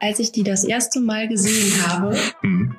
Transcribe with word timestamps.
als 0.00 0.18
ich 0.18 0.32
die 0.32 0.42
das 0.42 0.64
erste 0.64 1.00
Mal 1.00 1.28
gesehen 1.28 1.86
habe, 1.86 2.16
mhm. 2.42 2.74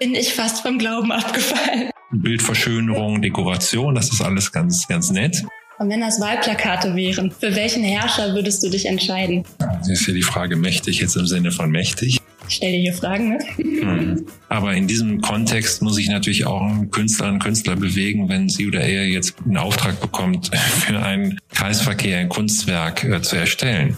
bin 0.00 0.14
ich 0.14 0.34
fast 0.34 0.60
vom 0.60 0.78
Glauben 0.78 1.12
abgefallen. 1.12 1.90
Bildverschönerung, 2.10 3.22
Dekoration, 3.22 3.94
das 3.94 4.12
ist 4.12 4.20
alles 4.20 4.52
ganz, 4.52 4.86
ganz 4.86 5.10
nett. 5.10 5.44
Und 5.78 5.88
wenn 5.88 6.00
das 6.00 6.20
Wahlplakate 6.20 6.94
wären, 6.94 7.32
für 7.32 7.56
welchen 7.56 7.82
Herrscher 7.82 8.34
würdest 8.34 8.62
du 8.62 8.70
dich 8.70 8.86
entscheiden? 8.86 9.44
Das 9.58 9.88
ist 9.88 10.06
ja 10.06 10.14
die 10.14 10.22
Frage 10.22 10.56
mächtig 10.56 11.00
jetzt 11.00 11.16
im 11.16 11.26
Sinne 11.26 11.50
von 11.50 11.70
mächtig. 11.70 12.20
Ich 12.46 12.56
stelle 12.56 12.72
dir 12.72 12.80
hier 12.80 12.92
Fragen, 12.92 13.30
ne? 13.30 13.38
Mhm. 13.56 14.26
Aber 14.48 14.74
in 14.74 14.86
diesem 14.86 15.20
Kontext 15.20 15.82
muss 15.82 15.98
ich 15.98 16.08
natürlich 16.08 16.46
auch 16.46 16.60
einen 16.60 16.90
Künstler 16.90 17.28
und 17.28 17.38
Künstler 17.38 17.74
bewegen, 17.74 18.28
wenn 18.28 18.48
sie 18.48 18.68
oder 18.68 18.82
er 18.82 19.06
jetzt 19.06 19.36
einen 19.44 19.56
Auftrag 19.56 20.00
bekommt, 20.00 20.54
für 20.86 21.00
einen 21.00 21.40
Kreisverkehr 21.52 22.18
ein 22.18 22.28
Kunstwerk 22.28 23.02
äh, 23.04 23.22
zu 23.22 23.36
erstellen. 23.36 23.96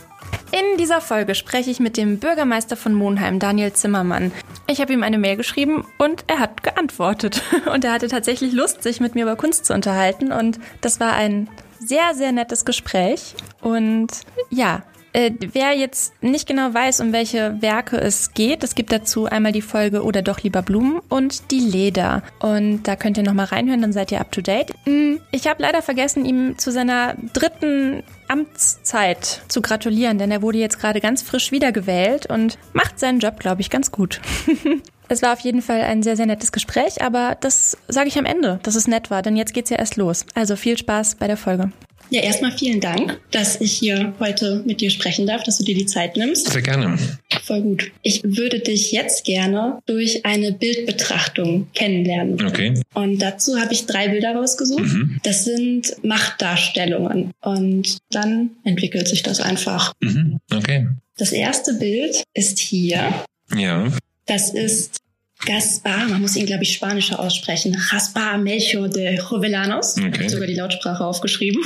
In 0.52 0.78
dieser 0.78 1.00
Folge 1.00 1.34
spreche 1.34 1.70
ich 1.70 1.80
mit 1.80 1.96
dem 1.96 2.18
Bürgermeister 2.18 2.76
von 2.76 2.94
Monheim, 2.94 3.38
Daniel 3.38 3.72
Zimmermann. 3.72 4.32
Ich 4.68 4.80
habe 4.80 4.92
ihm 4.92 5.02
eine 5.02 5.18
Mail 5.18 5.36
geschrieben 5.36 5.84
und 5.98 6.24
er 6.28 6.38
hat 6.38 6.62
geantwortet. 6.62 7.42
Und 7.72 7.84
er 7.84 7.92
hatte 7.92 8.08
tatsächlich 8.08 8.52
Lust, 8.52 8.82
sich 8.82 9.00
mit 9.00 9.14
mir 9.14 9.22
über 9.22 9.36
Kunst 9.36 9.64
zu 9.66 9.74
unterhalten. 9.74 10.32
Und 10.32 10.58
das 10.80 11.00
war 11.00 11.12
ein 11.12 11.48
sehr, 11.78 12.14
sehr 12.14 12.32
nettes 12.32 12.64
Gespräch. 12.64 13.34
Und 13.60 14.08
ja, 14.50 14.82
äh, 15.16 15.32
wer 15.52 15.72
jetzt 15.72 16.12
nicht 16.22 16.46
genau 16.46 16.74
weiß, 16.74 17.00
um 17.00 17.14
welche 17.14 17.56
Werke 17.62 17.96
es 17.96 18.34
geht, 18.34 18.62
es 18.62 18.74
gibt 18.74 18.92
dazu 18.92 19.24
einmal 19.24 19.52
die 19.52 19.62
Folge 19.62 20.04
Oder 20.04 20.20
doch 20.20 20.40
lieber 20.40 20.60
Blumen 20.60 21.00
und 21.08 21.50
die 21.50 21.58
Leder. 21.60 22.22
Und 22.38 22.82
da 22.82 22.96
könnt 22.96 23.16
ihr 23.16 23.22
nochmal 23.22 23.46
reinhören, 23.46 23.80
dann 23.80 23.94
seid 23.94 24.12
ihr 24.12 24.20
up 24.20 24.30
to 24.30 24.42
date. 24.42 24.74
Mm, 24.84 25.14
ich 25.32 25.46
habe 25.46 25.62
leider 25.62 25.80
vergessen, 25.80 26.26
ihm 26.26 26.58
zu 26.58 26.70
seiner 26.70 27.14
dritten 27.32 28.02
Amtszeit 28.28 29.40
zu 29.48 29.62
gratulieren, 29.62 30.18
denn 30.18 30.30
er 30.30 30.42
wurde 30.42 30.58
jetzt 30.58 30.78
gerade 30.78 31.00
ganz 31.00 31.22
frisch 31.22 31.50
wiedergewählt 31.50 32.26
und 32.26 32.58
macht 32.74 32.98
seinen 32.98 33.20
Job, 33.20 33.40
glaube 33.40 33.62
ich, 33.62 33.70
ganz 33.70 33.90
gut. 33.90 34.20
Es 35.08 35.22
war 35.22 35.32
auf 35.32 35.38
jeden 35.38 35.62
Fall 35.62 35.82
ein 35.82 36.02
sehr, 36.02 36.16
sehr 36.16 36.26
nettes 36.26 36.50
Gespräch, 36.50 37.00
aber 37.00 37.36
das 37.40 37.78
sage 37.86 38.08
ich 38.08 38.18
am 38.18 38.24
Ende, 38.24 38.58
dass 38.64 38.74
es 38.74 38.88
nett 38.88 39.08
war, 39.08 39.22
denn 39.22 39.36
jetzt 39.36 39.54
geht's 39.54 39.70
ja 39.70 39.76
erst 39.76 39.94
los. 39.96 40.26
Also 40.34 40.56
viel 40.56 40.76
Spaß 40.76 41.14
bei 41.14 41.28
der 41.28 41.36
Folge. 41.36 41.70
Ja, 42.10 42.22
erstmal 42.22 42.52
vielen 42.52 42.80
Dank, 42.80 43.20
dass 43.30 43.60
ich 43.60 43.72
hier 43.72 44.14
heute 44.20 44.62
mit 44.64 44.80
dir 44.80 44.90
sprechen 44.90 45.26
darf, 45.26 45.42
dass 45.42 45.58
du 45.58 45.64
dir 45.64 45.74
die 45.74 45.86
Zeit 45.86 46.16
nimmst. 46.16 46.50
Sehr 46.50 46.62
gerne. 46.62 46.98
Voll 47.42 47.62
gut. 47.62 47.90
Ich 48.02 48.22
würde 48.24 48.60
dich 48.60 48.92
jetzt 48.92 49.24
gerne 49.24 49.80
durch 49.86 50.24
eine 50.24 50.52
Bildbetrachtung 50.52 51.68
kennenlernen. 51.74 52.44
Okay. 52.44 52.74
Und 52.94 53.20
dazu 53.20 53.58
habe 53.58 53.72
ich 53.72 53.86
drei 53.86 54.08
Bilder 54.08 54.34
rausgesucht. 54.34 54.84
Mhm. 54.84 55.20
Das 55.22 55.44
sind 55.44 55.96
Machtdarstellungen. 56.02 57.32
Und 57.40 57.98
dann 58.10 58.50
entwickelt 58.64 59.08
sich 59.08 59.22
das 59.22 59.40
einfach. 59.40 59.92
Mhm. 60.00 60.38
Okay. 60.52 60.88
Das 61.18 61.32
erste 61.32 61.74
Bild 61.74 62.24
ist 62.34 62.58
hier. 62.58 63.12
Ja. 63.56 63.88
Das 64.26 64.52
ist 64.52 64.98
Gaspar, 65.44 66.08
man 66.08 66.20
muss 66.20 66.34
ihn, 66.36 66.46
glaube 66.46 66.64
ich, 66.64 66.72
spanischer 66.72 67.20
aussprechen. 67.20 67.76
Gaspar 67.90 68.38
Melchior 68.38 68.88
de 68.88 69.16
Jovellanos. 69.16 69.96
Okay. 69.96 70.12
Habe 70.12 70.28
sogar 70.30 70.46
die 70.46 70.54
Lautsprache 70.54 71.04
aufgeschrieben. 71.04 71.62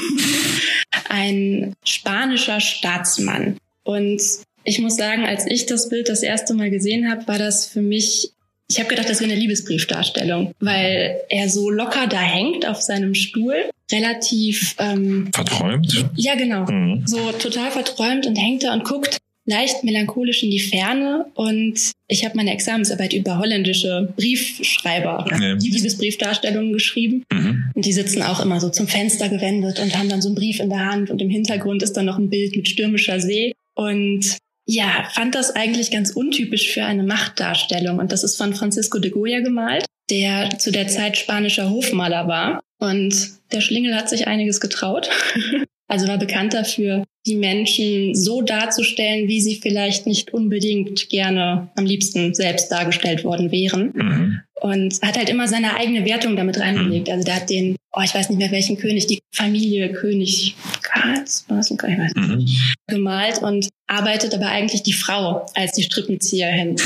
Ein 1.08 1.74
spanischer 1.84 2.60
Staatsmann. 2.60 3.56
Und 3.84 4.20
ich 4.64 4.78
muss 4.80 4.96
sagen, 4.96 5.24
als 5.24 5.46
ich 5.46 5.66
das 5.66 5.88
Bild 5.88 6.08
das 6.08 6.22
erste 6.22 6.54
Mal 6.54 6.70
gesehen 6.70 7.10
habe, 7.10 7.26
war 7.28 7.38
das 7.38 7.66
für 7.66 7.82
mich 7.82 8.32
ich 8.70 8.78
habe 8.78 8.88
gedacht, 8.88 9.10
das 9.10 9.20
wäre 9.20 9.32
eine 9.32 9.41
Liebesbriefdarstellung, 9.41 10.54
weil 10.60 11.22
er 11.28 11.48
so 11.48 11.70
locker 11.70 12.06
da 12.06 12.20
hängt 12.20 12.68
auf 12.68 12.80
seinem 12.80 13.16
Stuhl, 13.16 13.68
relativ 13.91 14.76
ähm, 14.78 15.30
verträumt. 15.34 16.06
Ja, 16.14 16.36
genau. 16.36 16.70
Mhm. 16.70 17.02
So 17.04 17.32
total 17.32 17.72
verträumt 17.72 18.26
und 18.26 18.36
hängt 18.36 18.62
da 18.62 18.72
und 18.72 18.84
guckt 18.84 19.18
leicht 19.51 19.84
melancholisch 19.84 20.43
in 20.43 20.51
die 20.51 20.61
Ferne 20.61 21.27
und 21.34 21.93
ich 22.09 22.25
habe 22.25 22.37
meine 22.37 22.53
Examensarbeit 22.53 23.12
über 23.12 23.39
holländische 23.39 24.12
Briefschreiber, 24.17 25.27
ja. 25.31 25.53
Liebesbriefdarstellungen 25.55 26.73
geschrieben. 26.73 27.25
Mhm. 27.33 27.71
Und 27.75 27.84
die 27.84 27.93
sitzen 27.93 28.22
auch 28.22 28.41
immer 28.41 28.60
so 28.60 28.71
zum 28.71 28.89
Fenster 28.89 29.28
gewendet 29.28 29.81
und 29.81 29.97
haben 29.97 30.09
dann 30.09 30.22
so 30.22 30.28
einen 30.28 30.37
Brief 30.37 30.60
in 30.60 30.71
der 30.71 30.87
Hand 30.87 31.10
und 31.10 31.21
im 31.21 31.28
Hintergrund 31.28 31.83
ist 31.83 31.93
dann 31.94 32.06
noch 32.06 32.19
ein 32.19 32.31
Bild 32.31 32.56
mit 32.56 32.69
stürmischer 32.69 33.21
See. 33.21 33.53
Und 33.75 34.39
ja, 34.66 35.09
fand 35.12 35.34
das 35.34 35.55
eigentlich 35.55 35.91
ganz 35.91 36.10
untypisch 36.10 36.72
für 36.72 36.84
eine 36.84 37.03
Machtdarstellung. 37.03 37.99
Und 37.99 38.12
das 38.12 38.22
ist 38.22 38.37
von 38.37 38.55
Francisco 38.55 38.99
de 38.99 39.10
Goya 39.10 39.41
gemalt, 39.41 39.84
der 40.10 40.59
zu 40.59 40.71
der 40.71 40.87
Zeit 40.87 41.16
spanischer 41.16 41.71
Hofmaler 41.71 42.28
war. 42.28 42.60
Und 42.78 43.15
der 43.53 43.60
Schlingel 43.60 43.94
hat 43.94 44.09
sich 44.09 44.27
einiges 44.28 44.60
getraut. 44.60 45.10
Also 45.91 46.06
war 46.06 46.19
bekannt 46.19 46.55
dafür, 46.55 47.05
die 47.27 47.34
Menschen 47.34 48.15
so 48.15 48.43
darzustellen, 48.43 49.27
wie 49.27 49.41
sie 49.41 49.56
vielleicht 49.56 50.06
nicht 50.06 50.33
unbedingt 50.33 51.09
gerne 51.09 51.69
am 51.75 51.84
liebsten 51.84 52.33
selbst 52.33 52.71
dargestellt 52.71 53.25
worden 53.25 53.51
wären. 53.51 53.93
Mhm. 53.95 54.41
Und 54.61 55.03
hat 55.03 55.19
halt 55.19 55.28
immer 55.28 55.49
seine 55.49 55.75
eigene 55.75 56.05
Wertung 56.05 56.37
damit 56.37 56.61
reingelegt. 56.61 57.09
Mhm. 57.09 57.12
Also 57.12 57.25
der 57.25 57.34
hat 57.34 57.51
den, 57.51 57.75
oh, 57.93 58.03
ich 58.05 58.15
weiß 58.15 58.28
nicht 58.28 58.39
mehr 58.39 58.53
welchen 58.53 58.77
König, 58.77 59.09
die 59.09 59.19
Familie 59.34 59.91
König 59.91 60.55
Karls, 60.83 61.45
was, 61.49 61.73
ich 61.73 61.78
weiß 61.83 62.15
nicht, 62.15 62.17
mhm. 62.28 62.47
gemalt 62.87 63.43
und 63.43 63.69
arbeitet 63.89 64.33
aber 64.33 64.47
eigentlich 64.47 64.84
die 64.84 64.93
Frau 64.93 65.45
als 65.55 65.72
die 65.72 65.83
Strippenzieherin 65.83 66.77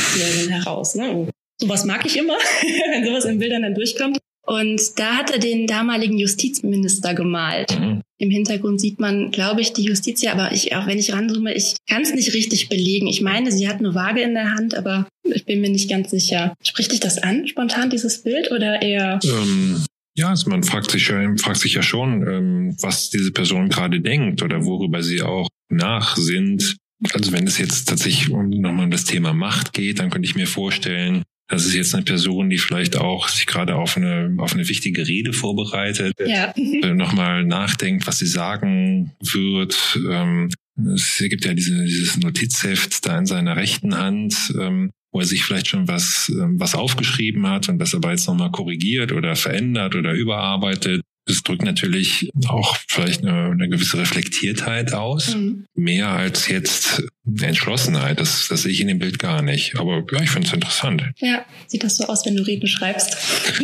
heraus. 0.48 0.94
Ne? 0.94 1.28
Sowas 1.60 1.84
mag 1.84 2.06
ich 2.06 2.16
immer, 2.16 2.38
wenn 2.92 3.04
sowas 3.04 3.26
in 3.26 3.38
Bildern 3.38 3.62
dann 3.62 3.74
durchkommt. 3.74 4.18
Und 4.46 4.80
da 4.96 5.16
hat 5.16 5.30
er 5.30 5.38
den 5.38 5.66
damaligen 5.66 6.18
Justizminister 6.18 7.14
gemalt. 7.14 7.78
Mhm. 7.78 8.02
Im 8.18 8.30
Hintergrund 8.30 8.80
sieht 8.80 9.00
man, 9.00 9.30
glaube 9.30 9.60
ich, 9.60 9.72
die 9.72 9.84
Justiz, 9.84 10.24
aber 10.26 10.52
ich, 10.52 10.74
auch 10.76 10.86
wenn 10.86 10.98
ich 10.98 11.12
ranzoome, 11.12 11.54
ich 11.54 11.76
kann 11.88 12.02
es 12.02 12.14
nicht 12.14 12.32
richtig 12.34 12.68
belegen. 12.68 13.06
Ich 13.06 13.22
meine, 13.22 13.50
sie 13.50 13.68
hat 13.68 13.78
eine 13.78 13.94
Waage 13.94 14.20
in 14.20 14.34
der 14.34 14.52
Hand, 14.52 14.74
aber 14.74 15.08
ich 15.24 15.46
bin 15.46 15.60
mir 15.60 15.70
nicht 15.70 15.88
ganz 15.88 16.10
sicher. 16.10 16.54
Spricht 16.62 16.92
dich 16.92 17.00
das 17.00 17.18
an, 17.18 17.48
spontan, 17.48 17.90
dieses 17.90 18.22
Bild, 18.22 18.50
oder 18.52 18.82
eher? 18.82 19.18
Ähm, 19.24 19.84
ja, 20.16 20.28
also 20.28 20.48
man 20.48 20.62
fragt 20.62 20.90
sich 20.90 21.08
ja, 21.08 21.20
fragt 21.38 21.58
sich 21.58 21.74
ja 21.74 21.82
schon, 21.82 22.26
ähm, 22.26 22.76
was 22.80 23.10
diese 23.10 23.32
Person 23.32 23.68
gerade 23.68 24.00
denkt 24.00 24.42
oder 24.42 24.64
worüber 24.64 25.02
sie 25.02 25.22
auch 25.22 25.48
nachsinnt. 25.68 26.76
Also 27.12 27.32
wenn 27.32 27.46
es 27.46 27.58
jetzt 27.58 27.88
tatsächlich 27.88 28.30
um, 28.30 28.48
nochmal 28.50 28.84
um 28.84 28.90
das 28.90 29.04
Thema 29.04 29.32
Macht 29.32 29.72
geht, 29.72 29.98
dann 29.98 30.10
könnte 30.10 30.28
ich 30.28 30.36
mir 30.36 30.46
vorstellen, 30.46 31.24
das 31.48 31.66
ist 31.66 31.74
jetzt 31.74 31.94
eine 31.94 32.04
Person, 32.04 32.48
die 32.48 32.58
vielleicht 32.58 32.96
auch 32.96 33.28
sich 33.28 33.46
gerade 33.46 33.76
auf 33.76 33.96
eine, 33.96 34.34
auf 34.38 34.54
eine 34.54 34.68
wichtige 34.68 35.06
Rede 35.06 35.32
vorbereitet, 35.32 36.14
ja. 36.24 36.54
Äh, 36.56 36.94
nochmal 36.94 37.44
nachdenkt, 37.44 38.06
was 38.06 38.18
sie 38.18 38.26
sagen 38.26 39.12
wird. 39.20 39.98
Ähm, 40.10 40.48
es 40.94 41.18
gibt 41.18 41.44
ja 41.44 41.54
diese, 41.54 41.84
dieses 41.84 42.16
Notizheft 42.16 43.06
da 43.06 43.18
in 43.18 43.26
seiner 43.26 43.56
rechten 43.56 43.96
Hand, 43.96 44.52
ähm, 44.58 44.90
wo 45.12 45.20
er 45.20 45.26
sich 45.26 45.44
vielleicht 45.44 45.68
schon 45.68 45.86
was, 45.86 46.32
ähm, 46.34 46.58
was 46.58 46.74
aufgeschrieben 46.74 47.46
hat 47.46 47.68
und 47.68 47.78
das 47.78 47.94
aber 47.94 48.10
jetzt 48.10 48.26
nochmal 48.26 48.50
korrigiert 48.50 49.12
oder 49.12 49.36
verändert 49.36 49.94
oder 49.94 50.12
überarbeitet. 50.12 51.02
Das 51.26 51.42
drückt 51.42 51.62
natürlich 51.62 52.30
auch 52.48 52.76
vielleicht 52.86 53.24
eine, 53.24 53.50
eine 53.50 53.68
gewisse 53.68 53.98
Reflektiertheit 53.98 54.92
aus. 54.92 55.34
Mhm. 55.34 55.64
Mehr 55.74 56.08
als 56.08 56.48
jetzt 56.48 57.02
eine 57.26 57.46
Entschlossenheit. 57.46 58.20
Das, 58.20 58.48
das 58.48 58.62
sehe 58.62 58.72
ich 58.72 58.80
in 58.80 58.88
dem 58.88 58.98
Bild 58.98 59.18
gar 59.18 59.40
nicht. 59.40 59.78
Aber 59.78 60.04
ja, 60.12 60.22
ich 60.22 60.30
finde 60.30 60.48
es 60.48 60.52
interessant. 60.52 61.02
Ja, 61.18 61.44
sieht 61.66 61.82
das 61.82 61.96
so 61.96 62.04
aus, 62.04 62.26
wenn 62.26 62.36
du 62.36 62.46
Reden 62.46 62.66
schreibst? 62.66 63.16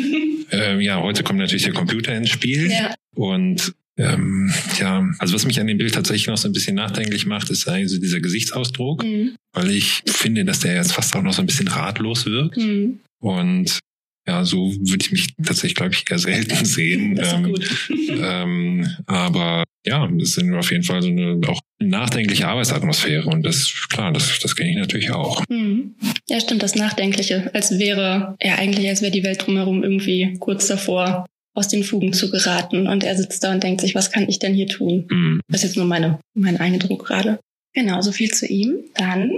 ähm, 0.50 0.80
ja, 0.80 1.00
heute 1.00 1.22
kommt 1.22 1.38
natürlich 1.38 1.64
der 1.64 1.74
Computer 1.74 2.14
ins 2.16 2.30
Spiel. 2.30 2.70
Ja. 2.70 2.94
Und 3.14 3.74
ähm, 4.00 4.50
ja, 4.78 5.06
also 5.18 5.34
was 5.34 5.44
mich 5.44 5.60
an 5.60 5.66
dem 5.66 5.76
Bild 5.76 5.92
tatsächlich 5.92 6.28
noch 6.28 6.38
so 6.38 6.48
ein 6.48 6.52
bisschen 6.52 6.76
nachdenklich 6.76 7.26
macht, 7.26 7.50
ist 7.50 7.68
eigentlich 7.68 7.90
so 7.90 8.00
dieser 8.00 8.20
Gesichtsausdruck, 8.20 9.04
mhm. 9.04 9.36
weil 9.52 9.70
ich 9.70 10.02
finde, 10.06 10.46
dass 10.46 10.60
der 10.60 10.74
jetzt 10.74 10.92
fast 10.92 11.14
auch 11.14 11.22
noch 11.22 11.34
so 11.34 11.42
ein 11.42 11.46
bisschen 11.46 11.68
ratlos 11.68 12.24
wirkt. 12.24 12.56
Mhm. 12.56 13.00
Und 13.18 13.78
ja, 14.26 14.44
so 14.44 14.72
würde 14.78 15.04
ich 15.04 15.12
mich 15.12 15.34
tatsächlich, 15.36 15.74
glaube 15.74 15.94
ich, 15.94 16.10
eher 16.10 16.18
selten 16.18 16.64
sehen. 16.64 17.20
Ähm, 17.30 17.54
ähm, 18.22 18.88
aber 19.06 19.64
ja, 19.86 20.08
das 20.12 20.32
sind 20.32 20.54
auf 20.54 20.70
jeden 20.70 20.84
Fall 20.84 21.02
so 21.02 21.08
eine 21.08 21.40
auch 21.46 21.60
nachdenkliche 21.78 22.48
Arbeitsatmosphäre 22.48 23.28
und 23.28 23.44
das, 23.44 23.72
klar, 23.90 24.12
das, 24.12 24.38
das 24.40 24.56
kenne 24.56 24.70
ich 24.70 24.76
natürlich 24.76 25.10
auch. 25.10 25.44
Mhm. 25.48 25.94
Ja, 26.28 26.40
stimmt, 26.40 26.62
das 26.62 26.74
Nachdenkliche, 26.74 27.50
als 27.54 27.78
wäre, 27.78 28.36
ja, 28.42 28.56
eigentlich, 28.56 28.88
als 28.88 29.02
wäre 29.02 29.12
die 29.12 29.24
Welt 29.24 29.46
drumherum 29.46 29.82
irgendwie 29.82 30.36
kurz 30.38 30.66
davor, 30.66 31.26
aus 31.54 31.68
den 31.68 31.84
Fugen 31.84 32.12
zu 32.12 32.30
geraten 32.30 32.86
und 32.86 33.04
er 33.04 33.16
sitzt 33.16 33.42
da 33.42 33.52
und 33.52 33.62
denkt 33.62 33.80
sich, 33.80 33.94
was 33.94 34.12
kann 34.12 34.28
ich 34.28 34.38
denn 34.38 34.54
hier 34.54 34.68
tun? 34.68 35.06
Mhm. 35.10 35.40
Das 35.48 35.62
ist 35.62 35.70
jetzt 35.70 35.76
nur 35.76 35.86
meine, 35.86 36.18
mein 36.34 36.58
Eindruck 36.58 37.06
gerade. 37.06 37.38
Genau, 37.72 38.00
so 38.00 38.12
viel 38.12 38.30
zu 38.30 38.46
ihm. 38.46 38.78
Dann 38.94 39.32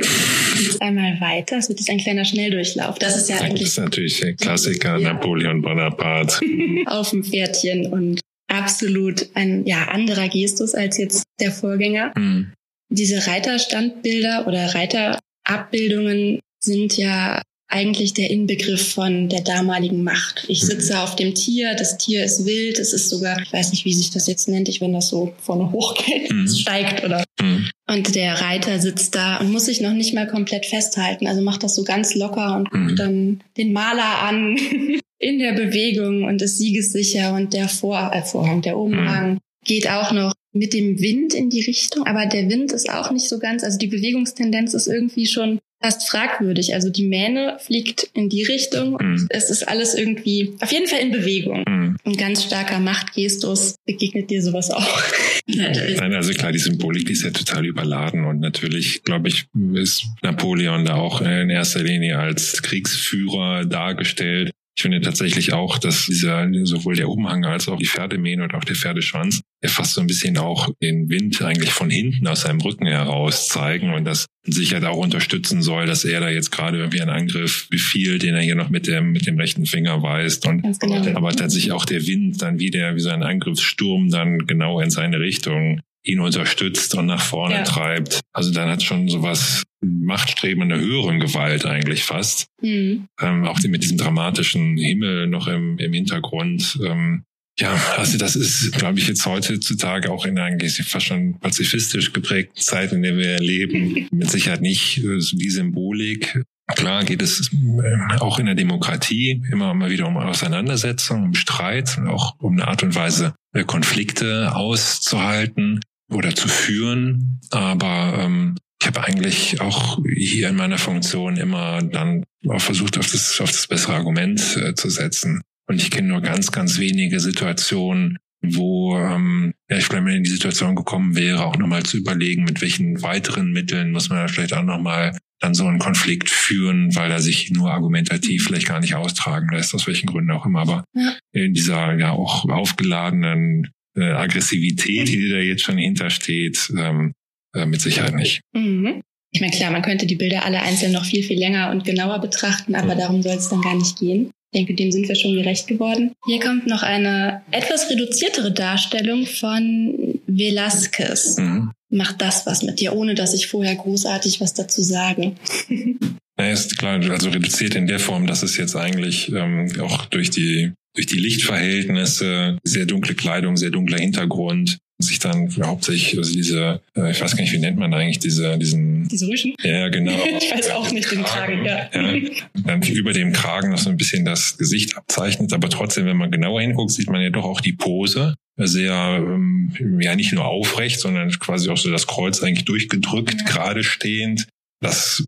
geht's 0.53 0.81
einmal 0.81 1.21
weiter. 1.21 1.59
Es 1.59 1.69
wird 1.69 1.81
jetzt 1.81 1.91
ein 1.91 1.99
kleiner 1.99 2.25
Schnelldurchlauf. 2.25 2.99
Das 2.99 3.17
ist 3.17 3.29
ja 3.29 3.37
das 3.37 3.45
eigentlich. 3.45 3.63
Das 3.63 3.71
ist 3.71 3.79
natürlich 3.79 4.21
der 4.21 4.35
Klassiker 4.35 4.97
ja. 4.99 5.13
Napoleon 5.13 5.63
Bonaparte. 5.63 6.45
Auf 6.87 7.11
dem 7.11 7.25
Pferdchen 7.25 7.87
und 7.87 8.21
absolut 8.49 9.29
ein 9.35 9.67
ja 9.67 9.89
anderer 9.89 10.29
Gestus 10.29 10.75
als 10.75 10.99
jetzt 10.99 11.25
der 11.41 11.53
Vorgänger. 11.53 12.13
Mhm. 12.17 12.53
Diese 12.91 13.27
Reiterstandbilder 13.27 14.47
oder 14.47 14.75
Reiterabbildungen 14.75 16.41
sind 16.63 16.97
ja 16.97 17.43
eigentlich 17.73 18.13
der 18.13 18.31
Inbegriff 18.31 18.93
von 18.93 19.29
der 19.29 19.41
damaligen 19.41 20.05
Macht. 20.05 20.45
Ich 20.49 20.63
mhm. 20.63 20.67
sitze 20.67 21.01
auf 21.01 21.17
dem 21.17 21.35
Tier, 21.35 21.75
das 21.75 21.97
Tier 21.97 22.25
ist 22.25 22.45
wild, 22.45 22.79
es 22.79 22.93
ist 22.93 23.09
sogar, 23.09 23.41
ich 23.41 23.53
weiß 23.53 23.71
nicht, 23.71 23.85
wie 23.85 23.95
sich 23.95 24.11
das 24.11 24.27
jetzt 24.27 24.47
nennt, 24.49 24.69
ich 24.69 24.81
wenn 24.81 24.93
das 24.93 25.09
so 25.09 25.33
vorne 25.39 25.73
hochgeht, 25.73 26.31
mhm. 26.31 26.45
es 26.45 26.61
steigt 26.61 27.03
oder. 27.03 27.25
Mhm. 27.41 27.71
Und 27.89 28.15
der 28.15 28.41
Reiter 28.41 28.79
sitzt 28.79 29.15
da 29.15 29.39
und 29.39 29.51
muss 29.51 29.67
sich 29.67 29.81
noch 29.81 29.93
nicht 29.93 30.15
mal 30.15 30.27
komplett 30.27 30.67
festhalten. 30.67 31.27
Also 31.27 31.43
macht 31.43 31.63
das 31.63 31.75
so 31.75 31.83
ganz 31.85 32.15
locker 32.15 32.57
und 32.57 32.71
guckt 32.71 32.93
mhm. 32.93 32.97
dann 32.97 33.45
den 33.57 33.73
Maler 33.73 34.23
an 34.23 34.57
in 35.19 35.39
der 35.39 35.53
Bewegung 35.53 36.25
und 36.25 36.43
ist 36.43 36.59
siegessicher 36.59 37.35
und 37.35 37.55
der 37.55 37.69
Vor 37.69 38.11
äh, 38.13 38.23
Vorhang, 38.23 38.61
der 38.61 38.77
Umhang 38.77 39.39
geht 39.65 39.89
auch 39.89 40.13
noch 40.13 40.33
mit 40.53 40.75
dem 40.75 41.01
Wind 41.01 41.35
in 41.35 41.51
die 41.51 41.63
Richtung, 41.63 42.07
aber 42.07 42.27
der 42.27 42.49
Wind 42.49 42.73
ist 42.73 42.91
auch 42.91 43.11
nicht 43.11 43.29
so 43.29 43.39
ganz, 43.39 43.65
also 43.65 43.79
die 43.79 43.87
Bewegungstendenz 43.87 44.75
ist 44.75 44.87
irgendwie 44.87 45.27
schon 45.27 45.61
fast 45.83 46.09
fragwürdig. 46.09 46.75
Also 46.75 46.89
die 46.89 47.07
Mähne 47.07 47.57
fliegt 47.59 48.09
in 48.15 48.29
die 48.29 48.45
Richtung. 48.45 48.97
Mhm. 49.01 49.27
Es 49.29 49.51
ist 49.51 49.69
alles 49.69 49.95
irgendwie 49.95 50.55
auf 50.61 50.73
jeden 50.73 50.87
Fall 50.87 51.01
in 51.01 51.11
Bewegung. 51.11 51.65
Mhm. 51.69 51.97
Ein 52.05 52.17
ganz 52.17 52.45
starker 52.45 52.79
Machtgestus 52.79 53.77
begegnet 53.85 54.31
dir 54.31 54.43
sowas 54.43 54.71
auch. 54.71 55.03
Nein, 55.47 56.15
also 56.15 56.33
klar, 56.33 56.53
die 56.53 56.59
Symbolik 56.59 57.07
die 57.07 57.13
ist 57.13 57.25
ja 57.25 57.31
total 57.31 57.67
überladen 57.67 58.25
und 58.25 58.39
natürlich, 58.39 59.03
glaube 59.03 59.29
ich, 59.29 59.47
ist 59.75 60.07
Napoleon 60.23 60.85
da 60.85 60.95
auch 60.95 61.21
in 61.21 61.51
erster 61.51 61.83
Linie 61.83 62.19
als 62.19 62.63
Kriegsführer 62.63 63.65
dargestellt. 63.65 64.53
Ich 64.75 64.83
finde 64.83 65.03
tatsächlich 65.03 65.53
auch, 65.53 65.79
dass 65.79 66.07
dieser 66.07 66.49
sowohl 66.65 66.97
der 66.97 67.09
Umhang 67.09 67.45
als 67.45 67.69
auch 67.69 67.79
die 67.79 67.87
Pferdemähne 67.87 68.45
und 68.45 68.55
auch 68.55 68.65
der 68.65 68.75
Pferdeschwanz 68.75 69.43
ja 69.63 69.69
fast 69.69 69.95
so 69.95 70.01
ein 70.01 70.07
bisschen 70.07 70.39
auch 70.39 70.71
den 70.83 71.11
Wind 71.11 71.43
eigentlich 71.43 71.73
von 71.73 71.91
hinten 71.91 72.27
aus 72.27 72.43
seinem 72.43 72.61
Rücken 72.61 72.87
heraus 72.87 73.49
zeigen 73.49 73.93
und 73.93 74.05
das 74.05 74.27
sicher 74.45 74.77
halt 74.77 74.87
auch 74.87 74.97
unterstützen 74.97 75.63
soll, 75.63 75.87
dass 75.87 76.05
er 76.05 76.21
da 76.21 76.31
jetzt 76.31 76.51
gerade 76.51 76.79
irgendwie 76.79 77.03
einen 77.03 77.11
Angriff 77.11 77.69
befiehlt, 77.69 78.23
den 78.23 78.35
er 78.35 78.41
hier 78.41 78.55
noch 78.55 78.71
mit 78.71 78.87
dem 78.87 79.13
mit 79.13 79.27
dem 79.27 79.39
rechten 79.39 79.67
Finger 79.67 80.03
weist 80.03 80.47
und 80.47 80.63
genau. 80.81 81.07
aber 81.17 81.33
tatsächlich 81.33 81.73
auch 81.73 81.85
der 81.85 82.07
Wind 82.07 82.41
dann 82.41 82.59
wieder 82.59 82.97
wie 82.97 83.01
so 83.01 83.11
ein 83.11 83.23
Angriffssturm 83.23 84.11
dann 84.11 84.47
genau 84.47 84.81
in 84.81 84.91
seine 84.91 85.21
Richtung 85.21 85.81
ihn 86.05 86.21
unterstützt 86.21 86.95
und 86.95 87.07
nach 87.07 87.23
vorne 87.23 87.57
ja. 87.57 87.63
treibt. 87.63 88.21
Also 88.33 88.53
dann 88.53 88.69
hat 88.69 88.83
schon 88.83 89.09
sowas 89.09 89.63
Machtstreben 89.81 90.63
einer 90.63 90.79
höheren 90.79 91.21
Gewalt 91.21 91.67
eigentlich 91.67 92.05
fast. 92.05 92.47
Mhm. 92.61 93.07
Ähm, 93.21 93.45
auch 93.45 93.61
mit 93.63 93.83
diesem 93.83 93.99
dramatischen 93.99 94.77
Himmel 94.77 95.27
noch 95.27 95.49
im, 95.49 95.79
im 95.79 95.93
Hintergrund. 95.93 96.79
Ähm, 96.85 97.25
ja, 97.59 97.75
also 97.97 98.17
das 98.17 98.35
ist, 98.35 98.73
glaube 98.73 98.99
ich, 98.99 99.09
jetzt 99.09 99.27
heutzutage 99.27 100.11
auch 100.11 100.25
in 100.25 100.39
eigentlich 100.39 100.83
fast 100.85 101.07
schon 101.07 101.39
pazifistisch 101.39 102.13
geprägten 102.13 102.61
Zeit, 102.61 102.93
in 102.93 103.03
der 103.03 103.17
wir 103.17 103.39
leben, 103.39 104.09
mit 104.11 104.31
Sicherheit 104.31 104.63
nicht 104.63 104.99
äh, 104.99 105.19
die 105.33 105.51
Symbolik. 105.51 106.43
Klar 106.75 107.05
geht 107.05 107.21
es 107.21 107.51
äh, 107.53 108.21
auch 108.21 108.39
in 108.39 108.47
der 108.47 108.55
Demokratie 108.55 109.43
immer 109.53 109.75
mal 109.75 109.91
wieder 109.91 110.07
um 110.07 110.17
Auseinandersetzung, 110.17 111.25
um 111.25 111.35
Streit 111.35 111.99
und 111.99 112.09
auch 112.09 112.37
um 112.39 112.55
eine 112.55 112.69
Art 112.69 112.83
und 112.83 112.95
Weise, 112.95 113.35
äh, 113.53 113.65
Konflikte 113.65 114.55
auszuhalten 114.55 115.81
oder 116.15 116.35
zu 116.35 116.49
führen. 116.49 117.41
Aber 117.51 118.19
ähm, 118.19 118.57
ich 118.81 118.87
habe 118.87 119.05
eigentlich 119.05 119.61
auch 119.61 120.01
hier 120.17 120.49
in 120.49 120.57
meiner 120.57 120.79
Funktion 120.79 121.37
immer 121.37 121.83
dann 121.83 122.25
auch 122.49 122.61
versucht, 122.61 122.99
auf 122.99 123.11
das, 123.11 123.41
auf 123.41 123.51
das 123.51 123.67
bessere 123.69 123.95
Argument 123.95 124.41
äh, 124.57 124.75
zu 124.75 124.91
setzen. 124.91 125.43
Und 125.69 125.81
ich 125.81 125.91
kenne 125.91 126.09
nur 126.09 126.21
ganz, 126.21 126.51
ganz 126.51 126.79
wenige 126.79 127.21
Situationen, 127.21 128.19
wo 128.43 128.99
ähm, 128.99 129.55
ja, 129.71 129.77
ich 129.77 129.85
vielleicht 129.85 130.05
mal 130.05 130.15
in 130.15 130.25
die 130.25 130.31
Situation 130.31 130.75
gekommen 130.75 131.15
wäre, 131.15 131.45
auch 131.45 131.57
nochmal 131.57 131.85
zu 131.85 131.97
überlegen, 131.97 132.45
mit 132.45 132.61
welchen 132.61 133.01
weiteren 133.03 133.53
Mitteln 133.53 133.93
muss 133.93 134.09
man 134.09 134.19
da 134.19 134.29
vielleicht 134.29 134.53
auch 134.53 134.65
nochmal 134.65 135.17
dann 135.39 135.55
so 135.55 135.67
einen 135.67 135.79
Konflikt 135.79 136.29
führen, 136.29 136.95
weil 136.95 137.11
er 137.11 137.21
sich 137.21 137.51
nur 137.51 137.73
argumentativ 137.73 138.45
vielleicht 138.45 138.67
gar 138.67 138.81
nicht 138.81 138.95
austragen 138.95 139.49
lässt, 139.55 139.75
aus 139.75 139.87
welchen 139.87 140.07
Gründen 140.07 140.31
auch 140.31 140.47
immer. 140.47 140.61
Aber 140.61 140.85
ja. 140.95 141.17
in 141.33 141.55
dieser 141.55 141.95
ja 141.99 142.11
auch 142.11 142.49
aufgeladenen 142.49 143.71
äh, 143.97 144.13
Aggressivität, 144.13 145.09
die 145.09 145.29
da 145.29 145.39
jetzt 145.39 145.63
schon 145.63 145.79
hintersteht, 145.79 146.71
ähm, 146.77 147.13
äh, 147.55 147.67
mit 147.67 147.81
Sicherheit 147.81 148.15
nicht. 148.15 148.41
Mhm. 148.55 149.03
Ich 149.35 149.41
meine, 149.41 149.53
klar, 149.53 149.71
man 149.71 149.83
könnte 149.83 150.07
die 150.07 150.17
Bilder 150.17 150.45
alle 150.45 150.61
einzeln 150.61 150.93
noch 150.93 151.07
viel, 151.07 151.23
viel 151.23 151.39
länger 151.39 151.71
und 151.71 151.85
genauer 151.85 152.21
betrachten, 152.21 152.75
aber 152.75 152.95
darum 152.95 153.23
soll 153.23 153.37
es 153.37 153.49
dann 153.49 153.63
gar 153.63 153.75
nicht 153.75 153.99
gehen. 153.99 154.31
Ich 154.53 154.59
denke, 154.59 154.75
dem 154.75 154.93
sind 154.93 155.09
wir 155.09 155.15
schon 155.15 155.35
gerecht 155.35 155.67
geworden. 155.67 156.13
Hier 156.27 156.39
kommt 156.39 156.67
noch 156.67 156.83
eine 156.83 157.41
etwas 157.51 157.89
reduziertere 157.89 158.53
Darstellung 158.53 159.25
von 159.25 160.21
Velasquez. 160.27 161.39
Mhm. 161.39 161.73
Macht 161.91 162.21
das 162.21 162.45
was 162.45 162.63
mit 162.63 162.81
dir, 162.81 162.95
ohne 162.95 163.15
dass 163.15 163.33
ich 163.33 163.47
vorher 163.47 163.75
großartig 163.75 164.41
was 164.41 164.55
dazu 164.55 164.83
sage? 164.83 165.33
Ja, 166.39 166.51
ist 166.51 166.79
klar, 166.79 166.99
also 167.11 167.29
reduziert 167.29 167.75
in 167.75 167.87
der 167.87 168.01
Form, 168.01 168.27
dass 168.27 168.43
es 168.43 168.57
jetzt 168.57 168.75
eigentlich 168.75 169.31
ähm, 169.33 169.71
auch 169.81 170.07
durch 170.07 170.31
die 170.31 170.73
durch 170.95 171.07
die 171.07 171.19
Lichtverhältnisse, 171.19 172.59
sehr 172.65 172.87
dunkle 172.87 173.15
Kleidung, 173.15 173.57
sehr 173.57 173.71
dunkler 173.71 173.99
Hintergrund, 173.99 174.79
sich 174.99 175.19
dann 175.19 175.53
hauptsächlich, 175.63 176.17
also 176.17 176.33
diese, 176.33 176.81
äh, 176.97 177.11
ich 177.11 177.21
weiß 177.21 177.37
gar 177.37 177.43
nicht, 177.43 177.53
wie 177.53 177.59
nennt 177.59 177.79
man 177.79 177.93
eigentlich 177.93 178.21
diese, 178.21 178.57
diesen... 178.59 179.09
Diese 179.09 179.27
Rüschen? 179.27 179.55
Ja, 179.63 179.89
genau. 179.89 180.13
ich 180.41 180.53
weiß 180.53 180.71
auch 180.71 180.91
nicht, 180.93 181.11
den 181.11 181.25
Kragen, 181.25 181.65
ja. 181.65 181.91
ja. 181.93 182.21
Dann 182.65 182.83
über 182.83 183.13
dem 183.13 183.33
Kragen 183.33 183.71
noch 183.71 183.79
so 183.79 183.91
ein 183.91 183.97
bisschen 183.97 184.25
das 184.25 184.57
Gesicht 184.59 184.97
abzeichnet, 184.97 185.53
aber 185.53 185.69
trotzdem, 185.69 186.07
wenn 186.07 186.17
man 186.17 186.31
genauer 186.31 186.61
hinguckt, 186.61 186.93
sieht 186.93 187.11
man 187.11 187.21
ja 187.21 187.31
doch 187.31 187.45
auch 187.45 187.61
die 187.61 187.73
Pose 187.73 188.35
sehr, 188.57 189.19
ähm, 189.19 189.99
ja 190.01 190.15
nicht 190.15 190.33
nur 190.33 190.45
aufrecht, 190.45 191.01
sondern 191.01 191.31
quasi 191.31 191.71
auch 191.71 191.77
so 191.77 191.91
das 191.91 192.07
Kreuz 192.07 192.43
eigentlich 192.43 192.65
durchgedrückt, 192.65 193.35
ja. 193.41 193.47
gerade 193.47 193.83
stehend. 193.83 194.47
Das 194.81 195.25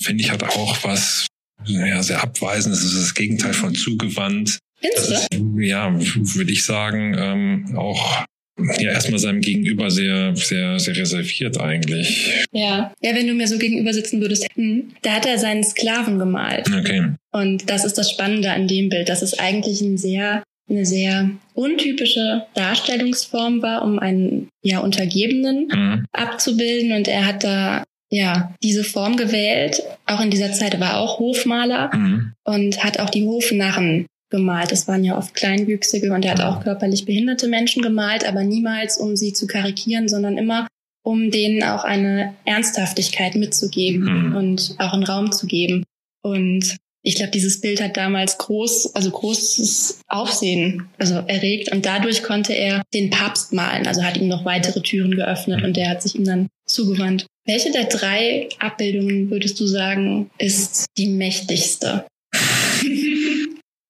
finde 0.00 0.22
ich 0.22 0.30
hat 0.30 0.42
auch 0.44 0.84
was 0.84 1.26
ja, 1.64 2.02
sehr 2.02 2.22
abweisendes, 2.22 2.82
das 2.82 2.92
ist 2.92 3.02
das 3.02 3.14
Gegenteil 3.14 3.54
von 3.54 3.74
zugewandt. 3.74 4.58
Findest 4.80 5.28
du? 5.32 5.60
ja, 5.60 5.92
würde 5.92 6.52
ich 6.52 6.64
sagen, 6.64 7.16
ähm, 7.18 7.76
auch 7.76 8.24
ja 8.58 8.92
erstmal 8.92 9.18
seinem 9.18 9.40
Gegenüber 9.40 9.90
sehr, 9.90 10.34
sehr, 10.34 10.78
sehr 10.78 10.96
reserviert 10.96 11.60
eigentlich. 11.60 12.46
Ja. 12.52 12.92
Ja, 13.02 13.14
wenn 13.14 13.26
du 13.26 13.34
mir 13.34 13.48
so 13.48 13.58
gegenüber 13.58 13.92
sitzen 13.92 14.20
würdest, 14.20 14.46
hm, 14.54 14.92
da 15.02 15.12
hat 15.12 15.26
er 15.26 15.38
seinen 15.38 15.64
Sklaven 15.64 16.18
gemalt. 16.18 16.66
Okay. 16.68 17.12
Und 17.32 17.68
das 17.70 17.84
ist 17.84 17.98
das 17.98 18.10
Spannende 18.10 18.50
an 18.50 18.68
dem 18.68 18.88
Bild, 18.88 19.08
dass 19.08 19.22
es 19.22 19.38
eigentlich 19.38 19.80
ein 19.82 19.98
sehr, 19.98 20.42
eine 20.70 20.86
sehr 20.86 21.30
untypische 21.54 22.46
Darstellungsform 22.54 23.62
war, 23.62 23.82
um 23.82 23.98
einen 23.98 24.48
ja 24.62 24.80
Untergebenen 24.80 25.68
mhm. 25.68 26.06
abzubilden. 26.12 26.92
Und 26.92 27.08
er 27.08 27.26
hat 27.26 27.44
da 27.44 27.84
ja 28.10 28.54
diese 28.62 28.84
Form 28.84 29.16
gewählt. 29.16 29.82
Auch 30.06 30.22
in 30.22 30.30
dieser 30.30 30.52
Zeit 30.52 30.80
war 30.80 30.92
er 30.92 31.00
auch 31.00 31.18
Hofmaler 31.18 31.94
mhm. 31.94 32.32
und 32.44 32.82
hat 32.82 32.98
auch 33.00 33.10
die 33.10 33.24
Hofnarren 33.24 34.06
gemalt. 34.30 34.72
Das 34.72 34.88
waren 34.88 35.04
ja 35.04 35.16
oft 35.16 35.34
Kleinwüchsige 35.34 36.12
und 36.12 36.24
er 36.24 36.32
hat 36.32 36.40
auch 36.40 36.62
körperlich 36.62 37.04
behinderte 37.04 37.48
Menschen 37.48 37.82
gemalt, 37.82 38.26
aber 38.26 38.42
niemals, 38.42 38.98
um 38.98 39.16
sie 39.16 39.32
zu 39.32 39.46
karikieren, 39.46 40.08
sondern 40.08 40.38
immer, 40.38 40.66
um 41.04 41.30
denen 41.30 41.62
auch 41.62 41.84
eine 41.84 42.34
Ernsthaftigkeit 42.44 43.36
mitzugeben 43.36 44.30
mhm. 44.30 44.36
und 44.36 44.74
auch 44.78 44.92
einen 44.92 45.04
Raum 45.04 45.32
zu 45.32 45.46
geben. 45.46 45.84
Und 46.22 46.76
ich 47.06 47.14
glaube, 47.14 47.30
dieses 47.30 47.60
Bild 47.60 47.80
hat 47.80 47.96
damals 47.96 48.36
groß, 48.36 48.96
also 48.96 49.12
großes 49.12 50.00
Aufsehen, 50.08 50.88
also 50.98 51.14
erregt 51.14 51.70
und 51.70 51.86
dadurch 51.86 52.24
konnte 52.24 52.52
er 52.52 52.82
den 52.92 53.10
Papst 53.10 53.52
malen, 53.52 53.86
also 53.86 54.02
hat 54.02 54.16
ihm 54.16 54.26
noch 54.26 54.44
weitere 54.44 54.80
Türen 54.80 55.12
geöffnet 55.12 55.62
und 55.62 55.76
der 55.76 55.90
hat 55.90 56.02
sich 56.02 56.16
ihm 56.16 56.24
dann 56.24 56.48
zugewandt. 56.66 57.26
Welche 57.46 57.70
der 57.70 57.84
drei 57.84 58.48
Abbildungen 58.58 59.30
würdest 59.30 59.60
du 59.60 59.68
sagen, 59.68 60.30
ist 60.38 60.86
die 60.98 61.06
mächtigste? 61.06 62.04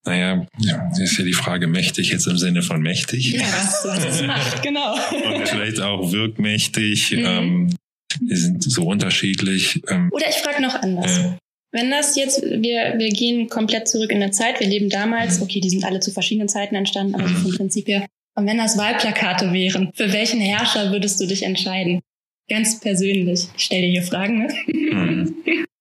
Naja, 0.07 0.47
ist 1.01 1.17
ja 1.17 1.25
die 1.25 1.33
Frage 1.33 1.67
mächtig 1.67 2.11
jetzt 2.11 2.27
im 2.27 2.37
Sinne 2.37 2.61
von 2.61 2.81
mächtig. 2.81 3.33
Ja, 3.33 3.41
was, 3.83 4.05
es 4.05 4.21
macht, 4.21 4.63
genau. 4.63 4.93
Und 4.93 5.49
vielleicht 5.49 5.81
auch 5.81 6.13
wirkmächtig. 6.13 7.11
Mhm. 7.11 7.25
Ähm, 7.25 7.75
die 8.21 8.35
sind 8.35 8.63
so 8.63 8.83
unterschiedlich. 8.83 9.81
Ähm, 9.89 10.09
Oder 10.13 10.29
ich 10.29 10.37
frage 10.37 10.61
noch 10.61 10.75
anders. 10.75 11.17
Äh, 11.17 11.31
wenn 11.73 11.91
das 11.91 12.15
jetzt, 12.15 12.41
wir, 12.41 12.95
wir 12.97 13.09
gehen 13.09 13.49
komplett 13.49 13.89
zurück 13.89 14.11
in 14.11 14.21
der 14.21 14.31
Zeit, 14.31 14.61
wir 14.61 14.67
leben 14.67 14.89
damals, 14.89 15.37
mhm. 15.37 15.43
okay, 15.43 15.59
die 15.59 15.69
sind 15.69 15.83
alle 15.83 15.99
zu 15.99 16.11
verschiedenen 16.11 16.47
Zeiten 16.47 16.75
entstanden, 16.75 17.15
aber 17.15 17.27
so 17.27 17.35
vom 17.35 17.51
mhm. 17.51 17.57
Prinzip 17.57 17.89
her. 17.89 18.05
Und 18.35 18.47
wenn 18.47 18.57
das 18.57 18.77
Wahlplakate 18.77 19.51
wären, 19.51 19.91
für 19.93 20.13
welchen 20.13 20.39
Herrscher 20.39 20.91
würdest 20.91 21.19
du 21.19 21.25
dich 21.25 21.43
entscheiden? 21.43 21.99
Ganz 22.49 22.79
persönlich. 22.79 23.47
Ich 23.57 23.65
stelle 23.65 23.81
dir 23.81 23.91
hier 23.91 24.03
Fragen, 24.03 24.39
ne? 24.39 24.53
Mhm. 24.67 25.35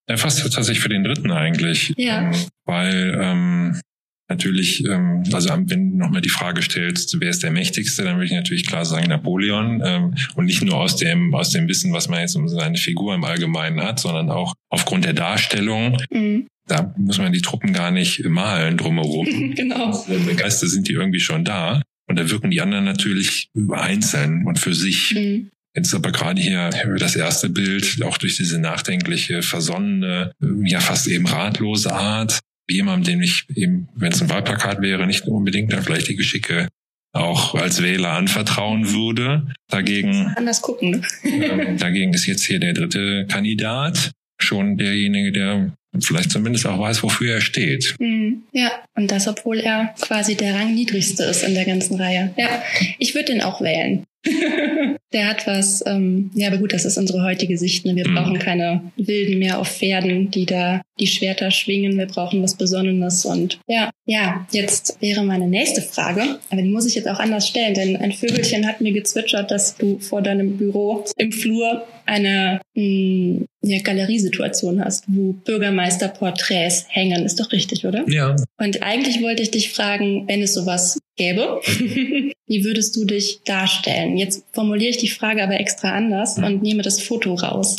Ja, 0.09 0.17
fast 0.17 0.41
tatsächlich 0.41 0.81
für 0.81 0.89
den 0.89 1.05
dritten 1.05 1.31
eigentlich. 1.31 1.93
Ja. 1.97 2.31
Ähm, 2.31 2.33
weil 2.65 3.19
ähm, 3.21 3.81
Natürlich, 4.29 4.85
ähm, 4.85 5.23
also 5.33 5.51
wenn 5.51 5.93
du 5.93 5.97
nochmal 5.97 6.21
die 6.21 6.29
Frage 6.29 6.61
stellst, 6.61 7.21
wer 7.21 7.31
ist 7.31 7.45
der 7.45 7.53
Mächtigste, 7.53 8.03
dann 8.03 8.17
würde 8.17 8.27
ich 8.27 8.33
natürlich 8.33 8.67
klar 8.67 8.85
sagen 8.85 9.09
Napoleon 9.09 9.83
ähm, 9.85 10.15
und 10.35 10.47
nicht 10.47 10.63
nur 10.63 10.75
aus 10.75 10.97
dem 10.97 11.33
aus 11.33 11.51
dem 11.51 11.69
Wissen, 11.69 11.93
was 11.93 12.09
man 12.09 12.21
jetzt 12.21 12.35
um 12.35 12.49
seine 12.49 12.77
Figur 12.77 13.15
im 13.15 13.23
Allgemeinen 13.23 13.81
hat, 13.81 14.01
sondern 14.01 14.31
auch 14.31 14.55
aufgrund 14.69 15.05
der 15.05 15.13
Darstellung. 15.13 15.99
Mhm. 16.11 16.49
Da 16.67 16.93
muss 16.99 17.19
man 17.19 17.33
die 17.33 17.41
Truppen 17.41 17.73
gar 17.73 17.93
nicht 17.93 18.25
malen 18.25 18.77
drumherum. 18.77 19.27
genau. 19.57 20.05
Im 20.09 20.37
Geiste 20.37 20.67
sind 20.67 20.89
die 20.89 20.95
irgendwie 20.95 21.21
schon 21.21 21.45
da 21.45 21.83
und 22.09 22.19
da 22.19 22.29
wirken 22.29 22.51
die 22.51 22.61
anderen 22.61 22.85
natürlich 22.85 23.51
einzeln 23.71 24.45
und 24.45 24.59
für 24.59 24.75
sich. 24.75 25.15
Mhm. 25.15 25.51
Jetzt 25.77 25.95
aber 25.95 26.11
gerade 26.11 26.41
hier 26.41 26.71
das 26.99 27.17
erste 27.17 27.51
Bild, 27.51 28.03
auch 28.03 28.17
durch 28.17 28.37
diese 28.37 28.59
nachdenkliche, 28.59 29.43
versonnene, 29.43 30.33
ja 30.65 30.81
fast 30.81 31.07
eben 31.07 31.27
ratlose 31.27 31.93
Art, 31.93 32.41
jemandem, 32.69 33.15
dem 33.15 33.23
ich 33.23 33.47
eben, 33.55 33.89
wenn 33.95 34.13
es 34.13 34.23
ein 34.23 34.31
Wahlplakat 34.31 34.81
wäre, 34.81 35.07
nicht 35.07 35.27
unbedingt 35.27 35.73
dann 35.73 35.83
vielleicht 35.83 36.09
die 36.09 36.17
Geschicke 36.17 36.69
auch 37.13 37.55
als 37.55 37.83
Wähler 37.83 38.11
anvertrauen 38.11 38.93
würde. 38.93 39.47
Dagegen, 39.69 40.33
anders 40.37 40.61
gucken. 40.61 41.05
Ne? 41.23 41.77
dagegen 41.79 42.13
ist 42.13 42.27
jetzt 42.27 42.45
hier 42.45 42.61
der 42.61 42.75
dritte 42.75 43.27
Kandidat 43.27 44.13
schon 44.39 44.77
derjenige, 44.77 45.33
der 45.33 45.73
vielleicht 46.01 46.31
zumindest 46.31 46.67
auch 46.67 46.79
weiß, 46.79 47.03
wofür 47.03 47.35
er 47.35 47.41
steht. 47.41 47.95
Mhm. 47.99 48.43
Ja, 48.53 48.71
und 48.95 49.11
das, 49.11 49.29
obwohl 49.29 49.61
er 49.61 49.95
quasi 50.01 50.37
der 50.37 50.55
Rangniedrigste 50.55 51.25
ist 51.25 51.43
in 51.43 51.55
der 51.55 51.65
ganzen 51.65 51.99
Reihe. 51.99 52.35
Ja, 52.37 52.63
ich 52.99 53.15
würde 53.15 53.33
den 53.33 53.43
auch 53.43 53.63
wählen. 53.63 54.05
der 55.13 55.29
hat 55.29 55.47
was, 55.47 55.85
ähm, 55.87 56.31
ja, 56.35 56.49
aber 56.49 56.59
gut, 56.59 56.73
das 56.73 56.85
ist 56.85 56.99
unsere 56.99 57.23
heutige 57.23 57.57
Sicht. 57.59 57.85
Ne? 57.85 57.97
Wir 57.97 58.09
mhm. 58.09 58.15
brauchen 58.15 58.39
keine 58.39 58.93
Wilden 58.97 59.39
mehr 59.39 59.59
auf 59.59 59.69
Pferden, 59.69 60.31
die 60.31 60.47
da 60.47 60.83
die 60.99 61.07
Schwerter 61.07 61.51
schwingen. 61.51 61.99
Wir 61.99 62.07
brauchen 62.07 62.43
was 62.43 62.55
Besonnenes. 62.55 63.25
Und 63.25 63.61
ja, 63.67 63.91
ja, 64.05 64.47
jetzt 64.53 65.01
wäre 65.01 65.23
meine 65.25 65.47
nächste 65.47 65.83
Frage, 65.83 66.39
aber 66.51 66.63
die 66.63 66.71
muss 66.71 66.87
ich 66.87 66.95
jetzt 66.95 67.09
auch 67.09 67.19
anders 67.19 67.49
stellen, 67.49 67.75
denn 67.75 67.97
ein 67.97 68.13
Vögelchen 68.13 68.67
hat 68.67 68.81
mir 68.81 68.93
gezwitschert, 68.93 69.51
dass 69.51 69.77
du 69.77 69.99
vor 69.99 70.23
deinem 70.23 70.57
Büro 70.57 71.05
im 71.17 71.33
Flur 71.33 71.85
eine 72.07 72.61
mh, 72.75 72.83
hm, 72.83 73.47
ja, 73.63 73.83
Galeriesituation 73.83 74.85
hast, 74.85 75.05
wo 75.09 75.33
Bürgermeisterporträts 75.33 76.87
hängen. 76.89 77.25
Ist 77.25 77.41
doch 77.41 77.53
richtig, 77.53 77.85
oder? 77.85 78.05
Ja. 78.09 78.37
Und 78.59 78.83
eigentlich 78.83 79.23
wollte 79.23 79.43
ich 79.43 79.51
dich 79.51 79.71
fragen, 79.71 80.27
wenn 80.29 80.43
es 80.43 80.55
sowas 80.55 80.99
gäbe, 81.17 81.61
wie 81.67 82.65
würdest 82.65 82.97
du 82.97 83.05
dich 83.05 83.41
darstellen? 83.45 84.17
Jetzt 84.17 84.45
formuliere 84.53 84.91
ich 84.91 84.99
die 84.99 85.09
Frage 85.09 85.43
aber 85.43 85.59
extra 85.59 85.93
anders 85.93 86.39
und 86.39 86.63
nehme 86.63 86.83
das 86.83 87.01
Foto 87.01 87.35
raus. 87.35 87.77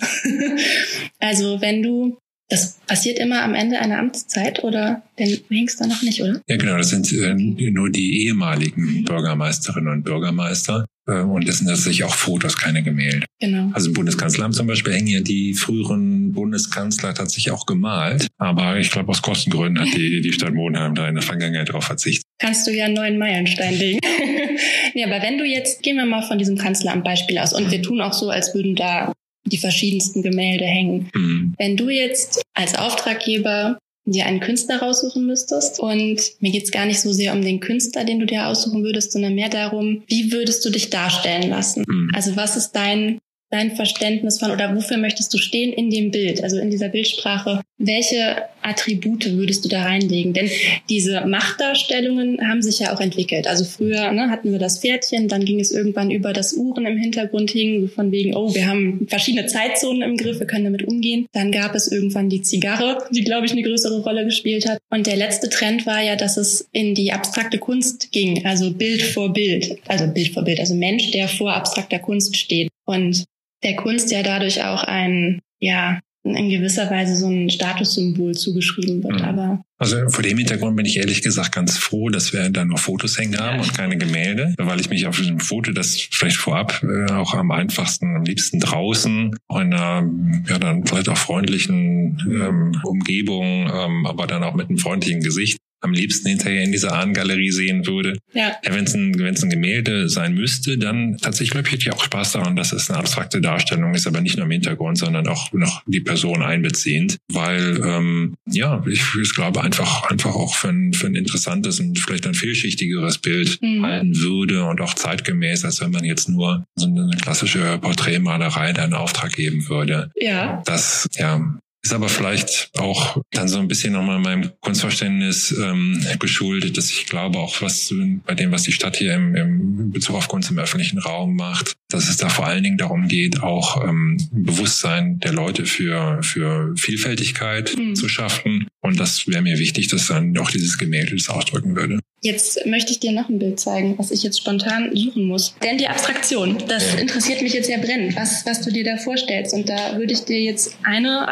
also 1.19 1.61
wenn 1.61 1.81
du 1.81 2.17
das 2.49 2.79
passiert 2.87 3.19
immer 3.19 3.43
am 3.43 3.53
Ende 3.53 3.79
einer 3.79 3.99
Amtszeit 3.99 4.63
oder 4.63 5.03
denn 5.19 5.29
du 5.29 5.55
hängst 5.55 5.81
da 5.81 5.87
noch 5.87 6.01
nicht, 6.01 6.21
oder? 6.21 6.41
Ja, 6.47 6.55
genau. 6.55 6.77
Das 6.77 6.89
sind 6.89 7.11
äh, 7.11 7.33
nur 7.33 7.89
die 7.89 8.25
ehemaligen 8.25 9.03
Bürgermeisterinnen 9.03 9.91
und 9.91 10.03
Bürgermeister. 10.03 10.85
Äh, 11.07 11.21
und 11.21 11.47
das 11.47 11.59
sind 11.59 11.67
tatsächlich 11.67 12.03
auch 12.03 12.13
Fotos, 12.13 12.57
keine 12.57 12.83
Gemälde. 12.83 13.25
Genau. 13.39 13.71
Also 13.73 13.89
im 13.89 13.93
Bundeskanzleramt 13.93 14.55
zum 14.55 14.67
Beispiel 14.67 14.93
hängen 14.93 15.07
ja 15.07 15.21
die 15.21 15.53
früheren 15.53 16.31
Bundeskanzler 16.33 17.13
tatsächlich 17.13 17.51
auch 17.51 17.65
gemalt. 17.65 18.27
Aber 18.37 18.77
ich 18.77 18.91
glaube, 18.91 19.09
aus 19.09 19.21
Kostengründen 19.21 19.79
hat 19.79 19.93
die, 19.95 20.21
die 20.21 20.33
Stadt 20.33 20.53
Monheim 20.53 20.95
da 20.95 21.07
in 21.07 21.15
der 21.15 21.23
Vergangenheit 21.23 21.69
darauf 21.69 21.85
verzichtet. 21.85 22.25
Kannst 22.39 22.67
du 22.67 22.71
ja 22.71 22.85
einen 22.85 22.95
neuen 22.95 23.17
Meilenstein 23.17 23.73
legen. 23.75 23.99
ja, 24.93 25.07
aber 25.07 25.21
wenn 25.21 25.37
du 25.37 25.45
jetzt, 25.45 25.81
gehen 25.83 25.97
wir 25.97 26.05
mal 26.05 26.21
von 26.21 26.37
diesem 26.37 26.57
Kanzleramt-Beispiel 26.57 27.37
aus 27.39 27.53
und 27.53 27.71
wir 27.71 27.81
tun 27.81 28.01
auch 28.01 28.13
so, 28.13 28.29
als 28.29 28.53
würden 28.53 28.75
da 28.75 29.13
die 29.45 29.57
verschiedensten 29.57 30.21
Gemälde 30.21 30.65
hängen. 30.65 31.09
Mhm. 31.13 31.55
Wenn 31.57 31.77
du 31.77 31.89
jetzt 31.89 32.41
als 32.53 32.75
Auftraggeber 32.75 33.77
dir 34.11 34.25
einen 34.25 34.39
Künstler 34.39 34.81
raussuchen 34.81 35.25
müsstest. 35.25 35.79
Und 35.79 36.21
mir 36.39 36.51
geht's 36.51 36.71
gar 36.71 36.85
nicht 36.85 36.99
so 36.99 37.11
sehr 37.11 37.33
um 37.33 37.41
den 37.41 37.59
Künstler, 37.59 38.03
den 38.03 38.19
du 38.19 38.25
dir 38.25 38.47
aussuchen 38.47 38.83
würdest, 38.83 39.11
sondern 39.11 39.35
mehr 39.35 39.49
darum, 39.49 40.03
wie 40.07 40.31
würdest 40.31 40.63
du 40.65 40.69
dich 40.69 40.89
darstellen 40.89 41.49
lassen? 41.49 41.83
Mhm. 41.87 42.11
Also 42.13 42.35
was 42.35 42.57
ist 42.57 42.71
dein 42.71 43.19
dein 43.49 43.75
Verständnis 43.75 44.39
von 44.39 44.51
oder 44.51 44.75
wofür 44.75 44.97
möchtest 44.97 45.33
du 45.33 45.37
stehen 45.37 45.71
in 45.71 45.89
dem 45.89 46.11
Bild, 46.11 46.43
also 46.43 46.57
in 46.57 46.69
dieser 46.69 46.89
Bildsprache? 46.89 47.61
Welche 47.77 48.43
Attribute 48.61 49.31
würdest 49.37 49.63
du 49.63 49.69
da 49.69 49.83
reinlegen? 49.83 50.33
Denn 50.33 50.49
diese 50.89 51.25
Machtdarstellungen 51.25 52.45
haben 52.47 52.61
sich 52.61 52.79
ja 52.79 52.93
auch 52.93 52.99
entwickelt. 52.99 53.47
Also 53.47 53.63
früher 53.63 54.11
ne, 54.11 54.29
hatten 54.29 54.51
wir 54.51 54.59
das 54.59 54.79
Pferdchen, 54.79 55.27
dann 55.27 55.45
ging 55.45 55.59
es 55.59 55.71
irgendwann 55.71 56.11
über 56.11 56.33
das 56.33 56.53
Uhren 56.53 56.85
im 56.85 56.97
Hintergrund 56.97 57.51
hing, 57.51 57.87
von 57.87 58.11
wegen, 58.11 58.35
oh, 58.35 58.53
wir 58.53 58.67
haben 58.67 59.07
verschiedene 59.07 59.47
Zeitzonen 59.47 60.01
im 60.01 60.17
Griff, 60.17 60.39
wir 60.39 60.47
können 60.47 60.65
damit 60.65 60.83
umgehen. 60.83 61.27
Dann 61.33 61.51
gab 61.51 61.75
es 61.75 61.89
irgendwann 61.89 62.29
die 62.29 62.41
Zigarre, 62.41 62.97
die, 63.11 63.23
glaube 63.23 63.45
ich, 63.45 63.51
eine 63.51 63.61
größere 63.61 64.01
Rolle 64.03 64.25
gespielt 64.25 64.67
hat. 64.67 64.79
Und 64.89 65.07
der 65.07 65.15
letzte 65.15 65.49
Trend 65.49 65.85
war 65.85 66.01
ja, 66.01 66.15
dass 66.15 66.37
es 66.37 66.67
in 66.73 66.95
die 66.95 67.13
abstrakte 67.13 67.59
Kunst 67.59 68.11
ging, 68.11 68.45
also 68.45 68.71
Bild 68.71 69.01
vor 69.01 69.31
Bild, 69.31 69.77
also 69.87 70.07
Bild 70.07 70.33
vor 70.33 70.43
Bild, 70.43 70.59
also 70.59 70.75
Mensch, 70.75 71.11
der 71.11 71.27
vor 71.27 71.53
abstrakter 71.53 71.99
Kunst 71.99 72.35
steht. 72.35 72.69
Und 72.85 73.25
der 73.63 73.75
Kunst 73.75 74.11
ja 74.11 74.23
dadurch 74.23 74.63
auch 74.63 74.83
ein, 74.83 75.41
ja, 75.59 75.99
in 76.23 76.49
gewisser 76.49 76.89
Weise 76.89 77.15
so 77.15 77.27
ein 77.27 77.49
Statussymbol 77.49 78.33
zugeschrieben 78.33 79.03
wird. 79.03 79.21
Mhm. 79.21 79.25
Aber 79.25 79.61
also 79.79 80.09
vor 80.09 80.23
dem 80.23 80.37
Hintergrund 80.37 80.75
bin 80.75 80.85
ich 80.85 80.97
ehrlich 80.97 81.21
gesagt 81.21 81.53
ganz 81.53 81.77
froh, 81.77 82.09
dass 82.09 82.33
wir 82.33 82.49
da 82.49 82.65
nur 82.65 82.79
Fotos 82.79 83.17
hängen 83.17 83.39
haben 83.39 83.59
und 83.59 83.73
keine 83.75 83.97
Gemälde, 83.97 84.55
weil 84.57 84.79
ich 84.79 84.89
mich 84.89 85.05
auf 85.05 85.17
diesem 85.17 85.39
Foto, 85.39 85.71
das 85.71 85.95
vielleicht 86.11 86.37
vorab 86.37 86.83
äh, 86.83 87.11
auch 87.11 87.35
am 87.35 87.51
einfachsten, 87.51 88.15
am 88.15 88.23
liebsten 88.23 88.59
draußen, 88.59 89.35
in 89.49 89.55
einer 89.55 90.09
ja 90.49 90.57
dann 90.57 90.85
vielleicht 90.85 91.09
auch 91.09 91.17
freundlichen 91.17 92.19
ähm, 92.27 92.81
Umgebung, 92.83 93.69
ähm, 93.71 94.05
aber 94.07 94.25
dann 94.25 94.43
auch 94.43 94.55
mit 94.55 94.69
einem 94.69 94.79
freundlichen 94.79 95.21
Gesicht 95.21 95.59
am 95.87 95.93
liebsten 95.93 96.29
hinterher 96.29 96.63
in 96.63 96.71
dieser 96.71 96.93
Ahnengalerie 96.93 97.51
sehen 97.51 97.87
würde. 97.87 98.17
Ja. 98.33 98.51
ja 98.63 98.73
Wenn 98.73 98.85
es 98.85 98.93
ein, 98.93 99.17
wenn's 99.19 99.43
ein 99.43 99.49
Gemälde 99.49 100.09
sein 100.09 100.33
müsste, 100.33 100.77
dann 100.77 101.17
tatsächlich, 101.17 101.51
glaube 101.51 101.67
ich, 101.67 101.73
hätte 101.73 101.83
ich 101.83 101.91
auch 101.91 102.03
Spaß 102.03 102.33
daran, 102.33 102.55
dass 102.55 102.71
es 102.71 102.89
eine 102.89 102.99
abstrakte 102.99 103.41
Darstellung 103.41 103.93
ist, 103.93 104.07
aber 104.07 104.21
nicht 104.21 104.37
nur 104.37 104.45
im 104.45 104.51
Hintergrund, 104.51 104.97
sondern 104.97 105.27
auch 105.27 105.51
noch 105.53 105.81
die 105.85 106.01
Person 106.01 106.41
einbeziehend. 106.41 107.17
Weil, 107.31 107.81
ähm, 107.83 108.35
ja, 108.45 108.83
ich, 108.89 109.01
ich 109.21 109.33
glaube 109.33 109.63
einfach, 109.63 110.09
einfach 110.09 110.35
auch 110.35 110.55
für 110.55 110.69
ein, 110.69 110.93
für 110.93 111.07
ein 111.07 111.15
interessantes 111.15 111.79
und 111.79 111.97
vielleicht 111.99 112.27
ein 112.27 112.33
vielschichtigeres 112.33 113.17
Bild 113.19 113.59
mhm. 113.61 113.85
halten 113.85 114.17
würde 114.17 114.65
und 114.65 114.81
auch 114.81 114.93
zeitgemäß, 114.93 115.65
als 115.65 115.81
wenn 115.81 115.91
man 115.91 116.03
jetzt 116.03 116.29
nur 116.29 116.65
so 116.75 116.87
eine 116.87 117.09
klassische 117.21 117.77
Porträtmalerei 117.79 118.75
einen 118.75 118.93
Auftrag 118.93 119.33
geben 119.33 119.67
würde. 119.69 120.11
Ja. 120.15 120.61
Das, 120.65 121.07
ja, 121.17 121.57
ist 121.87 121.93
aber 121.93 122.09
vielleicht 122.09 122.69
auch 122.77 123.17
dann 123.31 123.47
so 123.47 123.59
ein 123.59 123.69
bisschen 123.69 123.93
nochmal 123.93 124.19
meinem 124.19 124.51
Kunstverständnis 124.59 125.55
ähm, 125.57 126.05
geschuldet, 126.19 126.77
dass 126.77 126.89
ich 126.89 127.05
glaube, 127.05 127.39
auch 127.39 127.61
was 127.61 127.93
bei 128.25 128.35
dem, 128.35 128.51
was 128.51 128.63
die 128.63 128.73
Stadt 128.73 128.97
hier 128.97 129.13
im, 129.13 129.35
im 129.35 129.91
Bezug 129.91 130.17
auf 130.17 130.27
Kunst 130.27 130.51
im 130.51 130.59
öffentlichen 130.59 130.99
Raum 130.99 131.37
macht, 131.37 131.77
dass 131.87 132.09
es 132.09 132.17
da 132.17 132.27
vor 132.27 132.45
allen 132.45 132.63
Dingen 132.63 132.77
darum 132.77 133.07
geht, 133.07 133.41
auch 133.41 133.87
ähm, 133.87 134.17
Bewusstsein 134.33 135.19
der 135.19 135.31
Leute 135.31 135.65
für, 135.65 136.21
für 136.23 136.75
Vielfältigkeit 136.75 137.77
mhm. 137.77 137.95
zu 137.95 138.09
schaffen. 138.09 138.67
Und 138.81 138.99
das 138.99 139.25
wäre 139.25 139.41
mir 139.41 139.57
wichtig, 139.57 139.87
dass 139.87 140.07
dann 140.07 140.37
auch 140.37 140.51
dieses 140.51 140.77
Gemälde 140.77 141.15
das 141.15 141.29
ausdrücken 141.29 141.77
würde. 141.77 141.99
Jetzt 142.21 142.65
möchte 142.65 142.91
ich 142.91 142.99
dir 142.99 143.11
noch 143.11 143.29
ein 143.29 143.37
Bild 143.37 143.59
zeigen, 143.59 143.97
was 143.99 144.09
ich 144.09 144.23
jetzt 144.23 144.39
spontan 144.39 144.95
suchen 144.95 145.25
muss. 145.25 145.55
Denn 145.63 145.77
die 145.77 145.87
Abstraktion, 145.87 146.57
das 146.67 146.95
interessiert 146.95 147.43
mich 147.43 147.53
jetzt 147.53 147.67
sehr 147.67 147.77
brennend, 147.77 148.15
was, 148.15 148.43
was 148.45 148.61
du 148.61 148.71
dir 148.71 148.83
da 148.83 148.97
vorstellst. 148.97 149.53
Und 149.53 149.69
da 149.69 149.97
würde 149.97 150.13
ich 150.13 150.21
dir 150.21 150.41
jetzt 150.41 150.75
eine 150.83 151.27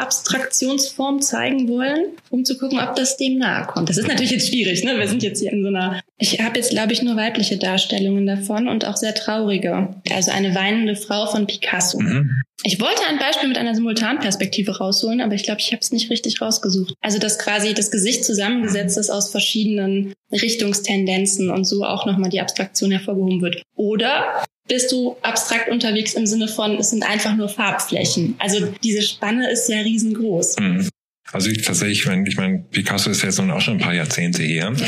Abstraktionsform 0.46 1.20
zeigen 1.20 1.68
wollen, 1.68 2.12
um 2.30 2.44
zu 2.44 2.56
gucken, 2.56 2.78
ob 2.78 2.94
das 2.94 3.16
dem 3.16 3.38
nahe 3.38 3.66
kommt. 3.66 3.88
Das 3.88 3.96
ist 3.96 4.08
natürlich 4.08 4.30
jetzt 4.30 4.48
schwierig, 4.48 4.84
ne? 4.84 4.98
Wir 4.98 5.08
sind 5.08 5.22
jetzt 5.22 5.40
hier 5.40 5.52
in 5.52 5.62
so 5.62 5.68
einer. 5.68 6.00
Ich 6.18 6.40
habe 6.40 6.58
jetzt, 6.58 6.70
glaube 6.70 6.92
ich, 6.92 7.02
nur 7.02 7.16
weibliche 7.16 7.58
Darstellungen 7.58 8.26
davon 8.26 8.68
und 8.68 8.86
auch 8.86 8.96
sehr 8.96 9.14
traurige. 9.14 9.94
Also 10.10 10.30
eine 10.30 10.54
weinende 10.54 10.96
Frau 10.96 11.26
von 11.26 11.46
Picasso. 11.46 12.00
Mhm. 12.00 12.30
Ich 12.62 12.80
wollte 12.80 13.02
ein 13.08 13.18
Beispiel 13.18 13.48
mit 13.48 13.58
einer 13.58 13.74
Simultanperspektive 13.74 14.78
rausholen, 14.78 15.20
aber 15.20 15.34
ich 15.34 15.42
glaube, 15.42 15.60
ich 15.60 15.72
habe 15.72 15.80
es 15.80 15.92
nicht 15.92 16.10
richtig 16.10 16.40
rausgesucht. 16.40 16.94
Also 17.00 17.18
dass 17.18 17.38
quasi 17.38 17.74
das 17.74 17.90
Gesicht 17.90 18.24
zusammengesetzt 18.24 18.96
ist 18.96 19.10
aus 19.10 19.30
verschiedenen 19.30 20.14
Richtungstendenzen 20.32 21.50
und 21.50 21.64
so 21.64 21.84
auch 21.84 22.06
nochmal 22.06 22.30
die 22.30 22.40
Abstraktion 22.40 22.90
hervorgehoben 22.90 23.42
wird. 23.42 23.62
Oder 23.74 24.42
bist 24.68 24.92
du 24.92 25.16
abstrakt 25.22 25.68
unterwegs 25.68 26.14
im 26.14 26.26
Sinne 26.26 26.48
von, 26.48 26.76
es 26.76 26.90
sind 26.90 27.04
einfach 27.04 27.36
nur 27.36 27.48
Farbflächen. 27.48 28.34
Also 28.38 28.66
diese 28.82 29.02
Spanne 29.02 29.50
ist 29.50 29.68
ja 29.68 29.78
riesengroß. 29.78 30.56
Mhm. 30.58 30.88
Also 31.32 31.50
ich, 31.50 31.62
tatsächlich, 31.62 32.00
ich 32.00 32.06
meine, 32.06 32.28
ich 32.28 32.36
mein, 32.36 32.68
Picasso 32.70 33.10
ist 33.10 33.22
jetzt 33.22 33.38
nun 33.38 33.50
auch 33.50 33.60
schon 33.60 33.74
ein 33.74 33.80
paar 33.80 33.94
Jahrzehnte 33.94 34.42
her. 34.42 34.72
Ja. 34.76 34.86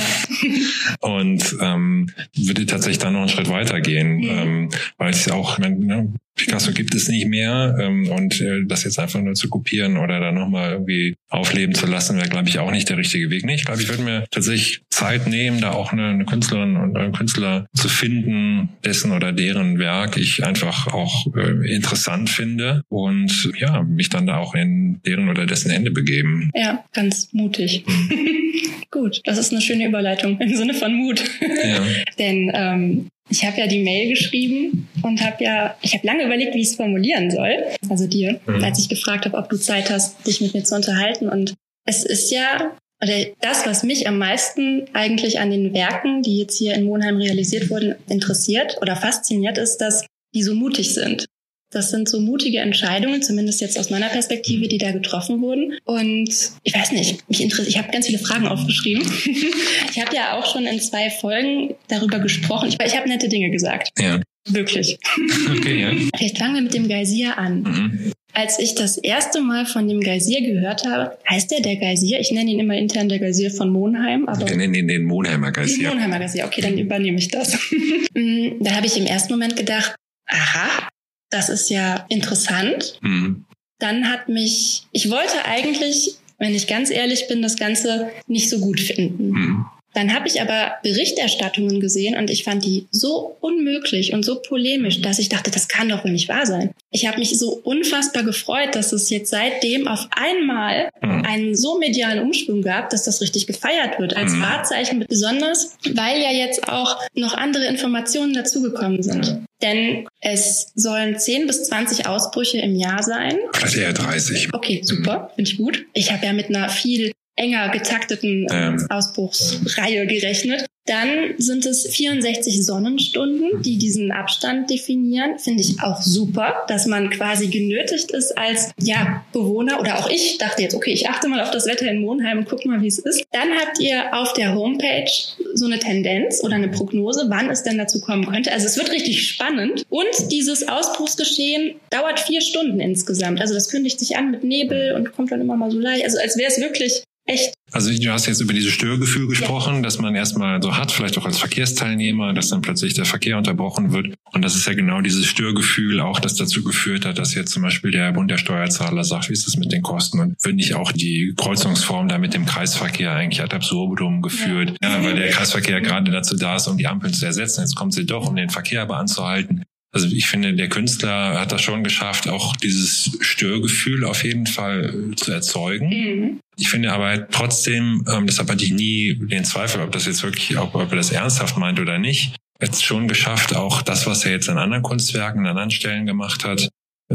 Und 1.01 1.57
ähm, 1.61 2.11
würde 2.37 2.65
tatsächlich 2.67 2.99
dann 2.99 3.15
noch 3.15 3.21
einen 3.21 3.29
Schritt 3.29 3.49
weitergehen, 3.49 4.19
mhm. 4.19 4.29
ähm, 4.29 4.71
weil 4.99 5.11
es 5.11 5.29
auch, 5.31 5.55
ich 5.55 5.59
mein, 5.59 5.79
ne, 5.81 6.13
Picasso 6.39 6.73
gibt 6.73 6.95
es 6.95 7.09
nicht 7.09 7.27
mehr 7.27 7.77
ähm, 7.81 8.11
und 8.11 8.41
äh, 8.41 8.65
das 8.67 8.85
jetzt 8.85 8.99
einfach 8.99 9.21
nur 9.21 9.35
zu 9.35 9.49
kopieren 9.49 9.97
oder 9.97 10.21
dann 10.21 10.35
nochmal 10.35 10.73
irgendwie 10.73 11.15
aufleben 11.29 11.75
zu 11.75 11.87
lassen, 11.87 12.17
wäre, 12.17 12.29
glaube 12.29 12.49
ich, 12.49 12.59
auch 12.59 12.71
nicht 12.71 12.89
der 12.89 12.97
richtige 12.97 13.31
Weg. 13.31 13.45
Nee, 13.45 13.57
ich 13.57 13.65
glaube, 13.65 13.83
ich 13.83 13.89
würde 13.89 14.03
mir 14.03 14.25
tatsächlich 14.31 14.83
Zeit 14.91 15.27
nehmen, 15.27 15.61
da 15.61 15.73
auch 15.73 15.93
eine, 15.93 16.09
eine 16.09 16.25
Künstlerin 16.25 16.77
und 16.77 16.97
einen 16.97 17.13
Künstler 17.13 17.67
zu 17.75 17.89
finden, 17.89 18.71
dessen 18.85 19.13
oder 19.13 19.33
deren 19.33 19.79
Werk 19.79 20.17
ich 20.17 20.45
einfach 20.45 20.87
auch 20.87 21.27
äh, 21.37 21.75
interessant 21.75 22.31
finde 22.31 22.83
und 22.89 23.53
ja, 23.59 23.83
mich 23.83 24.09
dann 24.09 24.27
da 24.27 24.39
auch 24.39 24.55
in 24.55 25.01
deren 25.05 25.29
oder 25.29 25.47
dessen 25.47 25.71
Hände 25.71 25.91
begeben. 25.91 26.51
Ja, 26.55 26.85
ganz 26.93 27.33
mutig. 27.33 27.85
Gut, 28.91 29.21
das 29.25 29.37
ist 29.37 29.53
eine 29.53 29.61
schöne 29.61 29.87
Überleitung 29.87 30.41
im 30.41 30.57
Sinne 30.57 30.73
von 30.73 30.95
Mut. 30.95 31.23
Ja. 31.41 31.83
Denn 32.19 32.51
ähm, 32.55 33.09
ich 33.31 33.45
habe 33.45 33.59
ja 33.59 33.67
die 33.67 33.83
Mail 33.83 34.09
geschrieben 34.09 34.89
und 35.03 35.23
habe 35.25 35.45
ja, 35.45 35.77
ich 35.83 35.95
habe 35.95 36.07
lange 36.07 36.25
überlegt, 36.25 36.55
wie 36.55 36.61
ich 36.61 36.69
es 36.69 36.77
formulieren 36.77 37.31
soll. 37.31 37.65
Also 37.89 38.07
dir, 38.07 38.41
mhm. 38.47 38.65
als 38.65 38.79
ich 38.79 38.89
gefragt 38.89 39.27
habe, 39.27 39.37
ob 39.37 39.49
du 39.51 39.57
Zeit 39.57 39.91
hast, 39.91 40.27
dich 40.27 40.41
mit 40.41 40.55
mir 40.55 40.65
zu 40.65 40.75
unterhalten. 40.75 41.29
Und 41.29 41.55
es 41.85 42.05
ist 42.05 42.31
ja, 42.31 42.77
oder 43.03 43.15
das, 43.41 43.67
was 43.67 43.83
mich 43.83 44.09
am 44.09 44.19
meisten 44.19 44.87
eigentlich 44.95 45.41
an 45.41 45.51
den 45.51 45.75
Werken, 45.75 46.23
die 46.23 46.39
jetzt 46.39 46.57
hier 46.59 46.75
in 46.75 46.85
Monheim 46.85 47.17
realisiert 47.17 47.71
wurden, 47.71 47.95
interessiert 48.09 48.79
oder 48.81 48.97
fasziniert, 48.97 49.59
ist, 49.59 49.79
dass 49.79 50.05
die 50.35 50.43
so 50.43 50.55
mutig 50.55 50.95
sind. 50.95 51.27
Das 51.71 51.91
sind 51.91 52.09
so 52.09 52.21
mutige 52.21 52.59
Entscheidungen, 52.59 53.21
zumindest 53.23 53.61
jetzt 53.61 53.79
aus 53.79 53.91
meiner 53.91 54.09
Perspektive, 54.09 54.69
die 54.69 54.79
da 54.79 54.91
getroffen 54.91 55.43
wurden. 55.43 55.77
Und 55.85 56.31
ich 56.63 56.75
weiß 56.75 56.93
nicht, 56.93 57.29
mich 57.29 57.43
interessiert, 57.43 57.69
ich 57.69 57.79
habe 57.79 57.91
ganz 57.91 58.07
viele 58.07 58.19
Fragen 58.19 58.49
aufgeschrieben. 58.49 59.03
ich 59.91 60.01
habe 60.01 60.17
ja 60.17 60.39
auch 60.39 60.51
schon 60.51 60.65
in 60.65 60.81
zwei 60.81 61.11
Folgen 61.11 61.75
darüber 61.89 62.21
gesprochen. 62.21 62.69
Ich, 62.69 62.79
ich 62.83 62.97
habe 62.97 63.09
nette 63.09 63.29
Dinge 63.29 63.51
gesagt. 63.51 63.91
Ja. 63.99 64.21
Wirklich. 64.49 64.99
Okay, 65.51 65.81
ja. 65.81 65.91
Vielleicht 66.17 66.39
fangen 66.39 66.55
wir 66.55 66.63
mit 66.63 66.75
dem 66.75 66.89
Geysir 66.89 67.37
an. 67.39 67.63
Mhm. 67.63 68.13
Als 68.33 68.59
ich 68.59 68.75
das 68.75 68.99
erste 68.99 69.41
Mal 69.41 69.67
von 69.67 69.89
dem 69.89 70.01
Geysir 70.01 70.43
gehört 70.43 70.87
habe, 70.87 71.19
heißt 71.29 71.51
der 71.51 71.61
der 71.61 71.77
Geysir? 71.77 72.21
Ich 72.21 72.31
nenne 72.31 72.51
ihn 72.51 72.61
immer 72.61 72.77
intern 72.77 73.09
der 73.09 73.19
Geysir 73.19 73.51
von 73.51 73.71
Monheim. 73.71 74.29
Aber 74.29 74.49
Wir 74.49 74.57
nennen 74.57 74.75
ihn 74.75 74.87
den 74.87 75.05
Monheimer 75.05 75.51
Geysir. 75.51 75.89
Den 75.89 75.97
Monheimer 75.97 76.19
Geysir, 76.21 76.45
okay, 76.45 76.61
dann 76.61 76.79
übernehme 76.79 77.19
ich 77.19 77.29
das. 77.29 77.59
Mm, 78.15 78.63
da 78.65 78.75
habe 78.75 78.87
ich 78.87 78.97
im 78.97 79.05
ersten 79.07 79.33
Moment 79.33 79.55
gedacht, 79.55 79.95
aha, 80.27 80.89
das 81.31 81.49
ist 81.49 81.71
ja 81.71 82.07
interessant. 82.09 82.99
Mhm. 83.03 83.45
Dann 83.79 84.09
hat 84.11 84.29
mich, 84.29 84.87
ich 84.93 85.11
wollte 85.11 85.45
eigentlich, 85.45 86.17
wenn 86.39 86.55
ich 86.55 86.67
ganz 86.67 86.91
ehrlich 86.91 87.29
bin, 87.29 87.43
das 87.43 87.57
Ganze 87.57 88.11
nicht 88.27 88.51
so 88.51 88.59
gut 88.59 88.81
finden. 88.81 89.31
Mhm. 89.31 89.67
Dann 89.99 90.15
habe 90.15 90.29
ich 90.29 90.41
aber 90.41 90.77
Berichterstattungen 90.85 91.81
gesehen 91.81 92.17
und 92.17 92.31
ich 92.31 92.45
fand 92.45 92.65
die 92.65 92.87
so 92.93 93.37
unmöglich 93.41 94.13
und 94.13 94.25
so 94.25 94.37
polemisch, 94.37 95.01
dass 95.01 95.19
ich 95.19 95.29
dachte, 95.29 95.51
das 95.51 95.67
kann 95.67 95.89
doch 95.89 96.05
wohl 96.05 96.13
nicht 96.13 96.29
wahr 96.29 96.47
sein. 96.47 96.71
Ich 96.93 97.09
habe 97.09 97.19
mich 97.19 97.37
so 97.37 97.61
unfassbar 97.65 98.23
gefreut, 98.23 98.77
dass 98.77 98.93
es 98.93 99.11
jetzt 99.11 99.31
seitdem 99.31 99.89
auf 99.89 100.07
einmal 100.13 100.91
hm. 101.01 101.25
einen 101.25 101.57
so 101.57 101.79
medialen 101.81 102.23
Umschwung 102.23 102.63
gab, 102.63 102.91
dass 102.91 103.03
das 103.03 103.21
richtig 103.21 103.49
gefeiert 103.49 103.99
wird 103.99 104.17
als 104.17 104.35
hm. 104.35 104.43
Wahrzeichen, 104.43 105.05
besonders 105.09 105.77
weil 105.93 106.23
ja 106.23 106.31
jetzt 106.31 106.69
auch 106.69 107.01
noch 107.15 107.35
andere 107.35 107.67
Informationen 107.67 108.35
dazugekommen 108.35 109.03
sind. 109.03 109.41
Denn 109.61 110.07
es 110.21 110.71
sollen 110.77 111.19
10 111.19 111.49
bis 111.49 111.65
20 111.65 112.07
Ausbrüche 112.07 112.59
im 112.59 112.77
Jahr 112.77 113.03
sein. 113.03 113.37
Vielleicht 113.53 113.77
eher 113.79 113.93
30. 113.93 114.55
Okay, 114.55 114.81
super, 114.85 115.33
finde 115.35 115.51
ich 115.51 115.57
gut. 115.57 115.87
Ich 115.93 116.13
habe 116.13 116.25
ja 116.25 116.33
mit 116.33 116.51
einer 116.51 116.69
viel 116.69 117.11
enger 117.39 117.71
getakteten 117.71 118.47
ähm. 118.51 118.87
Ausbruchsreihe 118.91 120.07
gerechnet. 120.07 120.67
Dann 120.89 121.35
sind 121.37 121.67
es 121.67 121.87
64 121.87 122.65
Sonnenstunden, 122.65 123.63
die 123.63 123.77
diesen 123.77 124.11
Abstand 124.11 124.71
definieren. 124.71 125.39
Finde 125.39 125.61
ich 125.61 125.83
auch 125.83 126.01
super, 126.01 126.65
dass 126.67 126.87
man 126.87 127.11
quasi 127.11 127.49
genötigt 127.49 128.11
ist 128.11 128.39
als 128.39 128.71
ja, 128.81 129.23
Bewohner 129.35 129.81
oder 129.81 129.99
auch 129.99 130.09
ich 130.09 130.39
dachte 130.39 130.63
jetzt, 130.63 130.75
okay, 130.75 130.91
ich 130.91 131.07
achte 131.11 131.29
mal 131.29 131.43
auf 131.43 131.51
das 131.51 131.67
Wetter 131.67 131.91
in 131.91 132.01
Monheim 132.01 132.39
und 132.39 132.49
guck 132.49 132.65
mal, 132.65 132.81
wie 132.81 132.87
es 132.87 132.99
ist. 132.99 133.23
Dann 133.33 133.51
habt 133.61 133.79
ihr 133.81 134.15
auf 134.15 134.33
der 134.33 134.55
Homepage 134.55 135.11
so 135.53 135.67
eine 135.67 135.79
Tendenz 135.79 136.43
oder 136.43 136.55
eine 136.55 136.69
Prognose, 136.69 137.27
wann 137.29 137.51
es 137.51 137.63
denn 137.63 137.77
dazu 137.77 138.01
kommen 138.01 138.27
könnte. 138.27 138.51
Also 138.51 138.65
es 138.65 138.79
wird 138.79 138.91
richtig 138.91 139.29
spannend. 139.29 139.85
Und 139.91 140.33
dieses 140.33 140.67
Ausbruchsgeschehen 140.69 141.75
dauert 141.91 142.19
vier 142.19 142.41
Stunden 142.41 142.81
insgesamt. 142.81 143.43
Also 143.43 143.53
das 143.53 143.69
kündigt 143.69 144.01
sich 144.01 144.17
an 144.17 144.31
mit 144.31 144.43
Nebel 144.43 144.95
und 144.95 145.13
kommt 145.13 145.33
dann 145.33 145.43
immer 145.43 145.57
mal 145.57 145.71
so 145.71 145.79
leicht. 145.79 146.05
Also 146.05 146.19
als 146.19 146.39
wäre 146.39 146.51
es 146.51 146.59
wirklich 146.59 147.03
Echt? 147.29 147.53
Also 147.73 147.93
du 147.93 148.11
hast 148.11 148.25
jetzt 148.25 148.41
über 148.41 148.55
dieses 148.55 148.73
Störgefühl 148.73 149.29
gesprochen, 149.29 149.77
ja. 149.77 149.83
dass 149.83 149.99
man 149.99 150.15
erstmal 150.15 150.63
so 150.63 150.79
hat, 150.79 150.91
vielleicht 150.91 151.19
auch 151.19 151.27
als 151.27 151.39
Verkehrsteilnehmer, 151.39 152.33
dass 152.33 152.49
dann 152.49 152.63
plötzlich 152.63 152.95
der 152.95 153.05
Verkehr 153.05 153.37
unterbrochen 153.37 153.93
wird. 153.93 154.15
Und 154.33 154.43
das 154.43 154.57
ist 154.57 154.67
ja 154.67 154.73
genau 154.73 155.03
dieses 155.03 155.27
Störgefühl 155.27 156.01
auch, 156.01 156.21
das 156.21 156.37
dazu 156.37 156.65
geführt 156.65 157.05
hat, 157.05 157.19
dass 157.19 157.35
jetzt 157.35 157.53
zum 157.53 157.63
Beispiel 157.63 157.91
der 157.91 158.13
Bund 158.13 158.31
der 158.31 158.39
Steuerzahler 158.39 159.05
sagt, 159.05 159.29
wie 159.29 159.35
ist 159.35 159.47
das 159.47 159.59
mit 159.59 159.71
den 159.71 159.83
Kosten? 159.83 160.21
Und 160.21 160.43
wird 160.43 160.57
nicht 160.57 160.75
auch 160.75 160.91
die 160.91 161.35
Kreuzungsform 161.37 162.09
da 162.09 162.17
mit 162.17 162.33
dem 162.33 162.47
Kreisverkehr 162.47 163.13
eigentlich 163.13 163.43
ad 163.43 163.55
absurdum 163.55 164.23
geführt? 164.23 164.75
Ja, 164.83 164.97
ja 164.97 165.05
weil 165.05 165.15
der 165.15 165.29
Kreisverkehr 165.29 165.83
gerade 165.83 166.11
dazu 166.11 166.35
da 166.35 166.57
ist, 166.57 166.67
um 166.67 166.79
die 166.79 166.87
Ampeln 166.87 167.13
zu 167.13 167.27
ersetzen. 167.27 167.61
Jetzt 167.61 167.77
kommt 167.77 167.93
sie 167.93 168.07
doch, 168.07 168.27
um 168.27 168.37
den 168.37 168.49
Verkehr 168.49 168.81
aber 168.81 168.97
anzuhalten. 168.97 169.65
Also 169.93 170.07
ich 170.09 170.27
finde, 170.27 170.55
der 170.55 170.69
Künstler 170.69 171.41
hat 171.41 171.53
das 171.53 171.63
schon 171.63 171.83
geschafft, 171.83 172.29
auch 172.29 172.57
dieses 172.57 173.17
Störgefühl 173.21 174.05
auf 174.05 174.23
jeden 174.23 174.47
Fall 174.47 175.13
zu 175.17 175.33
erzeugen. 175.33 175.89
Mhm. 175.89 176.41
Ich 176.57 176.69
finde 176.69 176.93
aber 176.93 177.29
trotzdem, 177.29 178.05
ähm, 178.09 178.27
deshalb 178.27 178.51
hatte 178.51 178.65
ich 178.65 178.73
nie 178.73 179.15
den 179.15 179.45
Zweifel, 179.45 179.81
ob 179.81 179.93
das 179.93 180.07
jetzt 180.07 180.23
wirklich, 180.23 180.59
ob, 180.59 180.75
ob 180.75 180.91
er 180.91 180.97
das 180.97 181.11
ernsthaft 181.11 181.57
meint 181.57 181.81
oder 181.81 181.99
nicht, 181.99 182.37
jetzt 182.61 182.85
schon 182.85 183.09
geschafft, 183.09 183.55
auch 183.55 183.83
das, 183.83 184.07
was 184.07 184.25
er 184.25 184.33
jetzt 184.33 184.49
an 184.49 184.59
anderen 184.59 184.83
Kunstwerken, 184.83 185.41
an 185.43 185.47
anderen 185.47 185.71
Stellen 185.71 186.07
gemacht 186.07 186.45
hat, 186.45 186.69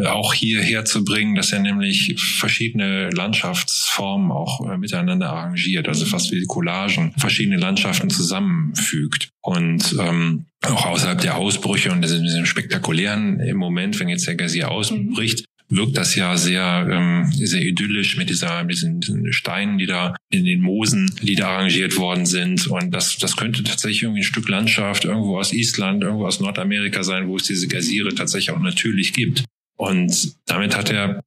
auch 0.06 0.34
hierher 0.34 0.86
zu 0.86 1.04
bringen, 1.04 1.36
dass 1.36 1.52
er 1.52 1.60
nämlich 1.60 2.16
verschiedene 2.18 3.10
Landschaftsformen 3.12 4.32
auch 4.32 4.68
äh, 4.68 4.78
miteinander 4.78 5.30
arrangiert, 5.30 5.88
also 5.88 6.06
fast 6.06 6.32
wie 6.32 6.44
Collagen, 6.46 7.14
verschiedene 7.18 7.58
Landschaften 7.58 8.10
zusammenfügt. 8.10 9.30
Und 9.42 9.96
ähm, 10.00 10.46
auch 10.62 10.86
außerhalb 10.88 11.22
der 11.22 11.38
Ausbrüche 11.38 11.92
und 11.92 12.02
diesem 12.02 12.46
spektakulären 12.46 13.40
im 13.40 13.58
Moment, 13.58 14.00
wenn 14.00 14.10
jetzt 14.10 14.26
der 14.26 14.36
Gazier 14.36 14.72
ausbricht, 14.72 15.46
wirkt 15.70 15.98
das 15.98 16.16
ja 16.16 16.38
sehr, 16.38 16.88
ähm, 16.90 17.32
sehr 17.32 17.62
idyllisch 17.62 18.18
mit 18.18 18.30
dieser, 18.30 18.64
diesen, 18.64 19.00
diesen 19.00 19.32
Steinen, 19.34 19.78
die 19.78 19.86
da 19.86 20.16
in 20.30 20.46
den 20.46 20.62
Moosen, 20.62 21.14
die 21.22 21.36
da 21.36 21.50
arrangiert 21.50 21.98
worden 21.98 22.26
sind. 22.26 22.68
Und 22.68 22.92
das, 22.92 23.18
das 23.18 23.36
könnte 23.36 23.64
tatsächlich 23.64 24.04
irgendwie 24.04 24.22
ein 24.22 24.26
Stück 24.26 24.50
Landschaft 24.50 25.06
irgendwo 25.06 25.38
aus 25.38 25.54
Island, 25.54 26.04
irgendwo 26.04 26.26
aus 26.26 26.40
Nordamerika 26.40 27.04
sein, 27.04 27.28
wo 27.28 27.38
es 27.38 27.44
diese 27.44 27.68
Geysire 27.68 28.14
tatsächlich 28.14 28.52
auch 28.52 28.60
natürlich 28.60 29.14
gibt. 29.14 29.46
Und 29.78 30.36
damit 30.46 30.78
hat 30.78 30.90
er, 30.90 31.22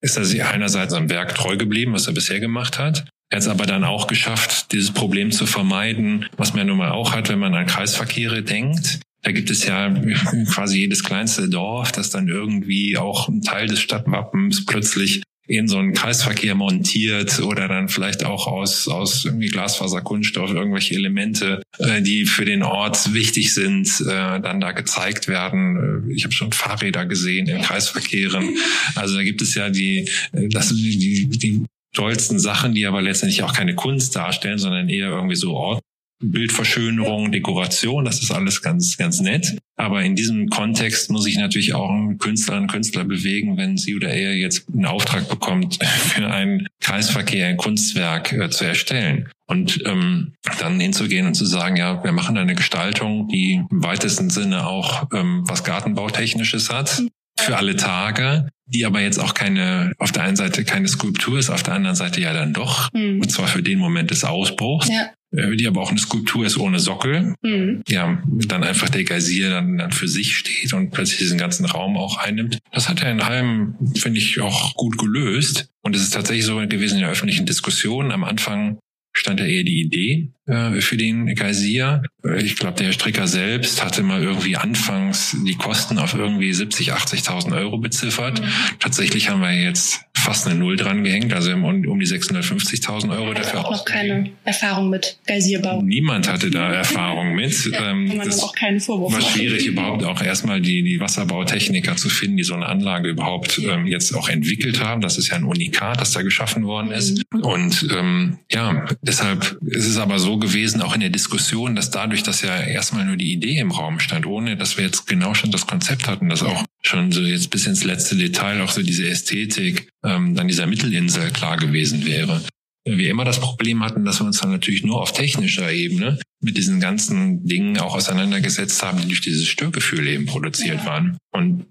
ist 0.00 0.16
er 0.16 0.50
einerseits 0.50 0.94
am 0.94 1.10
Werk 1.10 1.34
treu 1.34 1.56
geblieben, 1.56 1.92
was 1.92 2.06
er 2.06 2.14
bisher 2.14 2.40
gemacht 2.40 2.78
hat. 2.78 3.06
Er 3.30 3.36
hat 3.36 3.42
es 3.42 3.48
aber 3.48 3.66
dann 3.66 3.84
auch 3.84 4.06
geschafft, 4.06 4.72
dieses 4.72 4.92
Problem 4.92 5.30
zu 5.30 5.46
vermeiden, 5.46 6.26
was 6.36 6.52
man 6.52 6.58
ja 6.58 6.64
nun 6.64 6.78
mal 6.78 6.90
auch 6.90 7.14
hat, 7.14 7.28
wenn 7.28 7.38
man 7.38 7.54
an 7.54 7.66
Kreisverkehre 7.66 8.42
denkt. 8.42 9.00
Da 9.22 9.32
gibt 9.32 9.50
es 9.50 9.64
ja 9.64 9.88
quasi 10.52 10.80
jedes 10.80 11.04
kleinste 11.04 11.48
Dorf, 11.48 11.92
das 11.92 12.10
dann 12.10 12.28
irgendwie 12.28 12.96
auch 12.96 13.28
ein 13.28 13.42
Teil 13.42 13.66
des 13.68 13.80
Stadtwappens 13.80 14.66
plötzlich 14.66 15.22
in 15.50 15.66
so 15.66 15.78
einen 15.78 15.94
Kreisverkehr 15.94 16.54
montiert 16.54 17.40
oder 17.40 17.66
dann 17.66 17.88
vielleicht 17.88 18.24
auch 18.24 18.46
aus, 18.46 18.86
aus 18.86 19.24
irgendwie 19.24 19.48
Glasfaserkunststoff 19.48 20.50
irgendwelche 20.50 20.94
Elemente, 20.94 21.60
äh, 21.78 22.00
die 22.02 22.24
für 22.24 22.44
den 22.44 22.62
Ort 22.62 23.12
wichtig 23.12 23.52
sind, 23.52 23.88
äh, 24.02 24.40
dann 24.40 24.60
da 24.60 24.70
gezeigt 24.70 25.26
werden. 25.26 26.06
Äh, 26.08 26.12
ich 26.14 26.22
habe 26.22 26.32
schon 26.32 26.52
Fahrräder 26.52 27.04
gesehen 27.04 27.48
in 27.48 27.62
Kreisverkehren. 27.62 28.56
Also 28.94 29.16
da 29.16 29.24
gibt 29.24 29.42
es 29.42 29.56
ja 29.56 29.70
die, 29.70 30.08
äh, 30.32 30.48
das 30.50 30.68
die, 30.68 31.28
die 31.28 31.64
tollsten 31.92 32.38
Sachen, 32.38 32.72
die 32.72 32.86
aber 32.86 33.02
letztendlich 33.02 33.42
auch 33.42 33.52
keine 33.52 33.74
Kunst 33.74 34.14
darstellen, 34.14 34.58
sondern 34.58 34.88
eher 34.88 35.08
irgendwie 35.08 35.34
so 35.34 35.54
Ort 35.54 35.82
Bildverschönerung, 36.22 37.32
Dekoration, 37.32 38.04
das 38.04 38.22
ist 38.22 38.30
alles 38.30 38.62
ganz, 38.62 38.96
ganz 38.96 39.20
nett. 39.20 39.58
Aber 39.76 40.02
in 40.02 40.14
diesem 40.14 40.48
Kontext 40.48 41.10
muss 41.10 41.26
ich 41.26 41.38
natürlich 41.38 41.74
auch 41.74 41.90
einen 41.90 42.18
Künstler, 42.18 42.56
einen 42.56 42.68
Künstler 42.68 43.04
bewegen, 43.04 43.56
wenn 43.56 43.78
sie 43.78 43.96
oder 43.96 44.10
er 44.10 44.36
jetzt 44.36 44.66
einen 44.72 44.84
Auftrag 44.84 45.28
bekommt, 45.28 45.78
für 45.84 46.26
einen 46.26 46.66
Kreisverkehr 46.80 47.48
ein 47.48 47.56
Kunstwerk 47.56 48.32
äh, 48.32 48.50
zu 48.50 48.64
erstellen. 48.64 49.30
Und 49.46 49.82
ähm, 49.86 50.34
dann 50.58 50.78
hinzugehen 50.78 51.26
und 51.26 51.34
zu 51.34 51.44
sagen, 51.44 51.76
ja, 51.76 52.04
wir 52.04 52.12
machen 52.12 52.36
eine 52.38 52.54
Gestaltung, 52.54 53.26
die 53.28 53.62
im 53.70 53.82
weitesten 53.82 54.30
Sinne 54.30 54.66
auch 54.66 55.08
ähm, 55.12 55.42
was 55.46 55.64
Gartenbautechnisches 55.64 56.70
hat, 56.70 57.02
für 57.40 57.56
alle 57.56 57.74
Tage, 57.76 58.48
die 58.66 58.84
aber 58.84 59.00
jetzt 59.00 59.18
auch 59.18 59.34
keine, 59.34 59.92
auf 59.98 60.12
der 60.12 60.22
einen 60.22 60.36
Seite 60.36 60.64
keine 60.64 60.86
Skulptur 60.86 61.38
ist, 61.38 61.50
auf 61.50 61.62
der 61.62 61.74
anderen 61.74 61.96
Seite 61.96 62.20
ja 62.20 62.32
dann 62.32 62.52
doch, 62.52 62.92
mhm. 62.92 63.20
und 63.22 63.30
zwar 63.30 63.48
für 63.48 63.62
den 63.62 63.78
Moment 63.78 64.10
des 64.10 64.24
Ausbruchs. 64.24 64.88
Ja. 64.88 65.10
Äh, 65.32 65.56
die 65.56 65.66
aber 65.66 65.80
auch 65.80 65.90
eine 65.90 66.00
Skulptur 66.00 66.44
ist 66.44 66.58
ohne 66.58 66.80
Sockel. 66.80 67.34
Mhm. 67.42 67.82
Ja, 67.88 68.22
dann 68.26 68.64
einfach 68.64 68.88
der 68.88 69.04
Geysir 69.04 69.50
dann, 69.50 69.78
dann 69.78 69.92
für 69.92 70.08
sich 70.08 70.36
steht 70.36 70.72
und 70.72 70.90
plötzlich 70.90 71.18
diesen 71.18 71.38
ganzen 71.38 71.66
Raum 71.66 71.96
auch 71.96 72.18
einnimmt. 72.18 72.58
Das 72.72 72.88
hat 72.88 73.02
er 73.02 73.12
in 73.12 73.24
Heim, 73.24 73.76
finde 73.96 74.18
ich, 74.18 74.40
auch 74.40 74.74
gut 74.74 74.98
gelöst. 74.98 75.70
Und 75.82 75.94
es 75.94 76.02
ist 76.02 76.14
tatsächlich 76.14 76.44
so 76.44 76.56
gewesen 76.56 76.96
in 76.96 77.02
der 77.02 77.10
öffentlichen 77.10 77.46
Diskussion. 77.46 78.10
Am 78.10 78.24
Anfang 78.24 78.78
stand 79.12 79.40
ja 79.40 79.46
eher 79.46 79.64
die 79.64 79.80
Idee 79.80 80.32
äh, 80.46 80.80
für 80.80 80.96
den 80.96 81.34
Geysir. 81.34 82.02
Äh, 82.24 82.42
ich 82.42 82.56
glaube, 82.56 82.78
der 82.78 82.92
Stricker 82.92 83.26
selbst 83.26 83.84
hatte 83.84 84.02
mal 84.02 84.22
irgendwie 84.22 84.56
anfangs 84.56 85.36
die 85.46 85.56
Kosten 85.56 85.98
auf 85.98 86.14
irgendwie 86.14 86.52
70, 86.52 86.92
80.000 86.92 87.56
Euro 87.56 87.78
beziffert. 87.78 88.40
Mhm. 88.40 88.46
Tatsächlich 88.78 89.30
haben 89.30 89.40
wir 89.40 89.52
jetzt 89.52 90.02
fast 90.20 90.46
eine 90.46 90.58
Null 90.58 90.76
dran 90.76 91.04
gehängt, 91.04 91.32
also 91.32 91.52
um, 91.52 91.64
um 91.64 92.00
die 92.00 92.06
650.000 92.06 93.10
Euro 93.10 93.34
dafür. 93.34 93.64
auch 93.64 93.70
noch 93.70 93.84
keine 93.84 94.30
Erfahrung 94.44 94.90
mit 94.90 95.18
Geysierbau. 95.26 95.82
Niemand 95.82 96.28
hatte 96.28 96.50
da 96.50 96.72
Erfahrung 96.72 97.34
mit. 97.34 97.64
Ja, 97.70 97.90
ähm, 97.90 98.20
das 98.24 98.42
auch 98.42 98.54
keine 98.54 98.80
Vorwurf 98.80 99.12
war 99.12 99.20
schwierig, 99.20 99.66
überhaupt 99.66 100.04
auch 100.04 100.22
erstmal 100.22 100.60
die, 100.60 100.82
die 100.82 101.00
Wasserbautechniker 101.00 101.96
zu 101.96 102.08
finden, 102.08 102.36
die 102.36 102.42
so 102.42 102.54
eine 102.54 102.66
Anlage 102.66 103.08
überhaupt 103.08 103.58
ähm, 103.58 103.86
jetzt 103.86 104.14
auch 104.14 104.28
entwickelt 104.28 104.82
haben. 104.82 105.00
Das 105.00 105.18
ist 105.18 105.28
ja 105.28 105.36
ein 105.36 105.44
Unikat, 105.44 106.00
das 106.00 106.12
da 106.12 106.22
geschaffen 106.22 106.64
worden 106.64 106.90
ist. 106.90 107.22
Mhm. 107.32 107.40
Und 107.40 107.88
ähm, 107.96 108.38
ja, 108.50 108.86
deshalb 109.02 109.58
ist 109.62 109.86
es 109.86 109.98
aber 109.98 110.18
so 110.18 110.38
gewesen, 110.38 110.82
auch 110.82 110.94
in 110.94 111.00
der 111.00 111.10
Diskussion, 111.10 111.74
dass 111.74 111.90
dadurch, 111.90 112.22
dass 112.22 112.42
ja 112.42 112.56
erstmal 112.60 113.04
nur 113.04 113.16
die 113.16 113.32
Idee 113.32 113.58
im 113.58 113.70
Raum 113.70 114.00
stand, 114.00 114.26
ohne 114.26 114.56
dass 114.56 114.76
wir 114.76 114.84
jetzt 114.84 115.06
genau 115.06 115.34
schon 115.34 115.50
das 115.50 115.66
Konzept 115.66 116.08
hatten, 116.08 116.28
dass 116.28 116.42
auch 116.42 116.64
schon 116.82 117.12
so 117.12 117.20
jetzt 117.20 117.50
bis 117.50 117.66
ins 117.66 117.84
letzte 117.84 118.16
Detail 118.16 118.60
auch 118.62 118.70
so 118.70 118.82
diese 118.82 119.08
Ästhetik 119.08 119.88
ähm, 120.04 120.34
dann 120.34 120.48
dieser 120.48 120.66
Mittelinsel 120.66 121.30
klar 121.30 121.56
gewesen 121.56 122.06
wäre. 122.06 122.42
wir 122.86 123.10
immer 123.10 123.24
das 123.24 123.40
Problem 123.40 123.82
hatten, 123.84 124.04
dass 124.04 124.20
wir 124.20 124.26
uns 124.26 124.40
dann 124.40 124.50
natürlich 124.50 124.84
nur 124.84 125.02
auf 125.02 125.12
technischer 125.12 125.70
Ebene 125.70 126.18
mit 126.42 126.56
diesen 126.56 126.80
ganzen 126.80 127.44
Dingen 127.44 127.78
auch 127.78 127.94
auseinandergesetzt 127.94 128.82
haben, 128.82 129.00
die 129.02 129.08
durch 129.08 129.20
dieses 129.20 129.46
Störgefühl 129.46 130.08
eben 130.08 130.24
produziert 130.24 130.78
ja. 130.78 130.86
waren. 130.86 131.18
Und 131.32 131.66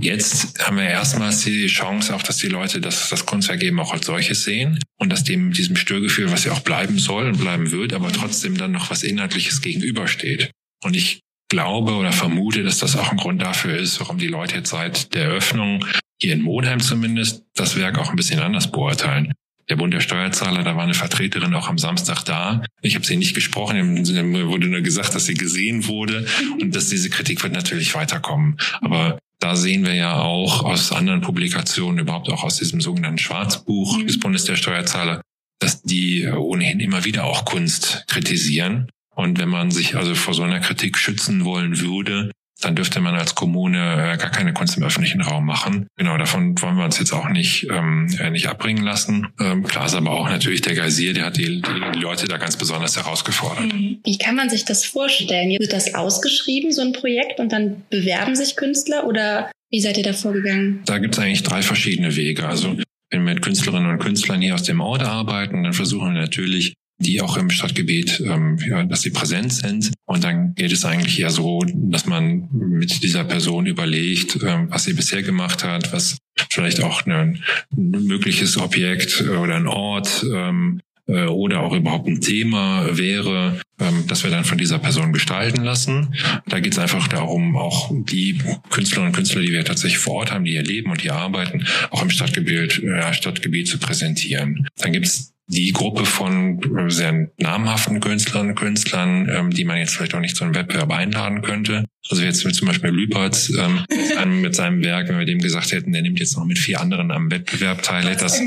jetzt 0.00 0.58
haben 0.58 0.76
wir 0.76 0.84
erstmals 0.84 1.44
die 1.44 1.68
Chance 1.68 2.14
auch, 2.14 2.22
dass 2.22 2.38
die 2.38 2.48
Leute 2.48 2.80
das, 2.80 3.08
das 3.08 3.26
Kunstwerk 3.26 3.62
eben 3.62 3.78
auch 3.78 3.92
als 3.92 4.06
solches 4.06 4.42
sehen 4.42 4.80
und 4.98 5.10
dass 5.10 5.22
dem 5.22 5.52
diesem 5.52 5.76
Störgefühl, 5.76 6.32
was 6.32 6.44
ja 6.44 6.52
auch 6.52 6.60
bleiben 6.60 6.98
soll 6.98 7.28
und 7.28 7.38
bleiben 7.38 7.70
wird, 7.70 7.92
aber 7.92 8.12
trotzdem 8.12 8.58
dann 8.58 8.72
noch 8.72 8.90
was 8.90 9.04
Inhaltliches 9.04 9.60
gegenübersteht. 9.60 10.50
Und 10.82 10.96
ich 10.96 11.20
glaube 11.48 11.94
oder 11.94 12.12
vermute, 12.12 12.62
dass 12.62 12.78
das 12.78 12.96
auch 12.96 13.10
ein 13.10 13.16
Grund 13.16 13.42
dafür 13.42 13.76
ist, 13.76 14.00
warum 14.00 14.18
die 14.18 14.28
Leute 14.28 14.56
jetzt 14.56 14.70
seit 14.70 15.14
der 15.14 15.24
Eröffnung 15.24 15.84
hier 16.20 16.34
in 16.34 16.42
Monheim 16.42 16.80
zumindest 16.80 17.44
das 17.54 17.76
Werk 17.76 17.98
auch 17.98 18.10
ein 18.10 18.16
bisschen 18.16 18.40
anders 18.40 18.70
beurteilen 18.70 19.32
der 19.68 19.76
Bund 19.76 19.92
der 19.92 20.00
Steuerzahler, 20.00 20.62
da 20.62 20.76
war 20.76 20.84
eine 20.84 20.94
Vertreterin 20.94 21.54
auch 21.54 21.68
am 21.68 21.78
Samstag 21.78 22.24
da. 22.24 22.62
Ich 22.80 22.94
habe 22.94 23.04
sie 23.04 23.16
nicht 23.16 23.34
gesprochen, 23.34 23.92
mir 23.94 24.48
wurde 24.48 24.68
nur 24.68 24.80
gesagt, 24.80 25.14
dass 25.14 25.26
sie 25.26 25.34
gesehen 25.34 25.86
wurde 25.86 26.26
und 26.60 26.74
dass 26.74 26.88
diese 26.88 27.10
Kritik 27.10 27.42
wird 27.42 27.52
natürlich 27.52 27.94
weiterkommen. 27.94 28.56
Aber 28.80 29.18
da 29.40 29.56
sehen 29.56 29.84
wir 29.84 29.94
ja 29.94 30.20
auch 30.20 30.64
aus 30.64 30.92
anderen 30.92 31.20
Publikationen, 31.20 32.00
überhaupt 32.00 32.30
auch 32.30 32.44
aus 32.44 32.56
diesem 32.56 32.80
sogenannten 32.80 33.18
Schwarzbuch 33.18 33.98
mhm. 33.98 34.06
des 34.06 34.18
Bundes 34.18 34.44
der 34.44 34.56
Steuerzahler, 34.56 35.20
dass 35.60 35.82
die 35.82 36.26
ohnehin 36.26 36.80
immer 36.80 37.04
wieder 37.04 37.24
auch 37.24 37.44
Kunst 37.44 38.04
kritisieren. 38.08 38.88
Und 39.18 39.40
wenn 39.40 39.48
man 39.48 39.72
sich 39.72 39.96
also 39.96 40.14
vor 40.14 40.32
so 40.32 40.44
einer 40.44 40.60
Kritik 40.60 40.96
schützen 40.96 41.44
wollen 41.44 41.80
würde, 41.80 42.30
dann 42.60 42.76
dürfte 42.76 43.00
man 43.00 43.16
als 43.16 43.34
Kommune 43.34 43.78
äh, 43.78 44.16
gar 44.16 44.30
keine 44.30 44.52
Kunst 44.52 44.76
im 44.76 44.84
öffentlichen 44.84 45.20
Raum 45.20 45.44
machen. 45.44 45.88
Genau, 45.96 46.16
davon 46.16 46.60
wollen 46.62 46.76
wir 46.76 46.84
uns 46.84 47.00
jetzt 47.00 47.12
auch 47.12 47.28
nicht, 47.28 47.66
ähm, 47.68 48.08
äh, 48.20 48.30
nicht 48.30 48.46
abbringen 48.46 48.84
lassen. 48.84 49.26
Ähm, 49.40 49.64
klar 49.64 49.86
ist 49.86 49.94
aber 49.94 50.12
auch 50.12 50.28
natürlich 50.28 50.60
der 50.60 50.76
Geysir, 50.76 51.14
der 51.14 51.26
hat 51.26 51.36
die, 51.36 51.60
die 51.62 51.98
Leute 51.98 52.28
da 52.28 52.36
ganz 52.36 52.56
besonders 52.56 52.96
herausgefordert. 52.96 53.72
Mhm. 53.72 53.98
Wie 54.04 54.18
kann 54.18 54.36
man 54.36 54.50
sich 54.50 54.64
das 54.64 54.84
vorstellen? 54.84 55.50
Wird 55.50 55.72
das 55.72 55.96
ausgeschrieben, 55.96 56.70
so 56.70 56.82
ein 56.82 56.92
Projekt, 56.92 57.40
und 57.40 57.50
dann 57.50 57.82
bewerben 57.90 58.36
sich 58.36 58.54
Künstler 58.54 59.04
oder 59.04 59.50
wie 59.68 59.80
seid 59.80 59.98
ihr 59.98 60.04
da 60.04 60.12
vorgegangen? 60.12 60.82
Da 60.86 60.98
gibt 60.98 61.14
es 61.14 61.20
eigentlich 61.20 61.42
drei 61.42 61.62
verschiedene 61.62 62.14
Wege. 62.14 62.46
Also 62.46 62.76
wenn 63.10 63.24
wir 63.24 63.34
mit 63.34 63.42
Künstlerinnen 63.42 63.90
und 63.90 63.98
Künstlern 63.98 64.40
hier 64.40 64.54
aus 64.54 64.62
dem 64.62 64.80
Ort 64.80 65.02
arbeiten, 65.02 65.64
dann 65.64 65.72
versuchen 65.72 66.14
wir 66.14 66.20
natürlich 66.20 66.74
die 66.98 67.20
auch 67.20 67.36
im 67.36 67.50
Stadtgebiet, 67.50 68.20
ähm, 68.26 68.58
ja, 68.68 68.82
dass 68.84 69.02
sie 69.02 69.10
präsent 69.10 69.52
sind. 69.52 69.92
Und 70.04 70.24
dann 70.24 70.54
geht 70.54 70.72
es 70.72 70.84
eigentlich 70.84 71.20
eher 71.20 71.30
so, 71.30 71.64
dass 71.72 72.06
man 72.06 72.48
mit 72.50 73.02
dieser 73.02 73.24
Person 73.24 73.66
überlegt, 73.66 74.38
ähm, 74.42 74.66
was 74.70 74.84
sie 74.84 74.94
bisher 74.94 75.22
gemacht 75.22 75.64
hat, 75.64 75.92
was 75.92 76.18
vielleicht 76.50 76.82
auch 76.82 77.06
ein, 77.06 77.42
mögliches 77.74 78.56
Objekt 78.56 79.22
oder 79.22 79.56
ein 79.56 79.66
Ort 79.66 80.24
ähm, 80.32 80.80
äh, 81.06 81.26
oder 81.26 81.60
auch 81.60 81.72
überhaupt 81.72 82.08
ein 82.08 82.20
Thema 82.20 82.96
wäre, 82.96 83.60
ähm, 83.80 84.06
dass 84.06 84.24
wir 84.24 84.30
dann 84.30 84.44
von 84.44 84.58
dieser 84.58 84.78
Person 84.78 85.12
gestalten 85.12 85.62
lassen. 85.62 86.14
Da 86.46 86.60
geht 86.60 86.72
es 86.72 86.78
einfach 86.78 87.08
darum, 87.08 87.56
auch 87.56 87.90
die 87.92 88.38
Künstlerinnen 88.70 89.10
und 89.10 89.16
Künstler, 89.16 89.40
die 89.40 89.52
wir 89.52 89.64
tatsächlich 89.64 89.98
vor 89.98 90.14
Ort 90.14 90.32
haben, 90.32 90.44
die 90.44 90.52
hier 90.52 90.62
leben 90.62 90.90
und 90.90 91.00
hier 91.00 91.14
arbeiten, 91.14 91.66
auch 91.90 92.02
im 92.02 92.10
Stadtgebiet, 92.10 92.82
äh, 92.82 93.12
Stadtgebiet 93.14 93.68
zu 93.68 93.78
präsentieren. 93.78 94.66
Dann 94.76 94.92
gibt 94.92 95.06
es 95.06 95.32
die 95.48 95.72
Gruppe 95.72 96.04
von 96.04 96.60
sehr 96.88 97.30
namhaften 97.38 98.00
Künstlerinnen 98.00 98.50
und 98.50 98.54
Künstlern, 98.54 99.28
ähm, 99.28 99.50
die 99.50 99.64
man 99.64 99.78
jetzt 99.78 99.96
vielleicht 99.96 100.14
auch 100.14 100.20
nicht 100.20 100.36
zu 100.36 100.44
einem 100.44 100.54
Wettbewerb 100.54 100.92
einladen 100.92 101.42
könnte. 101.42 101.84
Also 102.10 102.22
jetzt 102.22 102.40
zum 102.40 102.68
Beispiel 102.68 102.90
Lüpertz 102.90 103.52
ähm, 103.58 103.84
mit 104.40 104.54
seinem 104.54 104.82
Werk, 104.82 105.08
wenn 105.08 105.18
wir 105.18 105.26
dem 105.26 105.40
gesagt 105.40 105.72
hätten, 105.72 105.92
der 105.92 106.02
nimmt 106.02 106.20
jetzt 106.20 106.36
noch 106.36 106.44
mit 106.44 106.58
vier 106.58 106.80
anderen 106.80 107.10
am 107.10 107.30
Wettbewerb 107.30 107.82
teil, 107.82 108.06
hätte 108.06 108.24
das, 108.24 108.40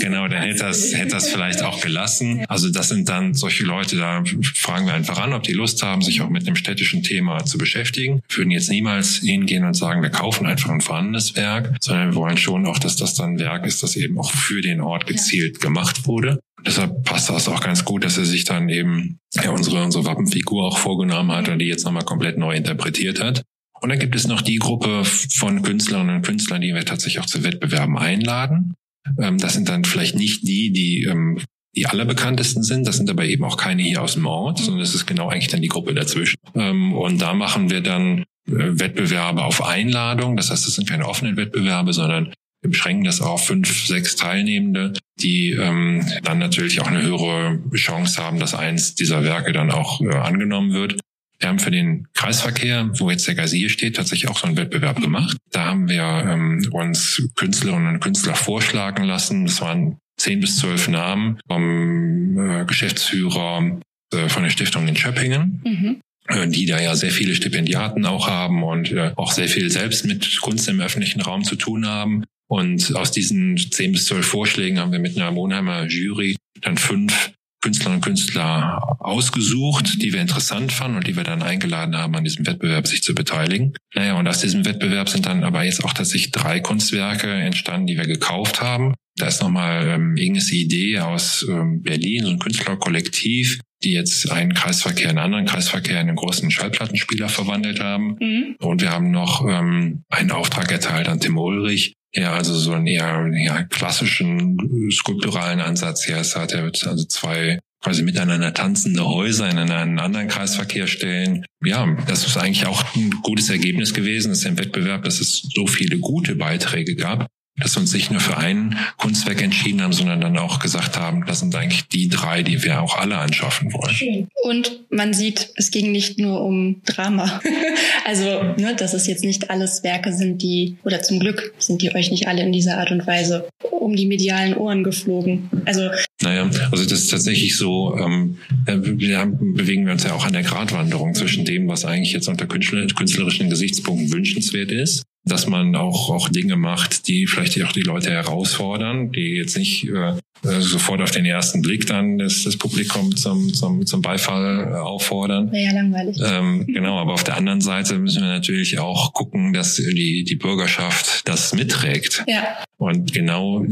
genau, 0.00 0.28
dann 0.28 0.42
hätte 0.42 0.64
das, 0.64 0.94
hätte 0.94 1.12
das 1.12 1.28
vielleicht 1.28 1.62
auch 1.62 1.80
gelassen. 1.80 2.44
Also 2.48 2.70
das 2.70 2.88
sind 2.88 3.08
dann 3.08 3.34
solche 3.34 3.64
Leute, 3.64 3.96
da 3.96 4.22
fragen 4.42 4.86
wir 4.86 4.94
einfach 4.94 5.18
an, 5.18 5.32
ob 5.32 5.44
die 5.44 5.54
Lust 5.54 5.82
haben, 5.82 6.02
sich 6.02 6.20
auch 6.20 6.28
mit 6.28 6.46
einem 6.46 6.56
städtischen 6.56 7.02
Thema 7.02 7.44
zu 7.44 7.58
beschäftigen. 7.58 8.22
Wir 8.28 8.38
würden 8.38 8.50
jetzt 8.50 8.70
niemals 8.70 9.16
hingehen 9.16 9.64
und 9.64 9.74
sagen, 9.74 10.02
wir 10.02 10.10
kaufen 10.10 10.46
einfach 10.46 10.70
ein 10.70 10.80
vorhandenes 10.80 11.36
Werk, 11.36 11.74
sondern 11.80 12.10
wir 12.10 12.14
wollen 12.16 12.36
schon 12.36 12.66
auch, 12.66 12.78
dass 12.78 12.96
das 12.96 13.14
dann 13.14 13.34
ein 13.34 13.38
Werk 13.38 13.66
ist, 13.66 13.82
das 13.82 13.96
eben 13.96 14.18
auch 14.18 14.30
für 14.30 14.60
den 14.60 14.80
Ort 14.80 15.06
gezielt 15.06 15.60
gemacht 15.60 16.06
wurde. 16.06 16.40
Deshalb 16.66 17.04
passt 17.04 17.30
das 17.30 17.48
auch 17.48 17.60
ganz 17.60 17.84
gut, 17.84 18.04
dass 18.04 18.18
er 18.18 18.24
sich 18.24 18.44
dann 18.44 18.68
eben 18.68 19.20
ja, 19.34 19.50
unsere, 19.50 19.82
unsere 19.84 20.04
Wappenfigur 20.04 20.66
auch 20.66 20.78
vorgenommen 20.78 21.32
hat 21.32 21.48
und 21.48 21.60
die 21.60 21.66
jetzt 21.66 21.84
nochmal 21.84 22.04
komplett 22.04 22.38
neu 22.38 22.54
interpretiert 22.54 23.22
hat. 23.22 23.42
Und 23.80 23.90
dann 23.90 23.98
gibt 23.98 24.16
es 24.16 24.26
noch 24.26 24.40
die 24.40 24.56
Gruppe 24.56 25.04
von 25.04 25.62
Künstlerinnen 25.62 26.16
und 26.16 26.22
Künstlern, 26.22 26.62
die 26.62 26.74
wir 26.74 26.84
tatsächlich 26.84 27.20
auch 27.20 27.26
zu 27.26 27.44
Wettbewerben 27.44 27.96
einladen. 27.96 28.74
Ähm, 29.20 29.38
das 29.38 29.54
sind 29.54 29.68
dann 29.68 29.84
vielleicht 29.84 30.16
nicht 30.16 30.42
die, 30.48 30.72
die 30.72 31.04
ähm, 31.04 31.38
die 31.76 31.86
allerbekanntesten 31.86 32.62
sind. 32.62 32.88
Das 32.88 32.96
sind 32.96 33.10
aber 33.10 33.24
eben 33.26 33.44
auch 33.44 33.56
keine 33.56 33.82
hier 33.82 34.02
aus 34.02 34.14
dem 34.14 34.26
Ort, 34.26 34.58
sondern 34.58 34.80
das 34.80 34.94
ist 34.94 35.06
genau 35.06 35.28
eigentlich 35.28 35.48
dann 35.48 35.62
die 35.62 35.68
Gruppe 35.68 35.94
dazwischen. 35.94 36.38
Ähm, 36.54 36.94
und 36.94 37.20
da 37.20 37.34
machen 37.34 37.70
wir 37.70 37.82
dann 37.82 38.20
äh, 38.20 38.24
Wettbewerbe 38.46 39.44
auf 39.44 39.62
Einladung. 39.62 40.36
Das 40.36 40.50
heißt, 40.50 40.66
das 40.66 40.74
sind 40.74 40.88
keine 40.88 41.06
offenen 41.06 41.36
Wettbewerbe, 41.36 41.92
sondern 41.92 42.32
wir 42.66 42.70
beschränken 42.70 43.04
das 43.04 43.20
auf 43.20 43.46
fünf, 43.46 43.86
sechs 43.86 44.16
Teilnehmende, 44.16 44.92
die 45.20 45.52
ähm, 45.52 46.04
dann 46.24 46.38
natürlich 46.38 46.80
auch 46.80 46.88
eine 46.88 47.02
höhere 47.02 47.60
Chance 47.74 48.22
haben, 48.22 48.40
dass 48.40 48.54
eins 48.54 48.96
dieser 48.96 49.22
Werke 49.22 49.52
dann 49.52 49.70
auch 49.70 50.00
äh, 50.00 50.08
angenommen 50.08 50.72
wird. 50.72 51.00
Wir 51.38 51.48
haben 51.48 51.58
für 51.60 51.70
den 51.70 52.08
Kreisverkehr, 52.14 52.90
wo 52.98 53.10
jetzt 53.10 53.28
der 53.28 53.36
Gazier 53.36 53.68
steht, 53.68 53.96
tatsächlich 53.96 54.28
auch 54.30 54.38
so 54.38 54.46
einen 54.46 54.56
Wettbewerb 54.56 55.00
gemacht. 55.00 55.36
Da 55.52 55.66
haben 55.66 55.88
wir 55.88 56.02
ähm, 56.02 56.66
uns 56.72 57.22
Künstlerinnen 57.36 57.94
und 57.94 58.00
Künstler 58.00 58.34
vorschlagen 58.34 59.04
lassen. 59.04 59.46
Das 59.46 59.60
waren 59.60 59.98
zehn 60.16 60.40
bis 60.40 60.56
zwölf 60.56 60.88
Namen 60.88 61.38
vom 61.46 62.38
äh, 62.38 62.64
Geschäftsführer 62.64 63.78
äh, 64.12 64.28
von 64.28 64.42
der 64.42 64.50
Stiftung 64.50 64.88
in 64.88 64.96
Schöppingen. 64.96 65.62
Mhm 65.64 66.00
äh, 66.28 66.48
die 66.48 66.66
da 66.66 66.80
ja 66.80 66.96
sehr 66.96 67.12
viele 67.12 67.34
Stipendiaten 67.34 68.04
auch 68.04 68.26
haben 68.28 68.64
und 68.64 68.90
äh, 68.90 69.12
auch 69.14 69.30
sehr 69.30 69.48
viel 69.48 69.70
selbst 69.70 70.04
mit 70.04 70.40
Kunst 70.40 70.68
im 70.68 70.80
öffentlichen 70.80 71.20
Raum 71.20 71.44
zu 71.44 71.54
tun 71.54 71.86
haben. 71.86 72.24
Und 72.48 72.94
aus 72.94 73.10
diesen 73.10 73.56
zehn 73.56 73.92
bis 73.92 74.06
zwölf 74.06 74.26
Vorschlägen 74.26 74.78
haben 74.78 74.92
wir 74.92 74.98
mit 74.98 75.16
einer 75.16 75.32
Monheimer 75.32 75.86
Jury 75.86 76.36
dann 76.60 76.76
fünf 76.76 77.32
Künstlerinnen 77.66 77.98
und 77.98 78.04
Künstler 78.04 78.96
ausgesucht, 79.00 80.00
die 80.00 80.12
wir 80.12 80.20
interessant 80.20 80.70
fanden 80.70 80.98
und 80.98 81.06
die 81.08 81.16
wir 81.16 81.24
dann 81.24 81.42
eingeladen 81.42 81.96
haben, 81.96 82.14
an 82.14 82.22
diesem 82.22 82.46
Wettbewerb 82.46 82.86
sich 82.86 83.02
zu 83.02 83.14
beteiligen. 83.14 83.72
Naja, 83.94 84.16
und 84.18 84.28
aus 84.28 84.40
diesem 84.40 84.64
Wettbewerb 84.64 85.08
sind 85.08 85.26
dann 85.26 85.42
aber 85.42 85.64
jetzt 85.64 85.84
auch 85.84 85.92
tatsächlich 85.92 86.30
drei 86.30 86.60
Kunstwerke 86.60 87.28
entstanden, 87.28 87.88
die 87.88 87.96
wir 87.96 88.06
gekauft 88.06 88.60
haben. 88.60 88.94
Da 89.16 89.26
ist 89.26 89.42
nochmal 89.42 89.88
ähm, 89.88 90.16
Inges 90.16 90.52
Idee 90.52 91.00
aus 91.00 91.44
ähm, 91.48 91.82
Berlin, 91.82 92.24
so 92.24 92.30
ein 92.30 92.38
Künstlerkollektiv, 92.38 93.58
die 93.82 93.92
jetzt 93.92 94.30
einen 94.30 94.54
Kreisverkehr, 94.54 95.08
einen 95.08 95.18
anderen 95.18 95.46
Kreisverkehr 95.46 96.00
in 96.00 96.08
einen 96.08 96.16
großen 96.16 96.50
Schallplattenspieler 96.50 97.28
verwandelt 97.28 97.80
haben. 97.80 98.16
Mhm. 98.20 98.56
Und 98.60 98.82
wir 98.82 98.90
haben 98.90 99.10
noch 99.10 99.44
ähm, 99.48 100.04
einen 100.08 100.30
Auftrag 100.30 100.70
erteilt 100.70 101.08
an 101.08 101.18
Tim 101.18 101.38
Ulrich, 101.38 101.94
ja, 102.16 102.32
also 102.32 102.54
so 102.54 102.72
einen 102.72 102.86
eher 102.86 103.30
ja, 103.34 103.62
klassischen 103.64 104.58
skulpturalen 104.90 105.60
Ansatz 105.60 106.08
her. 106.08 106.18
Es 106.18 106.34
hat 106.34 106.52
er 106.52 106.64
also 106.64 107.04
zwei 107.04 107.58
quasi 107.82 108.02
miteinander 108.02 108.52
tanzende 108.52 109.06
Häuser 109.06 109.48
in 109.48 109.58
einen 109.58 109.98
anderen 109.98 110.28
Kreisverkehr 110.28 110.86
stellen. 110.86 111.44
Ja, 111.62 111.86
das 112.08 112.26
ist 112.26 112.36
eigentlich 112.36 112.66
auch 112.66 112.82
ein 112.96 113.10
gutes 113.22 113.50
Ergebnis 113.50 113.94
gewesen, 113.94 114.30
dass 114.30 114.44
im 114.44 114.58
Wettbewerb, 114.58 115.04
dass 115.04 115.20
es 115.20 115.42
so 115.54 115.66
viele 115.66 115.98
gute 115.98 116.34
Beiträge 116.34 116.96
gab 116.96 117.28
dass 117.58 117.74
wir 117.74 117.80
uns 117.80 117.92
nicht 117.94 118.10
nur 118.10 118.20
für 118.20 118.36
ein 118.36 118.76
Kunstwerk 118.98 119.42
entschieden 119.42 119.82
haben, 119.82 119.92
sondern 119.92 120.20
dann 120.20 120.36
auch 120.36 120.58
gesagt 120.58 120.98
haben, 120.98 121.24
das 121.26 121.40
sind 121.40 121.54
eigentlich 121.54 121.88
die 121.88 122.08
drei, 122.08 122.42
die 122.42 122.62
wir 122.62 122.82
auch 122.82 122.98
alle 122.98 123.16
anschaffen 123.18 123.72
wollen. 123.72 124.28
Und 124.42 124.80
man 124.90 125.14
sieht, 125.14 125.50
es 125.56 125.70
ging 125.70 125.90
nicht 125.90 126.18
nur 126.18 126.42
um 126.42 126.82
Drama. 126.84 127.40
also, 128.04 128.24
ne, 128.58 128.74
dass 128.76 128.92
es 128.92 129.06
jetzt 129.06 129.24
nicht 129.24 129.50
alles 129.50 129.82
Werke 129.82 130.12
sind, 130.12 130.42
die, 130.42 130.76
oder 130.84 131.02
zum 131.02 131.18
Glück 131.18 131.54
sind 131.58 131.80
die 131.82 131.94
euch 131.94 132.10
nicht 132.10 132.28
alle 132.28 132.42
in 132.42 132.52
dieser 132.52 132.78
Art 132.78 132.90
und 132.90 133.06
Weise 133.06 133.48
um 133.70 133.96
die 133.96 134.06
medialen 134.06 134.54
Ohren 134.54 134.84
geflogen. 134.84 135.48
Also 135.64 135.90
naja, 136.22 136.48
also 136.70 136.84
das 136.84 137.00
ist 137.00 137.10
tatsächlich 137.10 137.56
so, 137.56 137.96
ähm, 137.96 138.38
wir 138.66 139.18
haben, 139.18 139.54
bewegen 139.54 139.86
wir 139.86 139.92
uns 139.92 140.04
ja 140.04 140.14
auch 140.14 140.26
an 140.26 140.32
der 140.32 140.42
Gratwanderung 140.42 141.14
zwischen 141.14 141.44
dem, 141.44 141.68
was 141.68 141.84
eigentlich 141.84 142.12
jetzt 142.12 142.28
unter 142.28 142.46
künstlerischen 142.46 143.50
Gesichtspunkten 143.50 144.12
wünschenswert 144.12 144.72
ist 144.72 145.04
dass 145.26 145.46
man 145.46 145.74
auch, 145.74 146.10
auch 146.10 146.28
Dinge 146.28 146.56
macht, 146.56 147.08
die 147.08 147.26
vielleicht 147.26 147.62
auch 147.62 147.72
die 147.72 147.82
Leute 147.82 148.10
herausfordern, 148.10 149.10
die 149.12 149.34
jetzt 149.36 149.56
nicht 149.56 149.88
äh, 149.88 150.12
äh, 150.44 150.60
sofort 150.60 151.00
auf 151.00 151.10
den 151.10 151.24
ersten 151.24 151.62
Blick 151.62 151.86
dann 151.86 152.18
das, 152.18 152.44
das 152.44 152.56
Publikum 152.56 153.16
zum, 153.16 153.52
zum, 153.52 153.84
zum 153.86 154.02
Beifall 154.02 154.68
äh, 154.70 154.74
auffordern. 154.76 155.50
Wäre 155.50 155.64
ja 155.64 155.72
langweilig. 155.72 156.18
Ähm, 156.24 156.66
genau, 156.66 156.98
aber 156.98 157.14
auf 157.14 157.24
der 157.24 157.36
anderen 157.36 157.60
Seite 157.60 157.98
müssen 157.98 158.22
wir 158.22 158.28
natürlich 158.28 158.78
auch 158.78 159.12
gucken, 159.12 159.52
dass 159.52 159.74
die, 159.74 160.24
die 160.24 160.36
Bürgerschaft 160.36 161.22
das 161.28 161.54
mitträgt. 161.54 162.24
Ja. 162.28 162.62
Und 162.76 163.12
genau 163.12 163.64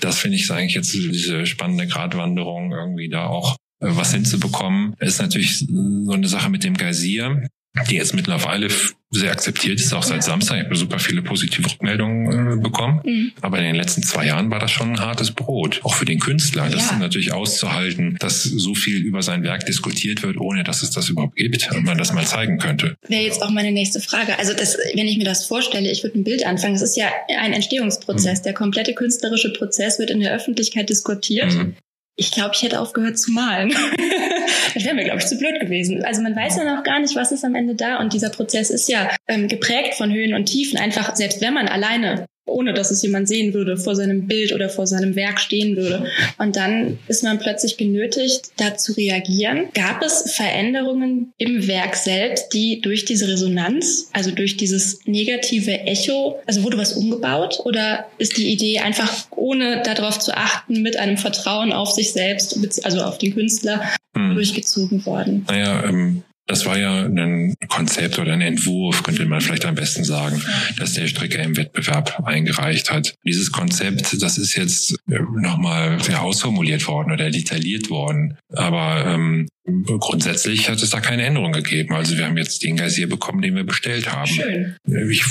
das 0.00 0.18
finde 0.18 0.36
ich 0.36 0.50
eigentlich 0.50 0.74
jetzt 0.74 0.92
diese 0.92 1.46
spannende 1.46 1.86
Gratwanderung 1.86 2.72
irgendwie 2.72 3.08
da 3.08 3.26
auch 3.26 3.56
äh, 3.80 3.88
was 3.90 4.12
hinzubekommen. 4.12 4.94
ist 5.00 5.20
natürlich 5.20 5.58
so 5.58 6.12
eine 6.12 6.28
Sache 6.28 6.50
mit 6.50 6.62
dem 6.62 6.76
Geysir 6.76 7.48
die 7.82 7.96
jetzt 7.96 8.14
mittlerweile 8.14 8.68
sehr 9.10 9.30
akzeptiert 9.30 9.80
ist, 9.80 9.92
auch 9.92 10.02
seit 10.02 10.22
Samstag. 10.22 10.58
Ich 10.58 10.64
habe 10.64 10.76
super 10.76 10.98
viele 10.98 11.22
positive 11.22 11.70
Rückmeldungen 11.70 12.58
äh, 12.58 12.62
bekommen. 12.62 13.00
Mhm. 13.04 13.32
Aber 13.40 13.58
in 13.58 13.64
den 13.64 13.74
letzten 13.74 14.02
zwei 14.02 14.26
Jahren 14.26 14.50
war 14.50 14.58
das 14.58 14.70
schon 14.70 14.90
ein 14.90 15.00
hartes 15.00 15.32
Brot, 15.32 15.80
auch 15.84 15.94
für 15.94 16.04
den 16.04 16.18
Künstler. 16.18 16.68
Das 16.68 16.90
ja. 16.90 16.98
natürlich 16.98 17.32
auszuhalten, 17.32 18.16
dass 18.18 18.42
so 18.42 18.74
viel 18.74 18.98
über 18.98 19.22
sein 19.22 19.42
Werk 19.42 19.66
diskutiert 19.66 20.22
wird, 20.22 20.36
ohne 20.36 20.64
dass 20.64 20.82
es 20.82 20.90
das 20.90 21.08
überhaupt 21.08 21.36
gibt 21.36 21.70
und 21.72 21.84
man 21.84 21.98
das 21.98 22.12
mal 22.12 22.24
zeigen 22.24 22.58
könnte. 22.58 22.96
Wäre 23.08 23.22
jetzt 23.22 23.42
auch 23.42 23.50
meine 23.50 23.72
nächste 23.72 24.00
Frage. 24.00 24.38
Also 24.38 24.52
das, 24.52 24.76
wenn 24.94 25.06
ich 25.06 25.18
mir 25.18 25.24
das 25.24 25.46
vorstelle, 25.46 25.90
ich 25.90 26.02
würde 26.02 26.18
ein 26.18 26.24
Bild 26.24 26.46
anfangen. 26.46 26.74
Es 26.74 26.82
ist 26.82 26.96
ja 26.96 27.06
ein 27.38 27.52
Entstehungsprozess. 27.52 28.40
Mhm. 28.40 28.44
Der 28.44 28.54
komplette 28.54 28.94
künstlerische 28.94 29.52
Prozess 29.52 29.98
wird 29.98 30.10
in 30.10 30.20
der 30.20 30.34
Öffentlichkeit 30.34 30.88
diskutiert. 30.88 31.52
Mhm. 31.52 31.76
Ich 32.16 32.30
glaube, 32.30 32.52
ich 32.54 32.62
hätte 32.62 32.80
aufgehört 32.80 33.18
zu 33.18 33.32
malen. 33.32 33.70
das 34.74 34.84
wäre 34.84 34.94
mir, 34.94 35.04
glaube 35.04 35.18
ich, 35.18 35.26
zu 35.26 35.36
blöd 35.36 35.60
gewesen. 35.60 36.04
Also 36.04 36.22
man 36.22 36.36
weiß 36.36 36.56
ja 36.56 36.76
noch 36.76 36.84
gar 36.84 37.00
nicht, 37.00 37.16
was 37.16 37.32
ist 37.32 37.44
am 37.44 37.54
Ende 37.54 37.74
da. 37.74 37.98
Und 37.98 38.12
dieser 38.12 38.30
Prozess 38.30 38.70
ist 38.70 38.88
ja 38.88 39.10
ähm, 39.26 39.48
geprägt 39.48 39.94
von 39.94 40.12
Höhen 40.12 40.34
und 40.34 40.46
Tiefen. 40.46 40.78
Einfach, 40.78 41.16
selbst 41.16 41.40
wenn 41.40 41.54
man 41.54 41.68
alleine 41.68 42.26
ohne 42.46 42.74
dass 42.74 42.90
es 42.90 43.02
jemand 43.02 43.28
sehen 43.28 43.54
würde, 43.54 43.76
vor 43.76 43.94
seinem 43.94 44.26
Bild 44.26 44.52
oder 44.52 44.68
vor 44.68 44.86
seinem 44.86 45.16
Werk 45.16 45.40
stehen 45.40 45.76
würde. 45.76 46.06
Und 46.38 46.56
dann 46.56 46.98
ist 47.08 47.24
man 47.24 47.38
plötzlich 47.38 47.76
genötigt, 47.76 48.52
da 48.56 48.76
zu 48.76 48.92
reagieren. 48.92 49.68
Gab 49.74 50.02
es 50.02 50.32
Veränderungen 50.34 51.32
im 51.38 51.66
Werk 51.66 51.96
selbst, 51.96 52.52
die 52.52 52.80
durch 52.80 53.04
diese 53.04 53.28
Resonanz, 53.28 54.10
also 54.12 54.30
durch 54.30 54.56
dieses 54.56 55.00
negative 55.06 55.80
Echo, 55.80 56.38
also 56.46 56.62
wurde 56.62 56.78
was 56.78 56.92
umgebaut 56.92 57.60
oder 57.64 58.06
ist 58.18 58.36
die 58.36 58.52
Idee 58.52 58.80
einfach 58.80 59.26
ohne 59.30 59.82
darauf 59.82 60.18
zu 60.18 60.36
achten, 60.36 60.82
mit 60.82 60.96
einem 60.98 61.16
Vertrauen 61.16 61.72
auf 61.72 61.90
sich 61.92 62.12
selbst, 62.12 62.58
also 62.84 63.02
auf 63.02 63.18
den 63.18 63.34
Künstler, 63.34 63.82
hm. 64.14 64.34
durchgezogen 64.34 65.04
worden? 65.06 65.44
Naja, 65.48 65.84
ähm, 65.84 66.22
das 66.46 66.66
war 66.66 66.78
ja 66.78 67.04
ein 67.04 67.54
Konzept 67.68 68.18
oder 68.18 68.32
ein 68.32 68.40
Entwurf, 68.40 69.02
könnte 69.02 69.24
man 69.24 69.40
vielleicht 69.40 69.64
am 69.64 69.74
besten 69.74 70.04
sagen, 70.04 70.42
dass 70.78 70.92
der 70.92 71.06
Stricker 71.06 71.42
im 71.42 71.56
Wettbewerb 71.56 72.22
eingereicht 72.24 72.90
hat. 72.90 73.14
Dieses 73.24 73.50
Konzept, 73.50 74.22
das 74.22 74.36
ist 74.36 74.54
jetzt 74.54 74.96
äh, 75.10 75.18
nochmal 75.40 75.98
ausformuliert 76.18 76.86
worden 76.86 77.12
oder 77.12 77.30
detailliert 77.30 77.88
worden. 77.88 78.36
Aber 78.52 79.06
ähm, 79.06 79.48
grundsätzlich 79.64 80.68
hat 80.68 80.82
es 80.82 80.90
da 80.90 81.00
keine 81.00 81.24
Änderung 81.24 81.52
gegeben. 81.52 81.94
Also 81.94 82.18
wir 82.18 82.26
haben 82.26 82.36
jetzt 82.36 82.62
den 82.62 82.76
Gazier 82.76 83.08
bekommen, 83.08 83.40
den 83.40 83.56
wir 83.56 83.64
bestellt 83.64 84.12
haben. 84.12 84.30
Schön. 84.30 84.76
Ich, 85.10 85.24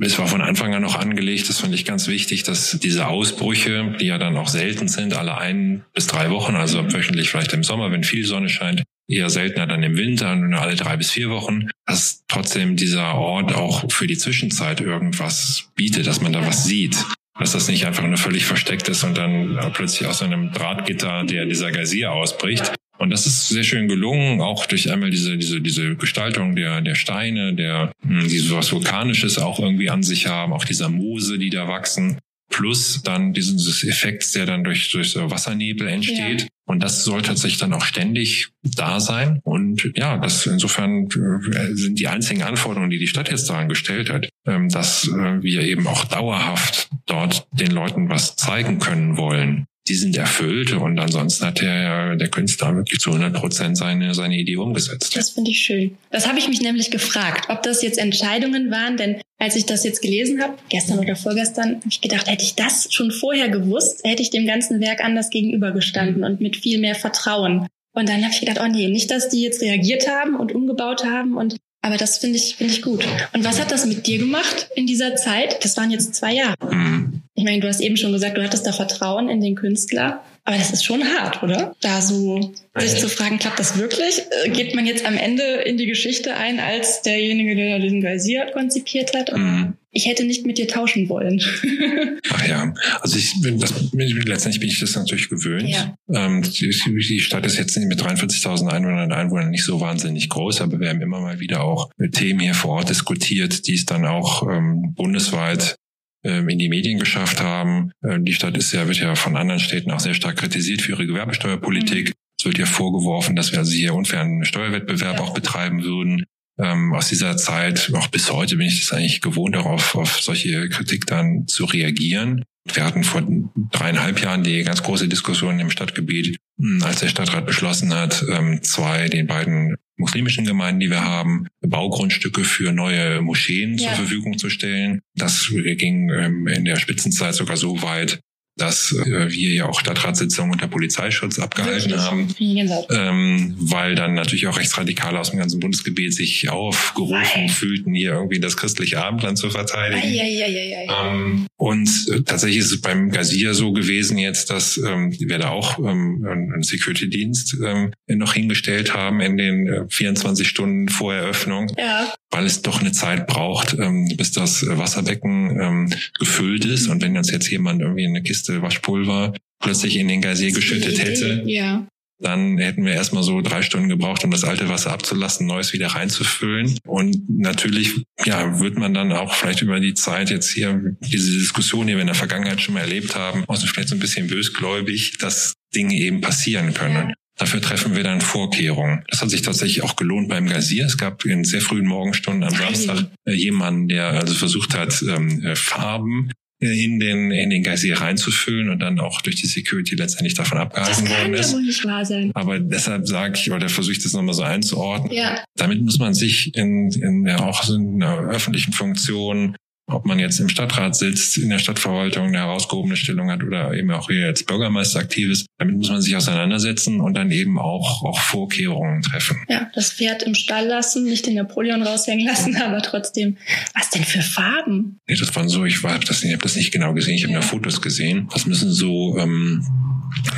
es 0.00 0.18
war 0.18 0.26
von 0.26 0.42
Anfang 0.42 0.74
an 0.74 0.82
noch 0.82 0.96
angelegt, 0.96 1.48
das 1.48 1.60
fand 1.60 1.74
ich 1.74 1.86
ganz 1.86 2.08
wichtig, 2.08 2.42
dass 2.42 2.78
diese 2.82 3.08
Ausbrüche, 3.08 3.96
die 3.98 4.06
ja 4.06 4.18
dann 4.18 4.36
auch 4.36 4.48
selten 4.48 4.88
sind, 4.88 5.14
alle 5.14 5.38
ein 5.38 5.84
bis 5.94 6.06
drei 6.06 6.30
Wochen, 6.30 6.56
also 6.56 6.92
wöchentlich 6.92 7.30
vielleicht 7.30 7.54
im 7.54 7.64
Sommer, 7.64 7.90
wenn 7.90 8.04
viel 8.04 8.26
Sonne 8.26 8.50
scheint, 8.50 8.82
eher 9.08 9.30
seltener 9.30 9.66
dann 9.66 9.82
im 9.82 9.96
Winter, 9.96 10.34
nur 10.36 10.60
alle 10.60 10.76
drei 10.76 10.96
bis 10.96 11.10
vier 11.10 11.30
Wochen, 11.30 11.68
dass 11.86 12.24
trotzdem 12.28 12.76
dieser 12.76 13.14
Ort 13.14 13.54
auch 13.54 13.90
für 13.90 14.06
die 14.06 14.16
Zwischenzeit 14.16 14.80
irgendwas 14.80 15.70
bietet, 15.74 16.06
dass 16.06 16.20
man 16.20 16.32
da 16.32 16.46
was 16.46 16.64
sieht. 16.64 16.96
Dass 17.38 17.52
das 17.52 17.68
nicht 17.68 17.86
einfach 17.86 18.06
nur 18.06 18.18
völlig 18.18 18.44
versteckt 18.44 18.88
ist 18.88 19.04
und 19.04 19.16
dann 19.16 19.58
plötzlich 19.72 20.06
aus 20.06 20.22
einem 20.22 20.52
Drahtgitter 20.52 21.24
der 21.24 21.46
dieser 21.46 21.72
Geysir 21.72 22.12
ausbricht. 22.12 22.72
Und 22.98 23.10
das 23.10 23.26
ist 23.26 23.48
sehr 23.48 23.64
schön 23.64 23.88
gelungen, 23.88 24.40
auch 24.40 24.66
durch 24.66 24.92
einmal 24.92 25.10
diese, 25.10 25.36
diese, 25.36 25.60
diese 25.60 25.96
Gestaltung 25.96 26.54
der, 26.54 26.82
der 26.82 26.94
Steine, 26.94 27.54
der, 27.54 27.90
hm, 28.06 28.28
die 28.28 28.38
so 28.38 28.56
was 28.56 28.70
Vulkanisches 28.70 29.38
auch 29.38 29.58
irgendwie 29.58 29.90
an 29.90 30.02
sich 30.02 30.28
haben, 30.28 30.52
auch 30.52 30.64
dieser 30.64 30.88
Moose, 30.88 31.38
die 31.38 31.50
da 31.50 31.66
wachsen 31.66 32.18
plus 32.52 33.02
dann 33.02 33.32
dieses 33.32 33.82
Effekt, 33.82 34.32
der 34.36 34.46
dann 34.46 34.62
durch, 34.62 34.90
durch 34.92 35.10
so 35.10 35.30
Wassernebel 35.30 35.88
entsteht. 35.88 36.42
Ja. 36.42 36.46
Und 36.64 36.82
das 36.82 37.02
soll 37.02 37.22
tatsächlich 37.22 37.58
dann 37.58 37.72
auch 37.72 37.84
ständig 37.84 38.50
da 38.62 39.00
sein. 39.00 39.40
Und 39.42 39.90
ja, 39.96 40.18
das 40.18 40.46
insofern 40.46 41.08
äh, 41.08 41.74
sind 41.74 41.98
die 41.98 42.06
einzigen 42.06 42.44
Anforderungen, 42.44 42.90
die 42.90 42.98
die 42.98 43.08
Stadt 43.08 43.30
jetzt 43.30 43.50
daran 43.50 43.68
gestellt 43.68 44.10
hat, 44.10 44.28
ähm, 44.46 44.68
dass 44.68 45.08
äh, 45.08 45.42
wir 45.42 45.62
eben 45.62 45.86
auch 45.88 46.04
dauerhaft 46.04 46.88
dort 47.06 47.48
den 47.52 47.72
Leuten 47.72 48.08
was 48.08 48.36
zeigen 48.36 48.78
können 48.78 49.16
wollen 49.16 49.66
die 49.88 49.94
sind 49.94 50.16
erfüllt 50.16 50.72
und 50.72 50.98
ansonsten 51.00 51.44
hat 51.44 51.60
der, 51.60 52.14
der 52.16 52.28
Künstler 52.28 52.76
wirklich 52.76 53.00
zu 53.00 53.10
100 53.10 53.34
Prozent 53.34 53.76
seine, 53.76 54.14
seine 54.14 54.36
Idee 54.36 54.56
umgesetzt. 54.56 55.16
Das 55.16 55.30
finde 55.30 55.50
ich 55.50 55.58
schön. 55.58 55.96
Das 56.10 56.28
habe 56.28 56.38
ich 56.38 56.48
mich 56.48 56.60
nämlich 56.60 56.90
gefragt, 56.90 57.46
ob 57.48 57.62
das 57.62 57.82
jetzt 57.82 57.98
Entscheidungen 57.98 58.70
waren, 58.70 58.96
denn 58.96 59.20
als 59.38 59.56
ich 59.56 59.66
das 59.66 59.82
jetzt 59.82 60.00
gelesen 60.00 60.40
habe, 60.40 60.54
gestern 60.68 61.00
oder 61.00 61.16
vorgestern, 61.16 61.76
habe 61.76 61.88
ich 61.88 62.00
gedacht, 62.00 62.28
hätte 62.28 62.44
ich 62.44 62.54
das 62.54 62.92
schon 62.92 63.10
vorher 63.10 63.48
gewusst, 63.48 64.02
hätte 64.04 64.22
ich 64.22 64.30
dem 64.30 64.46
ganzen 64.46 64.80
Werk 64.80 65.04
anders 65.04 65.30
gegenübergestanden 65.30 66.22
und 66.22 66.40
mit 66.40 66.56
viel 66.56 66.78
mehr 66.78 66.94
Vertrauen. 66.94 67.66
Und 67.92 68.08
dann 68.08 68.22
habe 68.22 68.32
ich 68.32 68.40
gedacht, 68.40 68.60
oh 68.62 68.68
nee, 68.68 68.88
nicht, 68.88 69.10
dass 69.10 69.28
die 69.28 69.42
jetzt 69.42 69.60
reagiert 69.60 70.06
haben 70.08 70.36
und 70.36 70.54
umgebaut 70.54 71.04
haben 71.04 71.36
und 71.36 71.56
aber 71.84 71.96
das 71.96 72.18
finde 72.18 72.38
ich, 72.38 72.54
finde 72.54 72.72
ich 72.72 72.82
gut. 72.82 73.04
Und 73.32 73.44
was 73.44 73.60
hat 73.60 73.72
das 73.72 73.86
mit 73.86 74.06
dir 74.06 74.18
gemacht 74.18 74.68
in 74.76 74.86
dieser 74.86 75.16
Zeit? 75.16 75.64
Das 75.64 75.76
waren 75.76 75.90
jetzt 75.90 76.14
zwei 76.14 76.34
Jahre. 76.34 76.54
Mhm. 76.70 77.21
Ich 77.34 77.44
meine, 77.44 77.60
du 77.60 77.68
hast 77.68 77.80
eben 77.80 77.96
schon 77.96 78.12
gesagt, 78.12 78.36
du 78.36 78.42
hattest 78.42 78.66
da 78.66 78.72
Vertrauen 78.72 79.28
in 79.28 79.40
den 79.40 79.54
Künstler. 79.54 80.22
Aber 80.44 80.56
das 80.56 80.72
ist 80.72 80.84
schon 80.84 81.04
hart, 81.04 81.42
oder? 81.42 81.76
Da 81.80 82.02
so 82.02 82.52
sich 82.76 82.96
zu 82.96 83.08
fragen, 83.08 83.38
klappt 83.38 83.60
das 83.60 83.78
wirklich? 83.78 84.22
Äh, 84.44 84.50
geht 84.50 84.74
man 84.74 84.86
jetzt 84.86 85.06
am 85.06 85.16
Ende 85.16 85.42
in 85.42 85.76
die 85.76 85.86
Geschichte 85.86 86.34
ein 86.34 86.58
als 86.58 87.02
derjenige, 87.02 87.54
der 87.54 87.78
diesen 87.78 88.00
Geysir 88.00 88.46
konzipiert 88.52 89.14
hat? 89.14 89.32
Mhm. 89.32 89.74
Ich 89.92 90.06
hätte 90.06 90.24
nicht 90.24 90.44
mit 90.44 90.58
dir 90.58 90.66
tauschen 90.66 91.08
wollen. 91.08 91.40
Ach 92.30 92.48
ja, 92.48 92.74
also 93.00 93.18
ich 93.18 93.40
bin 93.40 93.60
das, 93.60 93.72
letztendlich 93.92 94.60
bin 94.60 94.70
ich 94.70 94.80
das 94.80 94.96
natürlich 94.96 95.28
gewöhnt. 95.28 95.68
Ja. 95.68 95.94
Ähm, 96.12 96.42
die, 96.42 97.20
Stadt 97.20 97.46
ist 97.46 97.58
jetzt 97.58 97.78
mit 97.78 98.02
43.000 98.02 98.68
Einwohnern 98.68 99.04
und 99.04 99.12
Einwohnern 99.12 99.50
nicht 99.50 99.64
so 99.64 99.80
wahnsinnig 99.80 100.28
groß, 100.28 100.62
aber 100.62 100.80
wir 100.80 100.88
haben 100.88 101.02
immer 101.02 101.20
mal 101.20 101.38
wieder 101.38 101.62
auch 101.62 101.90
Themen 102.12 102.40
hier 102.40 102.54
vor 102.54 102.78
Ort 102.78 102.88
diskutiert, 102.88 103.68
die 103.68 103.74
es 103.74 103.84
dann 103.84 104.06
auch 104.06 104.48
ähm, 104.50 104.94
bundesweit 104.94 105.76
in 106.22 106.58
die 106.58 106.68
Medien 106.68 106.98
geschafft 106.98 107.40
haben. 107.40 107.92
Ähm, 108.04 108.24
die 108.24 108.32
Stadt 108.32 108.56
ist 108.56 108.72
ja, 108.72 108.86
wird 108.86 108.98
ja 108.98 109.14
von 109.14 109.36
anderen 109.36 109.60
Städten 109.60 109.90
auch 109.90 110.00
sehr 110.00 110.14
stark 110.14 110.36
kritisiert 110.36 110.82
für 110.82 110.92
ihre 110.92 111.06
Gewerbesteuerpolitik. 111.06 112.08
Mhm. 112.08 112.12
Es 112.38 112.46
wird 112.46 112.58
ja 112.58 112.66
vorgeworfen, 112.66 113.36
dass 113.36 113.52
wir 113.52 113.60
also 113.60 113.72
hier 113.72 113.94
unfairen 113.94 114.44
Steuerwettbewerb 114.44 115.18
ja. 115.18 115.22
auch 115.22 115.34
betreiben 115.34 115.84
würden. 115.84 116.24
Ähm, 116.58 116.92
aus 116.92 117.08
dieser 117.08 117.36
Zeit, 117.36 117.90
auch 117.94 118.08
bis 118.08 118.30
heute 118.30 118.56
bin 118.56 118.66
ich 118.66 118.80
das 118.80 118.96
eigentlich 118.96 119.20
gewohnt, 119.20 119.54
darauf 119.54 119.94
auf 119.94 120.20
solche 120.20 120.68
Kritik 120.68 121.06
dann 121.06 121.46
zu 121.46 121.64
reagieren. 121.64 122.44
Wir 122.72 122.84
hatten 122.84 123.02
vor 123.02 123.26
dreieinhalb 123.72 124.22
Jahren 124.22 124.44
die 124.44 124.62
ganz 124.62 124.82
große 124.82 125.08
Diskussion 125.08 125.58
im 125.58 125.70
Stadtgebiet, 125.70 126.36
hm, 126.60 126.82
als 126.82 127.00
der 127.00 127.08
Stadtrat 127.08 127.46
beschlossen 127.46 127.92
hat, 127.92 128.24
ähm, 128.30 128.62
zwei, 128.62 129.08
den 129.08 129.26
beiden 129.26 129.76
muslimischen 129.96 130.44
Gemeinden, 130.44 130.80
die 130.80 130.90
wir 130.90 131.02
haben, 131.02 131.46
Baugrundstücke 131.60 132.44
für 132.44 132.72
neue 132.72 133.20
Moscheen 133.20 133.78
ja. 133.78 133.88
zur 133.88 133.96
Verfügung 133.96 134.38
zu 134.38 134.50
stellen. 134.50 135.00
Das 135.14 135.48
ging 135.48 136.10
ähm, 136.10 136.46
in 136.46 136.64
der 136.64 136.76
Spitzenzeit 136.76 137.34
sogar 137.34 137.56
so 137.56 137.82
weit, 137.82 138.20
dass 138.56 138.92
äh, 138.92 139.30
wir 139.30 139.52
ja 139.52 139.66
auch 139.66 139.80
Stadtratssitzungen 139.80 140.52
unter 140.52 140.68
Polizeischutz 140.68 141.38
abgehalten 141.38 141.98
haben, 141.98 142.34
ähm, 142.38 143.56
weil 143.58 143.94
dann 143.94 144.14
natürlich 144.14 144.46
auch 144.46 144.58
Rechtsradikale 144.58 145.18
aus 145.18 145.30
dem 145.30 145.38
ganzen 145.38 145.58
Bundesgebiet 145.60 146.14
sich 146.14 146.50
aufgerufen 146.50 147.46
Nein. 147.46 147.48
fühlten, 147.48 147.94
hier 147.94 148.12
irgendwie 148.12 148.40
das 148.40 148.56
christliche 148.56 149.02
Abendland 149.02 149.38
zu 149.38 149.48
verteidigen. 149.48 150.02
Ei, 150.02 150.20
ei, 150.20 150.86
ei, 150.86 150.86
ähm, 151.06 151.46
und 151.56 151.88
äh, 152.10 152.22
tatsächlich 152.22 152.58
ist 152.58 152.72
es 152.72 152.80
beim 152.80 153.10
Gazier 153.10 153.54
so 153.54 153.72
gewesen 153.72 154.18
jetzt, 154.18 154.50
dass 154.50 154.76
ähm, 154.76 155.14
wir 155.18 155.38
da 155.38 155.48
auch 155.48 155.78
ähm, 155.78 156.26
einen 156.28 156.62
Security-Dienst 156.62 157.56
ähm, 157.64 157.92
noch 158.08 158.34
hingestellt 158.34 158.92
haben 158.92 159.20
in 159.20 159.36
den 159.38 159.66
äh, 159.66 159.84
24 159.88 160.46
Stunden 160.46 160.88
vor 160.88 161.14
Eröffnung, 161.14 161.72
ja. 161.78 162.12
Weil 162.32 162.46
es 162.46 162.62
doch 162.62 162.80
eine 162.80 162.92
Zeit 162.92 163.26
braucht, 163.26 163.76
ähm, 163.78 164.08
bis 164.16 164.32
das 164.32 164.66
Wasserbecken 164.66 165.60
ähm, 165.60 165.90
gefüllt 166.18 166.64
ist. 166.64 166.88
Und 166.88 167.02
wenn 167.02 167.16
uns 167.16 167.30
jetzt 167.30 167.50
jemand 167.50 167.82
irgendwie 167.82 168.06
eine 168.06 168.22
Kiste 168.22 168.62
Waschpulver 168.62 169.34
plötzlich 169.60 169.96
in 169.96 170.08
den 170.08 170.22
Gazier 170.22 170.50
geschüttet 170.50 170.98
hätte, 170.98 171.42
ja. 171.46 171.86
dann 172.18 172.56
hätten 172.56 172.84
wir 172.86 172.94
erstmal 172.94 173.22
so 173.22 173.42
drei 173.42 173.60
Stunden 173.60 173.90
gebraucht, 173.90 174.24
um 174.24 174.30
das 174.30 174.44
alte 174.44 174.70
Wasser 174.70 174.92
abzulassen, 174.92 175.46
neues 175.46 175.74
wieder 175.74 175.88
reinzufüllen. 175.88 176.78
Und 176.86 177.28
natürlich, 177.28 178.02
ja, 178.24 178.58
wird 178.58 178.78
man 178.78 178.94
dann 178.94 179.12
auch 179.12 179.34
vielleicht 179.34 179.60
über 179.60 179.78
die 179.78 179.94
Zeit 179.94 180.30
jetzt 180.30 180.50
hier 180.50 180.96
diese 181.00 181.38
Diskussion, 181.38 181.86
die 181.86 181.94
wir 181.94 182.00
in 182.00 182.06
der 182.06 182.16
Vergangenheit 182.16 182.62
schon 182.62 182.74
mal 182.74 182.80
erlebt 182.80 183.14
haben, 183.14 183.44
auch 183.46 183.56
so 183.56 183.66
vielleicht 183.66 183.90
so 183.90 183.94
ein 183.94 184.00
bisschen 184.00 184.26
bösgläubig, 184.26 185.18
dass 185.18 185.52
Dinge 185.74 185.94
eben 185.96 186.22
passieren 186.22 186.72
können. 186.72 187.12
Dafür 187.38 187.60
treffen 187.60 187.96
wir 187.96 188.02
dann 188.02 188.20
Vorkehrungen. 188.20 189.04
Das 189.08 189.22
hat 189.22 189.30
sich 189.30 189.42
tatsächlich 189.42 189.82
auch 189.82 189.96
gelohnt 189.96 190.28
beim 190.28 190.46
Gazier. 190.46 190.86
Es 190.86 190.98
gab 190.98 191.24
in 191.24 191.44
sehr 191.44 191.60
frühen 191.60 191.86
Morgenstunden 191.86 192.44
am 192.44 192.54
Samstag 192.54 193.06
äh, 193.24 193.32
jemanden, 193.32 193.88
der 193.88 194.08
also 194.10 194.34
versucht 194.34 194.76
hat, 194.76 195.02
ähm, 195.02 195.42
äh, 195.42 195.56
Farben 195.56 196.30
in 196.62 197.00
den, 197.00 197.32
in 197.32 197.50
den 197.50 197.64
Geysir 197.64 198.00
reinzufüllen 198.00 198.70
und 198.70 198.78
dann 198.78 199.00
auch 199.00 199.20
durch 199.20 199.36
die 199.36 199.48
Security 199.48 199.96
letztendlich 199.96 200.34
davon 200.34 200.58
abgehalten 200.58 201.08
worden 201.08 201.34
ist. 201.34 201.40
Das 201.40 201.50
kann 201.50 201.58
wohl 201.58 201.66
nicht 201.66 201.84
wahr 201.84 202.04
sein. 202.04 202.30
Aber 202.34 202.60
deshalb 202.60 203.08
sage 203.08 203.36
ich, 203.36 203.50
oder 203.50 203.68
versuche 203.68 203.92
ich 203.92 204.02
das 204.02 204.12
nochmal 204.12 204.34
so 204.34 204.42
einzuordnen. 204.42 205.12
Ja. 205.12 205.42
Damit 205.56 205.82
muss 205.82 205.98
man 205.98 206.14
sich 206.14 206.54
in, 206.54 206.92
in 206.92 207.26
ja, 207.26 207.40
auch 207.40 207.64
so 207.64 207.74
in 207.74 208.00
einer 208.00 208.30
öffentlichen 208.30 208.72
Funktion 208.72 209.56
ob 209.86 210.06
man 210.06 210.18
jetzt 210.18 210.38
im 210.38 210.48
Stadtrat 210.48 210.96
sitzt, 210.96 211.36
in 211.38 211.50
der 211.50 211.58
Stadtverwaltung 211.58 212.28
eine 212.28 212.38
herausgehobene 212.38 212.96
Stellung 212.96 213.30
hat 213.30 213.42
oder 213.42 213.74
eben 213.74 213.90
auch 213.90 214.08
hier 214.08 214.26
als 214.26 214.44
Bürgermeister 214.44 215.00
aktiv 215.00 215.30
ist. 215.30 215.46
Damit 215.58 215.76
muss 215.76 215.90
man 215.90 216.00
sich 216.00 216.16
auseinandersetzen 216.16 217.00
und 217.00 217.14
dann 217.14 217.30
eben 217.30 217.58
auch, 217.58 218.04
auch 218.04 218.20
Vorkehrungen 218.20 219.02
treffen. 219.02 219.44
Ja, 219.48 219.70
das 219.74 219.92
Pferd 219.92 220.22
im 220.22 220.34
Stall 220.34 220.66
lassen, 220.66 221.04
nicht 221.04 221.26
den 221.26 221.34
Napoleon 221.34 221.82
raushängen 221.82 222.26
lassen, 222.26 222.56
aber 222.56 222.80
trotzdem. 222.82 223.36
Was 223.74 223.90
denn 223.90 224.04
für 224.04 224.22
Farben? 224.22 225.00
Nee, 225.08 225.16
das 225.16 225.34
waren 225.34 225.48
so, 225.48 225.64
ich, 225.64 225.82
war, 225.82 225.98
das, 225.98 226.22
ich 226.22 226.32
habe 226.32 226.42
das 226.42 226.56
nicht 226.56 226.72
genau 226.72 226.94
gesehen, 226.94 227.14
ich 227.14 227.24
habe 227.24 227.32
nur 227.32 227.42
Fotos 227.42 227.82
gesehen. 227.82 228.28
Das 228.32 228.46
müssen 228.46 228.72
so 228.72 229.18
ähm, 229.18 229.64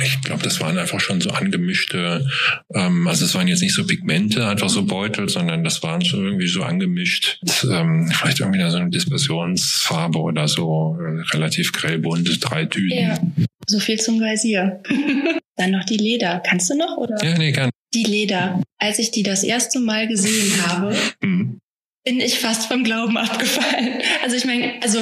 ich 0.03 0.21
glaube, 0.21 0.43
das 0.43 0.59
waren 0.61 0.77
einfach 0.77 0.99
schon 0.99 1.21
so 1.21 1.31
angemischte, 1.31 2.27
ähm, 2.73 3.07
also 3.07 3.25
es 3.25 3.35
waren 3.35 3.47
jetzt 3.47 3.61
nicht 3.61 3.73
so 3.73 3.85
Pigmente, 3.85 4.47
einfach 4.47 4.69
so 4.69 4.85
Beutel, 4.85 5.29
sondern 5.29 5.63
das 5.63 5.83
waren 5.83 6.03
schon 6.03 6.25
irgendwie 6.25 6.47
so 6.47 6.63
angemischt, 6.63 7.39
ähm, 7.63 8.11
vielleicht 8.11 8.39
irgendwie 8.39 8.69
so 8.69 8.77
eine 8.77 8.89
Dispersionsfarbe 8.89 10.19
oder 10.19 10.47
so, 10.47 10.97
äh, 10.99 11.21
relativ 11.35 11.71
grellbunt, 11.71 12.39
drei 12.41 12.65
Tüten. 12.65 12.97
Ja, 12.97 13.19
so 13.67 13.79
viel 13.79 13.99
zum 13.99 14.19
Geysir. 14.19 14.81
Dann 15.57 15.71
noch 15.71 15.85
die 15.85 15.97
Leder. 15.97 16.41
Kannst 16.45 16.69
du 16.69 16.75
noch? 16.75 16.97
Oder? 16.97 17.15
Ja, 17.23 17.37
nee, 17.37 17.51
kann. 17.51 17.69
Die 17.93 18.03
Leder. 18.03 18.61
Als 18.77 18.99
ich 18.99 19.11
die 19.11 19.23
das 19.23 19.43
erste 19.43 19.79
Mal 19.79 20.07
gesehen 20.07 20.51
habe, 20.67 20.95
mhm. 21.21 21.59
bin 22.03 22.19
ich 22.19 22.39
fast 22.39 22.67
vom 22.67 22.83
Glauben 22.83 23.17
abgefallen. 23.17 24.01
Also 24.21 24.35
ich 24.35 24.45
meine, 24.45 24.73
also 24.81 24.99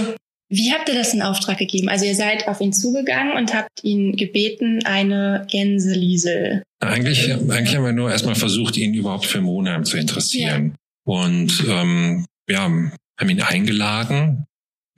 wie 0.54 0.72
habt 0.72 0.88
ihr 0.88 0.96
das 0.96 1.13
in 1.16 1.24
Auftrag 1.24 1.58
gegeben? 1.58 1.89
Also 1.89 2.06
ihr 2.06 2.13
seid 2.13 2.48
auf 2.48 2.62
ihn 2.62 2.74
zugegangen 2.74 3.36
und 3.36 3.56
habt 3.56 3.84
ihn 3.84 4.16
gebeten, 4.16 4.80
eine 4.86 5.48
Gänseliesel. 5.50 6.62
Eigentlich, 6.80 7.34
eigentlich 7.34 7.76
haben 7.76 7.86
wir 7.86 7.92
nur 7.92 8.12
erstmal 8.12 8.36
versucht, 8.36 8.78
ihn 8.78 8.94
überhaupt 8.94 9.26
für 9.26 9.42
Monheim 9.42 9.84
zu 9.84 9.98
interessieren. 9.98 10.76
Ja. 10.76 10.76
Und 11.06 11.63
ähm, 11.68 12.26
ja, 12.48 12.66
haben 12.66 13.30
ihn 13.30 13.42
eingeladen, 13.42 14.46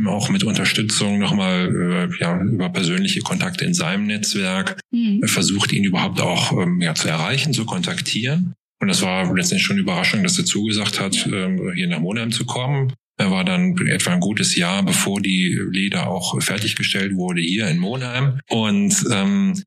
auch 0.06 0.28
mit 0.30 0.44
Unterstützung 0.44 1.20
nochmal 1.20 2.10
äh, 2.12 2.22
ja, 2.22 2.42
über 2.42 2.70
persönliche 2.70 3.22
Kontakte 3.22 3.64
in 3.64 3.74
seinem 3.74 4.08
Netzwerk, 4.08 4.82
mhm. 4.92 5.26
versucht 5.26 5.72
ihn 5.72 5.86
überhaupt 5.86 6.20
auch 6.20 6.52
ähm, 6.52 6.82
ja, 6.82 6.96
zu 6.96 7.08
erreichen, 7.08 7.54
zu 7.54 7.66
kontaktieren. 7.66 8.56
Und 8.82 8.90
das 8.90 9.02
war 9.02 9.34
letztendlich 9.34 9.66
schon 9.66 9.76
eine 9.76 9.84
Überraschung, 9.84 10.22
dass 10.22 10.38
er 10.38 10.44
zugesagt 10.44 11.00
hat, 11.00 11.26
ähm, 11.32 11.72
hier 11.76 11.88
nach 11.88 12.02
Monheim 12.02 12.34
zu 12.34 12.46
kommen. 12.46 12.94
Er 13.18 13.32
war 13.32 13.46
dann 13.46 13.78
etwa 13.88 14.12
ein 14.12 14.20
gutes 14.20 14.56
Jahr, 14.56 14.84
bevor 14.84 15.22
die 15.22 15.58
Leder 15.72 16.08
auch 16.08 16.42
fertiggestellt 16.42 17.16
wurde, 17.16 17.42
hier 17.42 17.68
in 17.68 17.78
Monheim. 17.78 18.40
Und 18.50 18.94
ähm, 19.12 19.64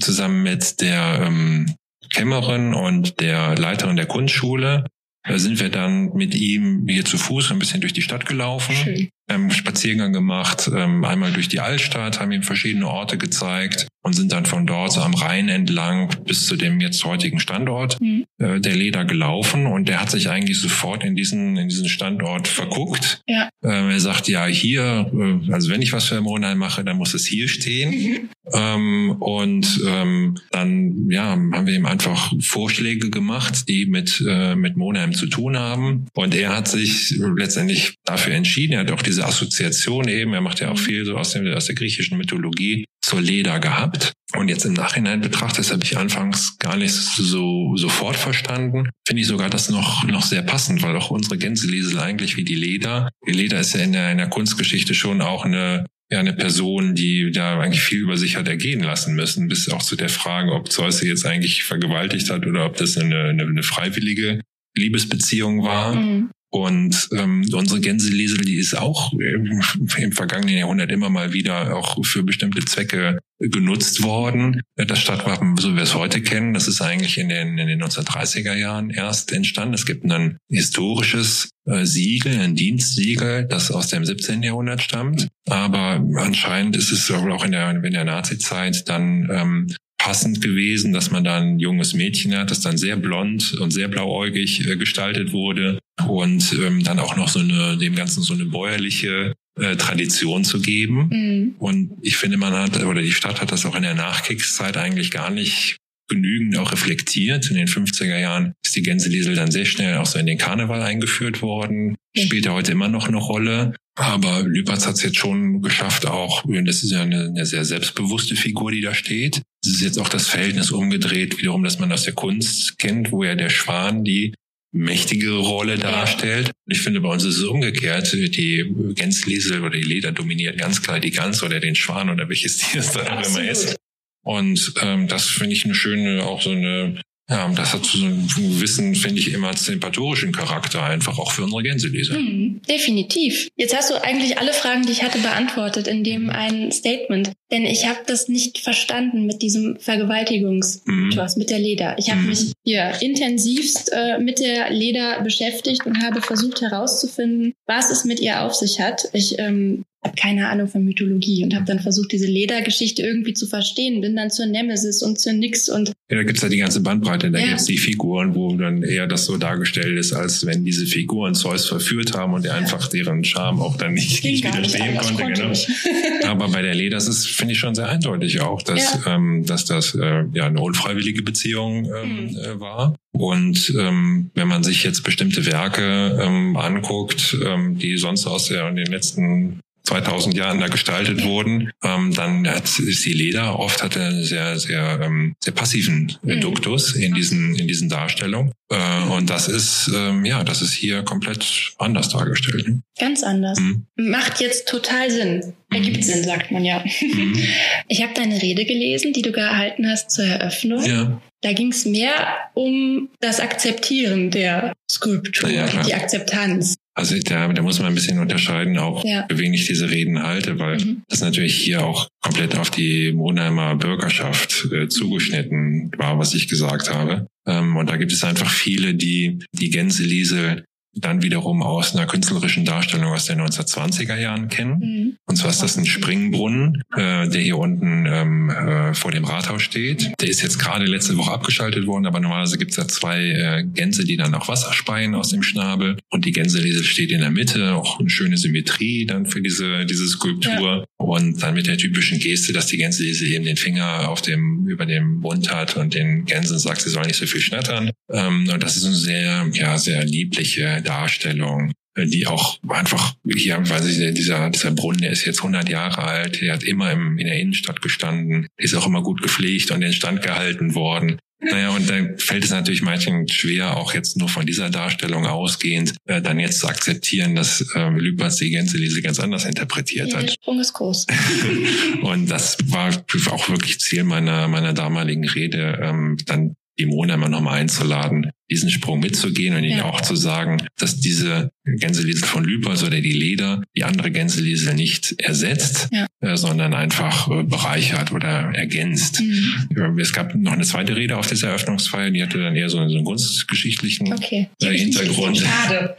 zusammen 0.00 0.42
mit 0.42 0.80
der 0.80 1.22
ähm, 1.26 1.74
Kämmerin 2.10 2.74
und 2.74 3.20
der 3.20 3.56
Leiterin 3.56 3.96
der 3.96 4.06
Kunstschule 4.06 4.86
äh, 5.22 5.38
sind 5.38 5.58
wir 5.58 5.70
dann 5.70 6.12
mit 6.14 6.34
ihm 6.34 6.86
hier 6.86 7.04
zu 7.04 7.16
Fuß 7.16 7.50
ein 7.50 7.58
bisschen 7.58 7.80
durch 7.80 7.94
die 7.94 8.02
Stadt 8.02 8.26
gelaufen. 8.26 8.74
Schön 8.74 9.08
ähm, 9.28 9.50
Spaziergang 9.50 10.12
gemacht, 10.12 10.70
ähm, 10.74 11.04
einmal 11.04 11.32
durch 11.32 11.48
die 11.48 11.60
Altstadt, 11.60 12.20
haben 12.20 12.32
ihm 12.32 12.42
verschiedene 12.42 12.88
Orte 12.88 13.18
gezeigt 13.18 13.88
und 14.06 14.12
sind 14.12 14.30
dann 14.30 14.46
von 14.46 14.66
dort 14.66 14.92
so 14.92 15.00
am 15.00 15.14
Rhein 15.14 15.48
entlang 15.48 16.10
bis 16.24 16.46
zu 16.46 16.54
dem 16.54 16.80
jetzt 16.80 17.04
heutigen 17.04 17.40
Standort 17.40 18.00
mhm. 18.00 18.24
äh, 18.38 18.60
der 18.60 18.76
Leder 18.76 19.04
gelaufen 19.04 19.66
und 19.66 19.88
der 19.88 20.00
hat 20.00 20.12
sich 20.12 20.30
eigentlich 20.30 20.60
sofort 20.60 21.02
in 21.02 21.16
diesen 21.16 21.56
in 21.56 21.68
diesen 21.68 21.88
Standort 21.88 22.46
verguckt. 22.46 23.20
Ja. 23.26 23.48
Ähm, 23.64 23.90
er 23.90 23.98
sagt 23.98 24.28
ja 24.28 24.46
hier, 24.46 25.10
äh, 25.12 25.52
also 25.52 25.70
wenn 25.70 25.82
ich 25.82 25.92
was 25.92 26.04
für 26.04 26.20
Monheim 26.20 26.58
mache, 26.58 26.84
dann 26.84 26.98
muss 26.98 27.14
es 27.14 27.26
hier 27.26 27.48
stehen. 27.48 27.90
Mhm. 27.90 28.30
Ähm, 28.52 29.16
und 29.18 29.80
ähm, 29.88 30.38
dann 30.52 31.10
ja 31.10 31.30
haben 31.30 31.66
wir 31.66 31.74
ihm 31.74 31.86
einfach 31.86 32.32
Vorschläge 32.40 33.10
gemacht, 33.10 33.68
die 33.68 33.86
mit 33.86 34.22
äh, 34.24 34.54
mit 34.54 34.76
Monheim 34.76 35.14
zu 35.14 35.26
tun 35.26 35.58
haben 35.58 36.06
und 36.14 36.32
er 36.32 36.56
hat 36.56 36.68
sich 36.68 37.18
letztendlich 37.18 37.96
dafür 38.04 38.34
entschieden. 38.34 38.74
Er 38.74 38.80
hat 38.80 38.92
auch 38.92 39.02
diese 39.02 39.15
diese 39.16 39.26
Assoziation 39.26 40.08
eben, 40.08 40.34
er 40.34 40.42
macht 40.42 40.60
ja 40.60 40.70
auch 40.70 40.78
viel 40.78 41.06
so 41.06 41.16
aus, 41.16 41.32
dem, 41.32 41.50
aus 41.54 41.66
der 41.66 41.74
griechischen 41.74 42.18
Mythologie 42.18 42.84
zur 43.00 43.20
Leder 43.20 43.60
gehabt. 43.60 44.12
Und 44.34 44.48
jetzt 44.48 44.66
im 44.66 44.74
Nachhinein 44.74 45.22
betrachtet, 45.22 45.60
das 45.60 45.72
habe 45.72 45.84
ich 45.84 45.96
anfangs 45.96 46.58
gar 46.58 46.76
nicht 46.76 46.92
so 46.92 47.74
sofort 47.76 48.16
verstanden. 48.16 48.90
Finde 49.06 49.22
ich 49.22 49.26
sogar 49.26 49.48
das 49.48 49.70
noch, 49.70 50.04
noch 50.04 50.22
sehr 50.22 50.42
passend, 50.42 50.82
weil 50.82 50.94
auch 50.96 51.10
unsere 51.10 51.38
Gänseliesel 51.38 51.98
eigentlich 51.98 52.36
wie 52.36 52.44
die 52.44 52.56
Leder. 52.56 53.08
Die 53.26 53.32
Leder 53.32 53.58
ist 53.58 53.74
ja 53.74 53.80
in 53.80 53.92
der, 53.92 54.12
in 54.12 54.18
der 54.18 54.28
Kunstgeschichte 54.28 54.92
schon 54.92 55.22
auch 55.22 55.46
eine, 55.46 55.86
ja, 56.10 56.18
eine 56.18 56.34
Person, 56.34 56.94
die 56.94 57.30
da 57.32 57.58
eigentlich 57.58 57.82
viel 57.82 58.00
über 58.00 58.18
sich 58.18 58.36
hat 58.36 58.48
ergehen 58.48 58.82
lassen 58.82 59.14
müssen, 59.14 59.48
bis 59.48 59.70
auch 59.70 59.82
zu 59.82 59.96
der 59.96 60.10
Frage, 60.10 60.52
ob 60.52 60.70
Zeus 60.70 60.98
sie 60.98 61.08
jetzt 61.08 61.24
eigentlich 61.24 61.62
vergewaltigt 61.62 62.28
hat 62.28 62.44
oder 62.44 62.66
ob 62.66 62.76
das 62.76 62.98
eine, 62.98 63.30
eine, 63.30 63.44
eine 63.44 63.62
freiwillige 63.62 64.42
Liebesbeziehung 64.76 65.62
war. 65.62 65.94
Mhm. 65.94 66.30
Und 66.56 67.10
ähm, 67.12 67.44
unsere 67.52 67.80
Gänseliesel, 67.80 68.38
die 68.38 68.56
ist 68.56 68.78
auch 68.78 69.12
im, 69.12 69.62
im, 69.98 70.12
vergangenen 70.12 70.56
Jahrhundert 70.56 70.90
immer 70.90 71.10
mal 71.10 71.34
wieder 71.34 71.76
auch 71.76 72.02
für 72.02 72.22
bestimmte 72.22 72.64
Zwecke 72.64 73.18
genutzt 73.38 74.02
worden. 74.02 74.62
Das 74.74 74.98
Stadtwappen, 74.98 75.58
so 75.58 75.72
wie 75.72 75.76
wir 75.76 75.82
es 75.82 75.94
heute 75.94 76.22
kennen, 76.22 76.54
das 76.54 76.66
ist 76.66 76.80
eigentlich 76.80 77.18
in 77.18 77.28
den, 77.28 77.58
in 77.58 77.68
den 77.68 77.82
1930er 77.82 78.54
Jahren 78.54 78.88
erst 78.88 79.32
entstanden. 79.32 79.74
Es 79.74 79.84
gibt 79.84 80.10
ein 80.10 80.38
historisches 80.48 81.50
äh, 81.66 81.84
Siegel, 81.84 82.40
ein 82.40 82.54
Dienstsiegel, 82.54 83.44
das 83.44 83.70
aus 83.70 83.88
dem 83.88 84.06
17. 84.06 84.42
Jahrhundert 84.42 84.80
stammt. 84.80 85.28
Aber 85.46 86.02
anscheinend 86.16 86.74
ist 86.74 86.90
es 86.90 87.10
auch 87.10 87.44
in 87.44 87.52
der, 87.52 87.70
in 87.70 87.92
der 87.92 88.04
Nazi-Zeit 88.04 88.88
dann 88.88 89.28
ähm, 89.30 89.66
passend 89.98 90.40
gewesen, 90.40 90.94
dass 90.94 91.10
man 91.10 91.22
da 91.22 91.36
ein 91.36 91.58
junges 91.58 91.92
Mädchen 91.92 92.34
hat, 92.34 92.50
das 92.50 92.60
dann 92.60 92.78
sehr 92.78 92.96
blond 92.96 93.52
und 93.60 93.72
sehr 93.72 93.88
blauäugig 93.88 94.66
äh, 94.66 94.76
gestaltet 94.76 95.34
wurde 95.34 95.80
und 96.04 96.52
ähm, 96.52 96.82
dann 96.82 96.98
auch 96.98 97.16
noch 97.16 97.28
so 97.28 97.40
eine, 97.40 97.76
dem 97.78 97.94
Ganzen 97.94 98.22
so 98.22 98.34
eine 98.34 98.44
bäuerliche 98.44 99.34
äh, 99.58 99.76
Tradition 99.76 100.44
zu 100.44 100.60
geben. 100.60 101.08
Mhm. 101.10 101.54
Und 101.58 101.92
ich 102.02 102.16
finde, 102.16 102.36
man 102.36 102.52
hat, 102.52 102.82
oder 102.84 103.02
die 103.02 103.12
Stadt 103.12 103.40
hat 103.40 103.52
das 103.52 103.64
auch 103.64 103.74
in 103.74 103.82
der 103.82 103.94
Nachkriegszeit 103.94 104.76
eigentlich 104.76 105.10
gar 105.10 105.30
nicht 105.30 105.78
genügend 106.08 106.56
auch 106.58 106.72
reflektiert. 106.72 107.50
In 107.50 107.56
den 107.56 107.66
50er 107.66 108.18
Jahren 108.18 108.52
ist 108.64 108.76
die 108.76 108.82
Gänseliesel 108.82 109.34
dann 109.34 109.50
sehr 109.50 109.64
schnell 109.64 109.96
auch 109.96 110.06
so 110.06 110.18
in 110.18 110.26
den 110.26 110.38
Karneval 110.38 110.82
eingeführt 110.82 111.42
worden. 111.42 111.96
Spielt 112.16 112.46
ja 112.46 112.52
heute 112.52 112.72
immer 112.72 112.88
noch 112.88 113.08
eine 113.08 113.16
Rolle. 113.16 113.74
Aber 113.98 114.42
Lüpertz 114.42 114.86
hat 114.86 114.96
es 114.96 115.02
jetzt 115.02 115.16
schon 115.16 115.62
geschafft, 115.62 116.06
auch, 116.06 116.44
das 116.46 116.82
ist 116.82 116.92
ja 116.92 117.00
eine, 117.00 117.28
eine, 117.28 117.46
sehr 117.46 117.64
selbstbewusste 117.64 118.36
Figur, 118.36 118.70
die 118.70 118.82
da 118.82 118.92
steht. 118.92 119.40
Es 119.64 119.72
ist 119.72 119.80
jetzt 119.80 119.98
auch 119.98 120.10
das 120.10 120.28
Verhältnis 120.28 120.70
umgedreht, 120.70 121.38
wiederum, 121.38 121.64
dass 121.64 121.78
man 121.78 121.90
aus 121.90 122.02
der 122.02 122.12
Kunst 122.12 122.78
kennt, 122.78 123.10
wo 123.10 123.24
ja 123.24 123.34
der 123.34 123.48
Schwan 123.48 124.04
die 124.04 124.34
mächtigere 124.72 125.38
Rolle 125.38 125.78
darstellt. 125.78 126.52
Ich 126.66 126.80
finde, 126.80 127.00
bei 127.00 127.08
uns 127.08 127.24
ist 127.24 127.38
es 127.38 127.44
umgekehrt. 127.44 128.12
Die 128.12 128.64
Gänzliesel 128.94 129.62
oder 129.62 129.78
die 129.78 129.82
Leder 129.82 130.12
dominieren 130.12 130.56
ganz 130.56 130.82
klar 130.82 131.00
die 131.00 131.10
Gans 131.10 131.42
oder 131.42 131.60
den 131.60 131.74
Schwan 131.74 132.10
oder 132.10 132.28
welches 132.28 132.58
Tier 132.58 132.80
es 132.80 132.92
dann 132.92 133.24
immer 133.24 133.48
ist. 133.48 133.76
Und 134.22 134.74
ähm, 134.82 135.08
das 135.08 135.28
finde 135.28 135.54
ich 135.54 135.64
eine 135.64 135.74
schöne, 135.74 136.24
auch 136.24 136.42
so 136.42 136.50
eine 136.50 137.00
ja, 137.28 137.48
das 137.48 137.74
hat 137.74 137.84
so 137.84 138.04
einen 138.04 138.28
gewissen, 138.28 138.94
finde 138.94 139.18
ich, 139.18 139.34
emanzipatorischen 139.34 140.30
Charakter 140.30 140.84
einfach 140.84 141.18
auch 141.18 141.32
für 141.32 141.42
unsere 141.42 141.64
Gänseleser. 141.64 142.14
Hm, 142.14 142.60
definitiv. 142.68 143.48
Jetzt 143.56 143.76
hast 143.76 143.90
du 143.90 144.00
eigentlich 144.00 144.38
alle 144.38 144.52
Fragen, 144.52 144.86
die 144.86 144.92
ich 144.92 145.02
hatte, 145.02 145.18
beantwortet 145.18 145.88
in 145.88 146.04
dem 146.04 146.30
einen 146.30 146.70
Statement. 146.70 147.32
Denn 147.50 147.64
ich 147.64 147.86
habe 147.86 147.98
das 148.06 148.28
nicht 148.28 148.58
verstanden 148.58 149.26
mit 149.26 149.42
diesem 149.42 149.76
Vergewaltigungsmythos, 149.80 151.34
hm. 151.34 151.38
mit 151.38 151.50
der 151.50 151.58
Leder. 151.58 151.96
Ich 151.98 152.10
habe 152.10 152.20
hm. 152.20 152.28
mich 152.28 152.52
hier 152.64 152.92
intensivst 153.00 153.90
äh, 153.92 154.18
mit 154.18 154.38
der 154.38 154.70
Leder 154.70 155.20
beschäftigt 155.22 155.84
und 155.84 156.04
habe 156.04 156.22
versucht 156.22 156.60
herauszufinden, 156.60 157.54
was 157.66 157.90
es 157.90 158.04
mit 158.04 158.20
ihr 158.20 158.42
auf 158.42 158.54
sich 158.54 158.80
hat. 158.80 159.08
Ich 159.12 159.36
ähm, 159.40 159.84
habe 160.06 160.16
keine 160.16 160.48
Ahnung 160.48 160.68
von 160.68 160.84
Mythologie 160.84 161.44
und 161.44 161.54
habe 161.54 161.64
dann 161.64 161.80
versucht, 161.80 162.12
diese 162.12 162.26
Ledergeschichte 162.26 163.02
irgendwie 163.02 163.34
zu 163.34 163.46
verstehen. 163.46 164.00
Bin 164.00 164.16
dann 164.16 164.30
zur 164.30 164.46
Nemesis 164.46 165.02
und 165.02 165.20
zur 165.20 165.32
Nix 165.32 165.68
und. 165.68 165.92
Ja, 166.10 166.16
da 166.16 166.22
gibt's 166.22 166.42
ja 166.42 166.48
die 166.48 166.58
ganze 166.58 166.80
Bandbreite. 166.80 167.30
Da 167.30 167.38
ja. 167.38 167.48
gibt's 167.48 167.64
die 167.64 167.78
Figuren, 167.78 168.34
wo 168.34 168.54
dann 168.56 168.82
eher 168.82 169.06
das 169.06 169.26
so 169.26 169.36
dargestellt 169.36 169.98
ist, 169.98 170.12
als 170.12 170.46
wenn 170.46 170.64
diese 170.64 170.86
Figuren 170.86 171.34
Zeus 171.34 171.66
verführt 171.66 172.16
haben 172.16 172.34
und 172.34 172.44
er 172.44 172.52
ja. 172.52 172.58
einfach 172.58 172.88
deren 172.88 173.24
Charme 173.24 173.60
auch 173.60 173.76
dann 173.76 173.94
nicht, 173.94 174.24
nicht 174.24 174.44
widerstehen 174.44 174.92
nicht 174.92 175.18
konnte. 175.18 175.32
Genau. 175.32 175.52
Aber 176.26 176.48
bei 176.48 176.62
der 176.62 176.74
Leder 176.74 176.96
ist 176.96 177.08
es, 177.08 177.26
finde 177.26 177.52
ich, 177.52 177.58
schon 177.58 177.74
sehr 177.74 177.88
eindeutig 177.88 178.40
auch, 178.40 178.62
dass, 178.62 179.04
ja. 179.04 179.16
ähm, 179.16 179.44
dass 179.44 179.64
das 179.64 179.94
äh, 179.94 180.24
ja 180.32 180.46
eine 180.46 180.60
unfreiwillige 180.60 181.22
Beziehung 181.22 181.86
ähm, 181.86 182.26
mhm. 182.26 182.36
äh, 182.36 182.60
war. 182.60 182.94
Und 183.12 183.74
ähm, 183.78 184.30
wenn 184.34 184.46
man 184.46 184.62
sich 184.62 184.84
jetzt 184.84 185.02
bestimmte 185.02 185.46
Werke 185.46 186.18
ähm, 186.20 186.56
anguckt, 186.56 187.36
ähm, 187.44 187.78
die 187.78 187.96
sonst 187.96 188.26
aus 188.26 188.48
der 188.48 188.68
in 188.68 188.76
den 188.76 188.86
letzten 188.86 189.60
2000 189.86 190.36
Jahren 190.36 190.60
da 190.60 190.68
gestaltet 190.68 191.24
wurden, 191.24 191.70
ähm, 191.82 192.12
dann 192.12 192.46
hat 192.48 192.64
ist 192.78 193.04
die 193.04 193.12
Leder 193.12 193.58
oft 193.58 193.82
hat 193.82 193.96
einen 193.96 194.24
sehr 194.24 194.58
sehr 194.58 195.00
ähm, 195.02 195.34
sehr 195.42 195.54
passiven 195.54 196.16
mhm. 196.22 196.40
Duktus 196.40 196.94
in 196.94 197.14
diesen 197.14 197.54
in 197.54 197.68
diesen 197.68 197.88
Darstellungen 197.88 198.52
äh, 198.70 199.02
und 199.10 199.30
das 199.30 199.48
ist 199.48 199.90
ähm, 199.94 200.24
ja 200.24 200.44
das 200.44 200.62
ist 200.62 200.72
hier 200.72 201.02
komplett 201.02 201.72
anders 201.78 202.08
dargestellt. 202.08 202.66
Ganz 202.98 203.22
anders. 203.22 203.58
Mhm. 203.60 203.86
Macht 203.96 204.40
jetzt 204.40 204.68
total 204.68 205.10
Sinn. 205.10 205.54
Ergibt 205.70 205.98
mhm. 205.98 206.02
Sinn, 206.02 206.24
sagt 206.24 206.50
man 206.50 206.64
ja. 206.64 206.84
Mhm. 207.00 207.36
Ich 207.88 208.02
habe 208.02 208.14
deine 208.14 208.40
Rede 208.40 208.64
gelesen, 208.64 209.12
die 209.12 209.22
du 209.22 209.32
gehalten 209.32 209.88
hast 209.88 210.10
zur 210.10 210.24
Eröffnung. 210.24 210.84
Ja. 210.84 211.20
Da 211.42 211.52
ging 211.52 211.70
es 211.70 211.84
mehr 211.84 212.50
um 212.54 213.08
das 213.20 213.40
Akzeptieren 213.40 214.30
der 214.30 214.72
Skulptur, 214.90 215.50
ja, 215.50 215.66
die 215.82 215.94
Akzeptanz. 215.94 216.76
Also 216.96 217.14
da, 217.22 217.46
da 217.52 217.62
muss 217.62 217.78
man 217.78 217.88
ein 217.88 217.94
bisschen 217.94 218.18
unterscheiden, 218.18 218.78
auch 218.78 219.04
ja. 219.04 219.26
für 219.28 219.38
wen 219.38 219.52
ich 219.52 219.66
diese 219.66 219.90
Reden 219.90 220.22
halte, 220.22 220.58
weil 220.58 220.78
mhm. 220.78 221.02
das 221.08 221.20
natürlich 221.20 221.54
hier 221.54 221.84
auch 221.84 222.08
komplett 222.22 222.56
auf 222.56 222.70
die 222.70 223.12
Monheimer 223.12 223.76
Bürgerschaft 223.76 224.66
äh, 224.72 224.88
zugeschnitten 224.88 225.92
war, 225.98 226.18
was 226.18 226.32
ich 226.32 226.48
gesagt 226.48 226.90
habe. 226.90 227.26
Ähm, 227.46 227.76
und 227.76 227.90
da 227.90 227.98
gibt 227.98 228.12
es 228.12 228.24
einfach 228.24 228.50
viele, 228.50 228.94
die 228.94 229.40
die 229.52 229.68
Gänseliesel 229.68 230.64
dann 230.96 231.22
wiederum 231.22 231.62
aus 231.62 231.94
einer 231.94 232.06
künstlerischen 232.06 232.64
Darstellung 232.64 233.12
aus 233.12 233.26
den 233.26 233.40
1920er 233.40 234.16
Jahren 234.16 234.48
kennen. 234.48 234.78
Mhm. 234.78 235.16
Und 235.26 235.36
zwar 235.36 235.50
ist 235.50 235.62
das 235.62 235.76
ein 235.76 235.86
Springbrunnen, 235.86 236.82
äh, 236.96 237.28
der 237.28 237.40
hier 237.40 237.58
unten 237.58 238.06
ähm, 238.06 238.50
äh, 238.50 238.94
vor 238.94 239.10
dem 239.10 239.24
Rathaus 239.24 239.62
steht. 239.62 240.12
Der 240.20 240.28
ist 240.28 240.42
jetzt 240.42 240.58
gerade 240.58 240.86
letzte 240.86 241.16
Woche 241.18 241.32
abgeschaltet 241.32 241.86
worden, 241.86 242.06
aber 242.06 242.20
normalerweise 242.20 242.58
gibt 242.58 242.70
es 242.70 242.76
da 242.76 242.88
zwei 242.88 243.24
äh, 243.24 243.64
Gänse, 243.64 244.04
die 244.04 244.16
dann 244.16 244.34
auch 244.34 244.48
Wasser 244.48 244.72
speien 244.72 245.14
aus 245.14 245.30
dem 245.30 245.42
Schnabel. 245.42 245.98
Und 246.10 246.24
die 246.24 246.32
Gänselese 246.32 246.84
steht 246.84 247.10
in 247.10 247.20
der 247.20 247.30
Mitte, 247.30 247.74
auch 247.74 248.00
eine 248.00 248.08
schöne 248.10 248.38
Symmetrie 248.38 249.06
dann 249.06 249.26
für 249.26 249.42
diese, 249.42 249.84
diese 249.84 250.06
Skulptur. 250.08 250.78
Ja. 250.78 250.84
Und 250.96 251.42
dann 251.42 251.54
mit 251.54 251.66
der 251.66 251.76
typischen 251.76 252.18
Geste, 252.18 252.52
dass 252.52 252.66
die 252.66 252.78
Gänselese 252.78 253.26
eben 253.26 253.44
den 253.44 253.56
Finger 253.56 254.08
auf 254.08 254.22
dem, 254.22 254.66
über 254.66 254.86
dem 254.86 255.18
Mund 255.18 255.52
hat 255.52 255.76
und 255.76 255.94
den 255.94 256.24
Gänsen 256.24 256.58
sagt, 256.58 256.80
sie 256.80 256.90
sollen 256.90 257.06
nicht 257.06 257.18
so 257.18 257.26
viel 257.26 257.40
schnattern. 257.40 257.90
Ähm, 258.10 258.48
und 258.52 258.62
das 258.62 258.76
ist 258.76 258.86
eine 258.86 258.94
sehr, 258.94 259.46
ja, 259.52 259.76
sehr 259.78 260.04
liebliche 260.04 260.82
Darstellung, 260.86 261.72
die 261.96 262.26
auch 262.26 262.58
einfach 262.68 263.14
hier, 263.24 263.58
weil 263.68 263.88
ich, 263.88 264.14
dieser, 264.14 264.50
dieser 264.50 264.70
Brunnen, 264.70 265.00
der 265.00 265.12
ist 265.12 265.24
jetzt 265.24 265.38
100 265.38 265.68
Jahre 265.68 266.02
alt, 266.02 266.40
der 266.40 266.54
hat 266.54 266.62
immer 266.62 266.92
im, 266.92 267.18
in 267.18 267.26
der 267.26 267.38
Innenstadt 267.38 267.80
gestanden, 267.80 268.48
ist 268.56 268.74
auch 268.74 268.86
immer 268.86 269.02
gut 269.02 269.22
gepflegt 269.22 269.70
und 269.70 269.82
in 269.82 269.92
Stand 269.92 270.22
gehalten 270.22 270.74
worden. 270.74 271.18
Naja, 271.38 271.70
und 271.70 271.88
dann 271.88 272.18
fällt 272.18 272.44
es 272.44 272.50
natürlich 272.50 272.82
manchen 272.82 273.28
schwer, 273.28 273.76
auch 273.76 273.92
jetzt 273.92 274.16
nur 274.16 274.28
von 274.28 274.46
dieser 274.46 274.70
Darstellung 274.70 275.26
ausgehend, 275.26 275.94
äh, 276.06 276.22
dann 276.22 276.40
jetzt 276.40 276.60
zu 276.60 276.66
akzeptieren, 276.66 277.34
dass 277.34 277.60
äh, 277.74 277.90
Lübers 277.90 278.36
die 278.36 278.50
Gänselise 278.50 279.02
ganz 279.02 279.20
anders 279.20 279.44
interpretiert 279.44 280.10
ja, 280.10 280.16
hat. 280.16 280.22
Der 280.24 280.32
Sprung 280.32 280.60
ist 280.60 280.72
groß. 280.72 281.06
und 282.02 282.30
das 282.30 282.56
war 282.66 282.90
auch 283.30 283.48
wirklich 283.50 283.80
Ziel 283.80 284.04
meiner, 284.04 284.48
meiner 284.48 284.72
damaligen 284.72 285.28
Rede, 285.28 285.78
ähm, 285.82 286.16
dann 286.26 286.54
die 286.78 286.86
Mona 286.86 287.14
immer 287.14 287.28
nochmal 287.28 287.60
einzuladen, 287.60 288.30
diesen 288.50 288.70
Sprung 288.70 289.00
mitzugehen 289.00 289.56
und 289.56 289.64
ihnen 289.64 289.78
ja. 289.78 289.84
auch 289.84 290.00
zu 290.00 290.16
sagen, 290.16 290.62
dass 290.78 291.00
diese 291.00 291.50
Gänseliesel 291.64 292.26
von 292.26 292.44
Lüpers 292.44 292.84
oder 292.84 293.00
die 293.00 293.12
Leder 293.12 293.62
die 293.76 293.84
andere 293.84 294.10
Gänseliesel 294.10 294.74
nicht 294.74 295.20
ersetzt, 295.20 295.88
ja. 295.90 296.06
äh, 296.20 296.36
sondern 296.36 296.74
einfach 296.74 297.28
äh, 297.28 297.42
bereichert 297.42 298.12
oder 298.12 298.52
ergänzt. 298.54 299.20
Mhm. 299.20 299.98
Es 299.98 300.12
gab 300.12 300.34
noch 300.34 300.52
eine 300.52 300.64
zweite 300.64 300.94
Rede 300.94 301.16
auf 301.16 301.26
dieser 301.26 301.48
Eröffnungsfeier, 301.48 302.10
die 302.10 302.22
hatte 302.22 302.38
dann 302.38 302.54
eher 302.54 302.70
so, 302.70 302.76
so 302.88 302.96
einen 302.96 303.04
kunstgeschichtlichen 303.04 304.12
okay. 304.12 304.48
äh, 304.62 304.72
Hintergrund. 304.72 305.44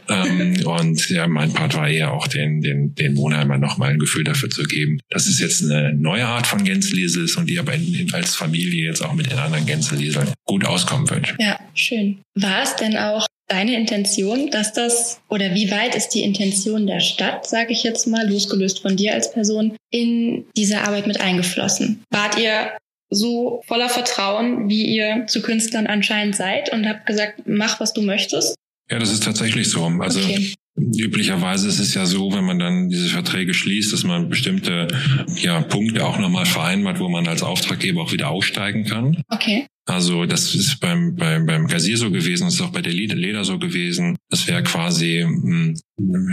Ähm, 0.08 0.56
und 0.64 1.08
ja, 1.10 1.26
mein 1.28 1.52
Part 1.52 1.74
war 1.74 1.88
eher 1.88 2.12
auch 2.12 2.28
den, 2.28 2.62
den, 2.62 2.94
den 2.94 3.14
Monheimer 3.14 3.58
nochmal 3.58 3.90
ein 3.90 3.98
Gefühl 3.98 4.24
dafür 4.24 4.48
zu 4.48 4.62
geben, 4.62 5.00
dass 5.10 5.26
es 5.26 5.38
jetzt 5.38 5.62
eine 5.62 5.94
neue 5.94 6.26
Art 6.26 6.46
von 6.46 6.64
Gänseliesel 6.64 7.24
ist 7.24 7.36
und 7.36 7.48
die 7.48 7.58
aber 7.58 7.74
in, 7.74 7.94
in, 7.94 8.14
als 8.14 8.34
Familie 8.34 8.86
jetzt 8.86 9.02
auch 9.02 9.12
mit 9.12 9.30
den 9.30 9.38
anderen 9.38 9.66
Gänselieseln 9.66 10.28
gut 10.44 10.64
auskommen 10.64 11.08
wird. 11.10 11.34
Ja, 11.38 11.58
schön. 11.74 12.18
War 12.40 12.62
es 12.62 12.76
denn 12.76 12.96
auch 12.96 13.26
deine 13.48 13.76
Intention, 13.76 14.50
dass 14.50 14.72
das 14.72 15.20
oder 15.28 15.54
wie 15.54 15.70
weit 15.70 15.94
ist 15.94 16.10
die 16.10 16.22
Intention 16.22 16.86
der 16.86 17.00
Stadt, 17.00 17.48
sage 17.48 17.72
ich 17.72 17.82
jetzt 17.82 18.06
mal, 18.06 18.28
losgelöst 18.30 18.80
von 18.80 18.96
dir 18.96 19.14
als 19.14 19.32
Person, 19.32 19.76
in 19.90 20.46
diese 20.56 20.82
Arbeit 20.82 21.06
mit 21.06 21.20
eingeflossen? 21.20 22.04
Wart 22.10 22.38
ihr 22.38 22.72
so 23.10 23.62
voller 23.66 23.88
Vertrauen, 23.88 24.68
wie 24.68 24.84
ihr 24.84 25.24
zu 25.26 25.42
Künstlern 25.42 25.86
anscheinend 25.86 26.36
seid 26.36 26.72
und 26.72 26.86
habt 26.86 27.06
gesagt, 27.06 27.42
mach, 27.46 27.80
was 27.80 27.94
du 27.94 28.02
möchtest? 28.02 28.54
Ja, 28.90 28.98
das 28.98 29.12
ist 29.12 29.24
tatsächlich 29.24 29.70
so. 29.70 29.84
Also 29.84 30.20
okay. 30.20 30.54
Üblicherweise 30.78 31.68
ist 31.68 31.78
es 31.78 31.94
ja 31.94 32.06
so, 32.06 32.32
wenn 32.32 32.44
man 32.44 32.58
dann 32.58 32.88
diese 32.88 33.08
Verträge 33.08 33.54
schließt, 33.54 33.92
dass 33.92 34.04
man 34.04 34.28
bestimmte 34.28 34.88
ja, 35.36 35.60
Punkte 35.60 36.06
auch 36.06 36.18
nochmal 36.18 36.46
vereinbart, 36.46 37.00
wo 37.00 37.08
man 37.08 37.26
als 37.26 37.42
Auftraggeber 37.42 38.02
auch 38.02 38.12
wieder 38.12 38.28
aussteigen 38.28 38.84
kann. 38.84 39.22
Okay. 39.28 39.66
Also 39.88 40.26
das 40.26 40.54
ist 40.54 40.80
beim, 40.80 41.16
beim, 41.16 41.46
beim 41.46 41.66
Gazier 41.66 41.96
so 41.96 42.10
gewesen, 42.10 42.44
das 42.44 42.54
ist 42.54 42.60
auch 42.60 42.72
bei 42.72 42.82
der 42.82 42.92
Leder 42.92 43.44
so 43.44 43.58
gewesen. 43.58 44.18
Das 44.28 44.46
wäre 44.46 44.62
quasi, 44.62 45.22
hm, 45.22 45.76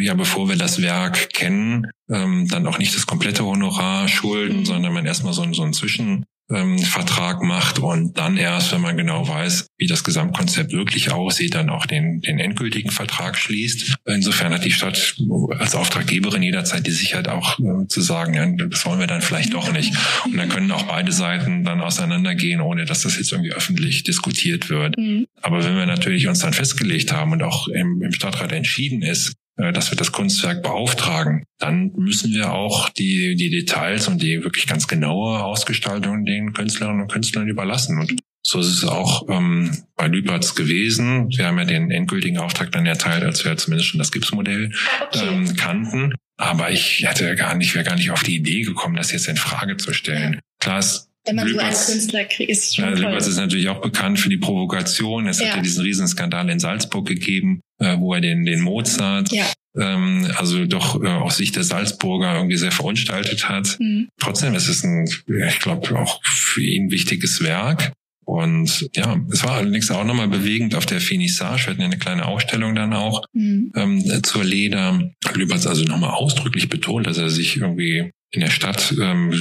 ja, 0.02 0.14
bevor 0.14 0.50
wir 0.50 0.58
das 0.58 0.82
Werk 0.82 1.30
kennen, 1.32 1.88
ähm, 2.10 2.50
dann 2.50 2.68
auch 2.68 2.80
nicht 2.80 2.94
das 2.94 3.08
komplette 3.08 3.46
Honorar 3.46 4.10
schulden, 4.10 4.60
mhm. 4.60 4.66
sondern 4.66 4.94
man 4.94 5.06
erstmal 5.06 5.32
so, 5.32 5.46
so 5.54 5.64
einen 5.64 5.72
Zwischen, 5.72 6.26
ähm, 6.52 6.78
Vertrag 6.80 7.42
macht 7.42 7.80
und 7.80 8.18
dann 8.18 8.38
erst, 8.38 8.72
wenn 8.72 8.82
man 8.82 8.98
genau 8.98 9.28
weiß, 9.28 9.68
wie 9.78 9.88
das 9.88 10.04
Gesamtkonzept 10.04 10.74
wirklich 10.74 11.12
aussieht, 11.12 11.56
dann 11.56 11.70
auch 11.70 11.86
den, 11.86 12.22
den 12.22 12.40
endgültigen 12.40 12.92
Vertrag 12.92 13.38
schließt. 13.38 13.96
Insofern 14.06 14.54
hat 14.54 14.64
die 14.64 14.72
Stadt 14.72 15.16
als 15.58 15.76
Auftraggeberin 15.76 16.44
jederzeit 16.44 16.86
die 16.86 16.92
Sicherheit 16.92 17.28
auch 17.28 17.60
äh, 17.60 17.88
zu 17.88 18.02
sagen, 18.02 18.34
ja, 18.36 18.46
das 18.68 18.86
wollen 18.86 19.00
wir 19.00 19.08
dann 19.08 19.22
vielleicht 19.22 19.54
doch 19.54 19.72
nicht. 19.72 19.94
Und 20.26 20.38
dann 20.38 20.50
können 20.50 20.72
auch 20.72 20.84
beide 20.84 21.12
Seiten 21.12 21.64
dann 21.64 21.82
auseinandergehen, 21.82 22.62
ohne 22.62 22.86
dass 22.86 23.02
das 23.02 23.18
jetzt 23.18 23.32
irgendwie 23.32 23.54
öffentlich 23.54 24.04
diskutiert 24.04 24.70
wird. 24.70 24.98
Mhm. 24.98 25.26
Aber 25.42 25.64
wenn 25.64 25.76
wir 25.76 25.86
natürlich 25.86 26.28
uns 26.28 26.40
dann 26.40 26.54
festgelegt 26.54 27.12
haben 27.12 27.32
und 27.32 27.44
auch 27.44 27.68
im, 27.68 28.02
im 28.02 28.12
Stadtrat 28.12 28.52
entschieden 28.52 29.02
ist, 29.02 29.34
dass 29.58 29.92
wir 29.92 29.98
das 29.98 30.12
Kunstwerk 30.12 30.64
beauftragen, 30.64 31.44
dann 31.60 31.92
müssen 31.96 32.34
wir 32.34 32.52
auch 32.52 32.90
die, 32.90 33.36
die 33.36 33.50
Details 33.50 34.08
und 34.08 34.22
die 34.22 34.44
wirklich 34.44 34.68
ganz 34.68 34.88
genaue 34.88 35.44
Ausgestaltung 35.44 36.26
den 36.26 36.54
Künstlerinnen 36.54 37.02
und 37.02 37.12
Künstlern 37.12 37.48
überlassen. 37.48 38.00
Und 38.00 38.20
so 38.46 38.60
ist 38.60 38.68
es 38.68 38.84
auch 38.84 39.28
ähm, 39.30 39.84
bei 39.96 40.08
Lüpertz 40.08 40.56
gewesen. 40.56 41.30
Wir 41.30 41.48
haben 41.48 41.58
ja 41.58 41.66
den 41.66 41.90
endgültigen 41.90 42.38
Auftrag 42.38 42.72
dann 42.72 42.86
erteilt, 42.86 43.24
als 43.24 43.44
wir 43.44 43.58
zumindest 43.58 43.90
schon 43.90 44.00
das 44.00 44.12
Gipsmodell 44.12 44.72
okay. 45.02 45.28
ähm, 45.28 45.56
kannten. 45.56 46.14
Aber 46.38 46.70
ich 46.70 47.06
hätte 47.08 47.36
gar 47.36 47.56
nicht, 47.56 47.74
wäre 47.74 47.86
gar 47.86 47.96
nicht 47.96 48.12
auf 48.12 48.24
die 48.24 48.36
Idee 48.36 48.62
gekommen, 48.62 48.98
das 48.98 49.12
jetzt 49.12 49.28
in 49.28 49.38
Frage 49.38 49.78
zu 49.78 49.94
stellen. 49.94 50.40
Klar 50.60 50.80
ist 50.80 51.10
wenn 51.26 51.36
man 51.36 51.48
Lüpertz, 51.48 51.88
so 51.88 51.92
einen 51.92 52.00
Künstler 52.00 52.24
kriegt, 52.26 52.52
ist 52.52 52.76
schon 52.76 52.86
ja, 52.86 52.92
Lüpertz 52.92 53.28
ist 53.28 53.38
natürlich 53.38 53.70
auch 53.70 53.82
bekannt 53.82 54.20
für 54.20 54.30
die 54.30 54.38
Provokation. 54.38 55.28
Es 55.28 55.40
ja. 55.40 55.48
hat 55.48 55.58
ja 55.58 55.62
diesen 55.62 55.84
Riesenskandal 55.84 56.50
in 56.50 56.60
Salzburg 56.60 57.08
gegeben, 57.08 57.62
äh, 57.80 57.98
wo 57.98 58.14
er 58.14 58.22
den, 58.22 58.46
den 58.46 58.62
Mozart 58.62 59.32
ja. 59.32 59.46
ähm, 59.78 60.28
also 60.38 60.66
doch 60.66 61.02
äh, 61.04 61.08
aus 61.08 61.38
Sicht 61.38 61.56
der 61.56 61.64
Salzburger 61.64 62.36
irgendwie 62.36 62.58
sehr 62.58 62.72
verunstaltet 62.72 63.50
hat. 63.50 63.78
Mhm. 63.80 64.10
Trotzdem 64.20 64.54
ist 64.56 64.68
es 64.68 64.84
ein, 64.84 65.06
ich 65.48 65.60
glaube, 65.60 65.98
auch 66.00 66.24
für 66.24 66.62
ihn 66.62 66.92
wichtiges 66.92 67.44
Werk. 67.44 67.92
Und 68.26 68.90
ja, 68.96 69.22
es 69.32 69.44
war 69.44 69.52
allerdings 69.52 69.92
auch 69.92 70.04
nochmal 70.04 70.28
bewegend 70.28 70.74
auf 70.74 70.88
der 70.88 71.00
Finissage. 71.00 71.68
Wir 71.68 71.72
hatten 71.72 71.82
ja 71.82 71.88
eine 71.88 72.00
kleine 72.00 72.26
Ausstellung 72.26 72.74
dann 72.74 72.94
auch 72.94 73.24
mhm. 73.34 73.72
ähm, 73.76 74.24
zur 74.24 74.44
Leder. 74.44 75.12
Lüpertz 75.36 75.68
also 75.68 75.84
nochmal 75.84 76.12
ausdrücklich 76.12 76.68
betont, 76.68 77.06
dass 77.06 77.20
er 77.20 77.30
sich 77.30 77.58
irgendwie 77.58 78.12
in 78.36 78.42
der 78.42 78.50
Stadt 78.50 78.94
ähm, 79.00 79.34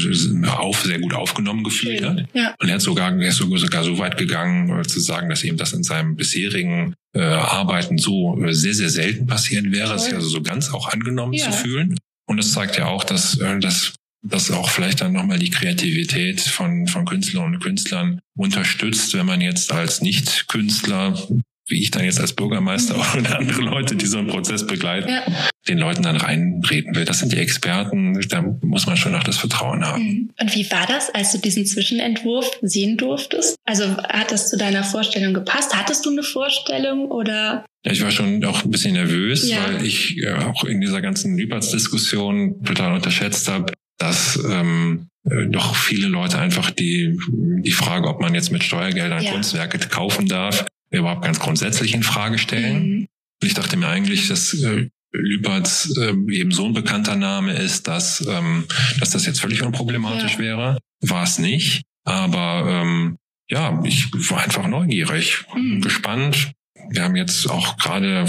auf, 0.47 0.82
sehr 0.82 1.01
gut 1.01 1.14
aufgenommen 1.14 1.64
gefühlt 1.64 2.05
hat. 2.05 2.24
Ja. 2.32 2.55
Und 2.59 2.68
er 2.68 2.76
hat 2.76 2.80
sogar, 2.80 3.12
er 3.12 3.28
ist 3.28 3.36
sogar 3.36 3.84
so 3.84 3.99
weit 3.99 4.16
gegangen, 4.16 4.80
äh, 4.80 4.82
zu 4.82 5.01
sagen, 5.01 5.28
dass 5.28 5.45
ihm 5.45 5.57
das 5.57 5.72
in 5.72 5.82
seinem 5.82 6.16
bisherigen 6.16 6.95
äh, 7.14 7.20
Arbeiten 7.20 7.99
so 7.99 8.42
äh, 8.42 8.55
sehr, 8.55 8.74
sehr 8.74 8.90
selten 8.90 9.26
passieren 9.26 9.72
wäre, 9.72 9.99
sich 9.99 10.14
also 10.14 10.28
so 10.28 10.42
ganz 10.42 10.72
auch 10.72 10.88
angenommen 10.88 11.34
ja. 11.34 11.51
zu 11.51 11.53
fühlen. 11.53 11.99
Und 12.26 12.38
das 12.38 12.53
zeigt 12.53 12.78
ja 12.78 12.86
auch, 12.86 13.05
dass, 13.05 13.38
äh, 13.38 13.59
dass 13.59 13.95
dass 14.26 14.51
auch 14.51 14.70
vielleicht 14.70 15.03
dann 15.03 15.12
nochmal 15.12 15.38
die 15.38 15.51
Kreativität 15.51 16.40
von, 16.40 16.86
von 16.86 17.05
Künstlerinnen 17.05 17.57
und 17.57 17.62
Künstlern 17.62 18.20
unterstützt, 18.34 19.12
wenn 19.12 19.26
man 19.26 19.42
jetzt 19.42 19.70
als 19.70 20.01
Nicht-Künstler 20.01 21.28
wie 21.66 21.82
ich 21.82 21.90
dann 21.90 22.04
jetzt 22.04 22.20
als 22.20 22.34
Bürgermeister 22.34 22.94
oder 23.18 23.38
andere 23.38 23.62
Leute, 23.62 23.96
die 23.96 24.06
so 24.06 24.18
einen 24.18 24.28
Prozess 24.28 24.66
begleiten, 24.66 25.08
ja. 25.08 25.22
den 25.68 25.78
Leuten 25.78 26.02
dann 26.02 26.16
reinreden 26.16 26.94
will. 26.94 27.04
Das 27.04 27.20
sind 27.20 27.32
die 27.32 27.38
Experten, 27.38 28.20
da 28.28 28.42
muss 28.62 28.86
man 28.86 28.96
schon 28.96 29.14
auch 29.14 29.22
das 29.22 29.38
Vertrauen 29.38 29.84
haben. 29.84 30.02
Mhm. 30.02 30.30
Und 30.40 30.54
wie 30.54 30.70
war 30.70 30.86
das, 30.86 31.10
als 31.10 31.32
du 31.32 31.38
diesen 31.38 31.66
Zwischenentwurf 31.66 32.58
sehen 32.62 32.96
durftest? 32.96 33.56
Also 33.64 33.96
hat 33.96 34.30
das 34.30 34.50
zu 34.50 34.56
deiner 34.56 34.84
Vorstellung 34.84 35.32
gepasst? 35.32 35.74
Hattest 35.74 36.04
du 36.04 36.10
eine 36.10 36.22
Vorstellung 36.22 37.10
oder? 37.10 37.64
Ja, 37.84 37.92
ich 37.92 38.02
war 38.02 38.10
schon 38.10 38.44
auch 38.44 38.64
ein 38.64 38.70
bisschen 38.70 38.94
nervös, 38.94 39.48
ja. 39.48 39.64
weil 39.64 39.84
ich 39.84 40.18
äh, 40.22 40.32
auch 40.32 40.64
in 40.64 40.80
dieser 40.80 41.00
ganzen 41.00 41.36
Lüpertz-Diskussion 41.36 42.62
total 42.62 42.94
unterschätzt 42.94 43.48
habe, 43.48 43.72
dass 43.98 44.38
ähm, 44.50 45.08
äh, 45.24 45.46
doch 45.48 45.76
viele 45.76 46.08
Leute 46.08 46.38
einfach 46.38 46.70
die, 46.70 47.18
die 47.30 47.70
Frage, 47.70 48.08
ob 48.08 48.20
man 48.20 48.34
jetzt 48.34 48.52
mit 48.52 48.64
Steuergeldern 48.64 49.22
ja. 49.22 49.32
Kunstwerke 49.32 49.78
kaufen 49.88 50.26
darf, 50.26 50.66
überhaupt 50.99 51.24
ganz 51.24 51.40
grundsätzlich 51.40 51.95
in 51.95 52.03
Frage 52.03 52.38
stellen. 52.38 52.88
Mhm. 52.88 53.07
Ich 53.42 53.55
dachte 53.55 53.76
mir 53.76 53.88
eigentlich, 53.88 54.28
dass 54.28 54.55
äh, 54.55 54.88
Lüpertz 55.12 55.97
äh, 55.97 56.14
eben 56.32 56.51
so 56.51 56.66
ein 56.66 56.74
bekannter 56.74 57.16
Name 57.16 57.53
ist, 57.53 57.86
dass, 57.88 58.26
ähm, 58.26 58.64
dass 58.99 59.11
das 59.11 59.26
jetzt 59.26 59.40
völlig 59.40 59.62
unproblematisch 59.62 60.34
ja. 60.34 60.38
wäre. 60.38 60.78
War 61.01 61.24
es 61.24 61.38
nicht. 61.38 61.82
Aber 62.05 62.66
ähm, 62.68 63.16
ja, 63.49 63.80
ich 63.84 64.11
war 64.30 64.42
einfach 64.42 64.66
neugierig, 64.66 65.45
mhm. 65.55 65.80
gespannt. 65.80 66.53
Wir 66.90 67.03
haben 67.03 67.16
jetzt 67.16 67.49
auch 67.49 67.76
gerade 67.76 68.26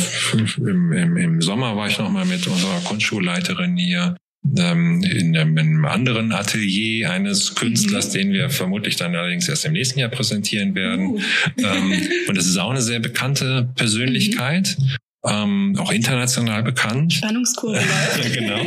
im, 0.57 0.93
im, 0.93 1.17
im 1.17 1.41
Sommer 1.41 1.75
war 1.75 1.87
ich 1.87 1.97
noch 1.97 2.09
mal 2.09 2.25
mit 2.25 2.47
unserer 2.47 2.79
Kunstschulleiterin 2.81 3.75
hier 3.75 4.15
ähm, 4.57 5.03
in, 5.03 5.37
einem 5.37 5.85
anderen 5.85 6.31
Atelier 6.31 7.11
eines 7.11 7.55
Künstlers, 7.55 8.09
mhm. 8.09 8.17
den 8.17 8.33
wir 8.33 8.49
vermutlich 8.49 8.95
dann 8.95 9.15
allerdings 9.15 9.49
erst 9.49 9.65
im 9.65 9.73
nächsten 9.73 9.99
Jahr 9.99 10.09
präsentieren 10.09 10.75
werden. 10.75 11.07
Uh. 11.07 11.19
Ähm, 11.57 12.01
und 12.27 12.37
das 12.37 12.45
ist 12.45 12.57
auch 12.57 12.71
eine 12.71 12.81
sehr 12.81 12.99
bekannte 12.99 13.69
Persönlichkeit. 13.75 14.77
Mhm. 14.79 15.04
Ähm, 15.27 15.75
auch 15.79 15.91
international 15.91 16.63
bekannt. 16.63 17.13
Spannungskurve. 17.13 17.81
genau. 18.33 18.61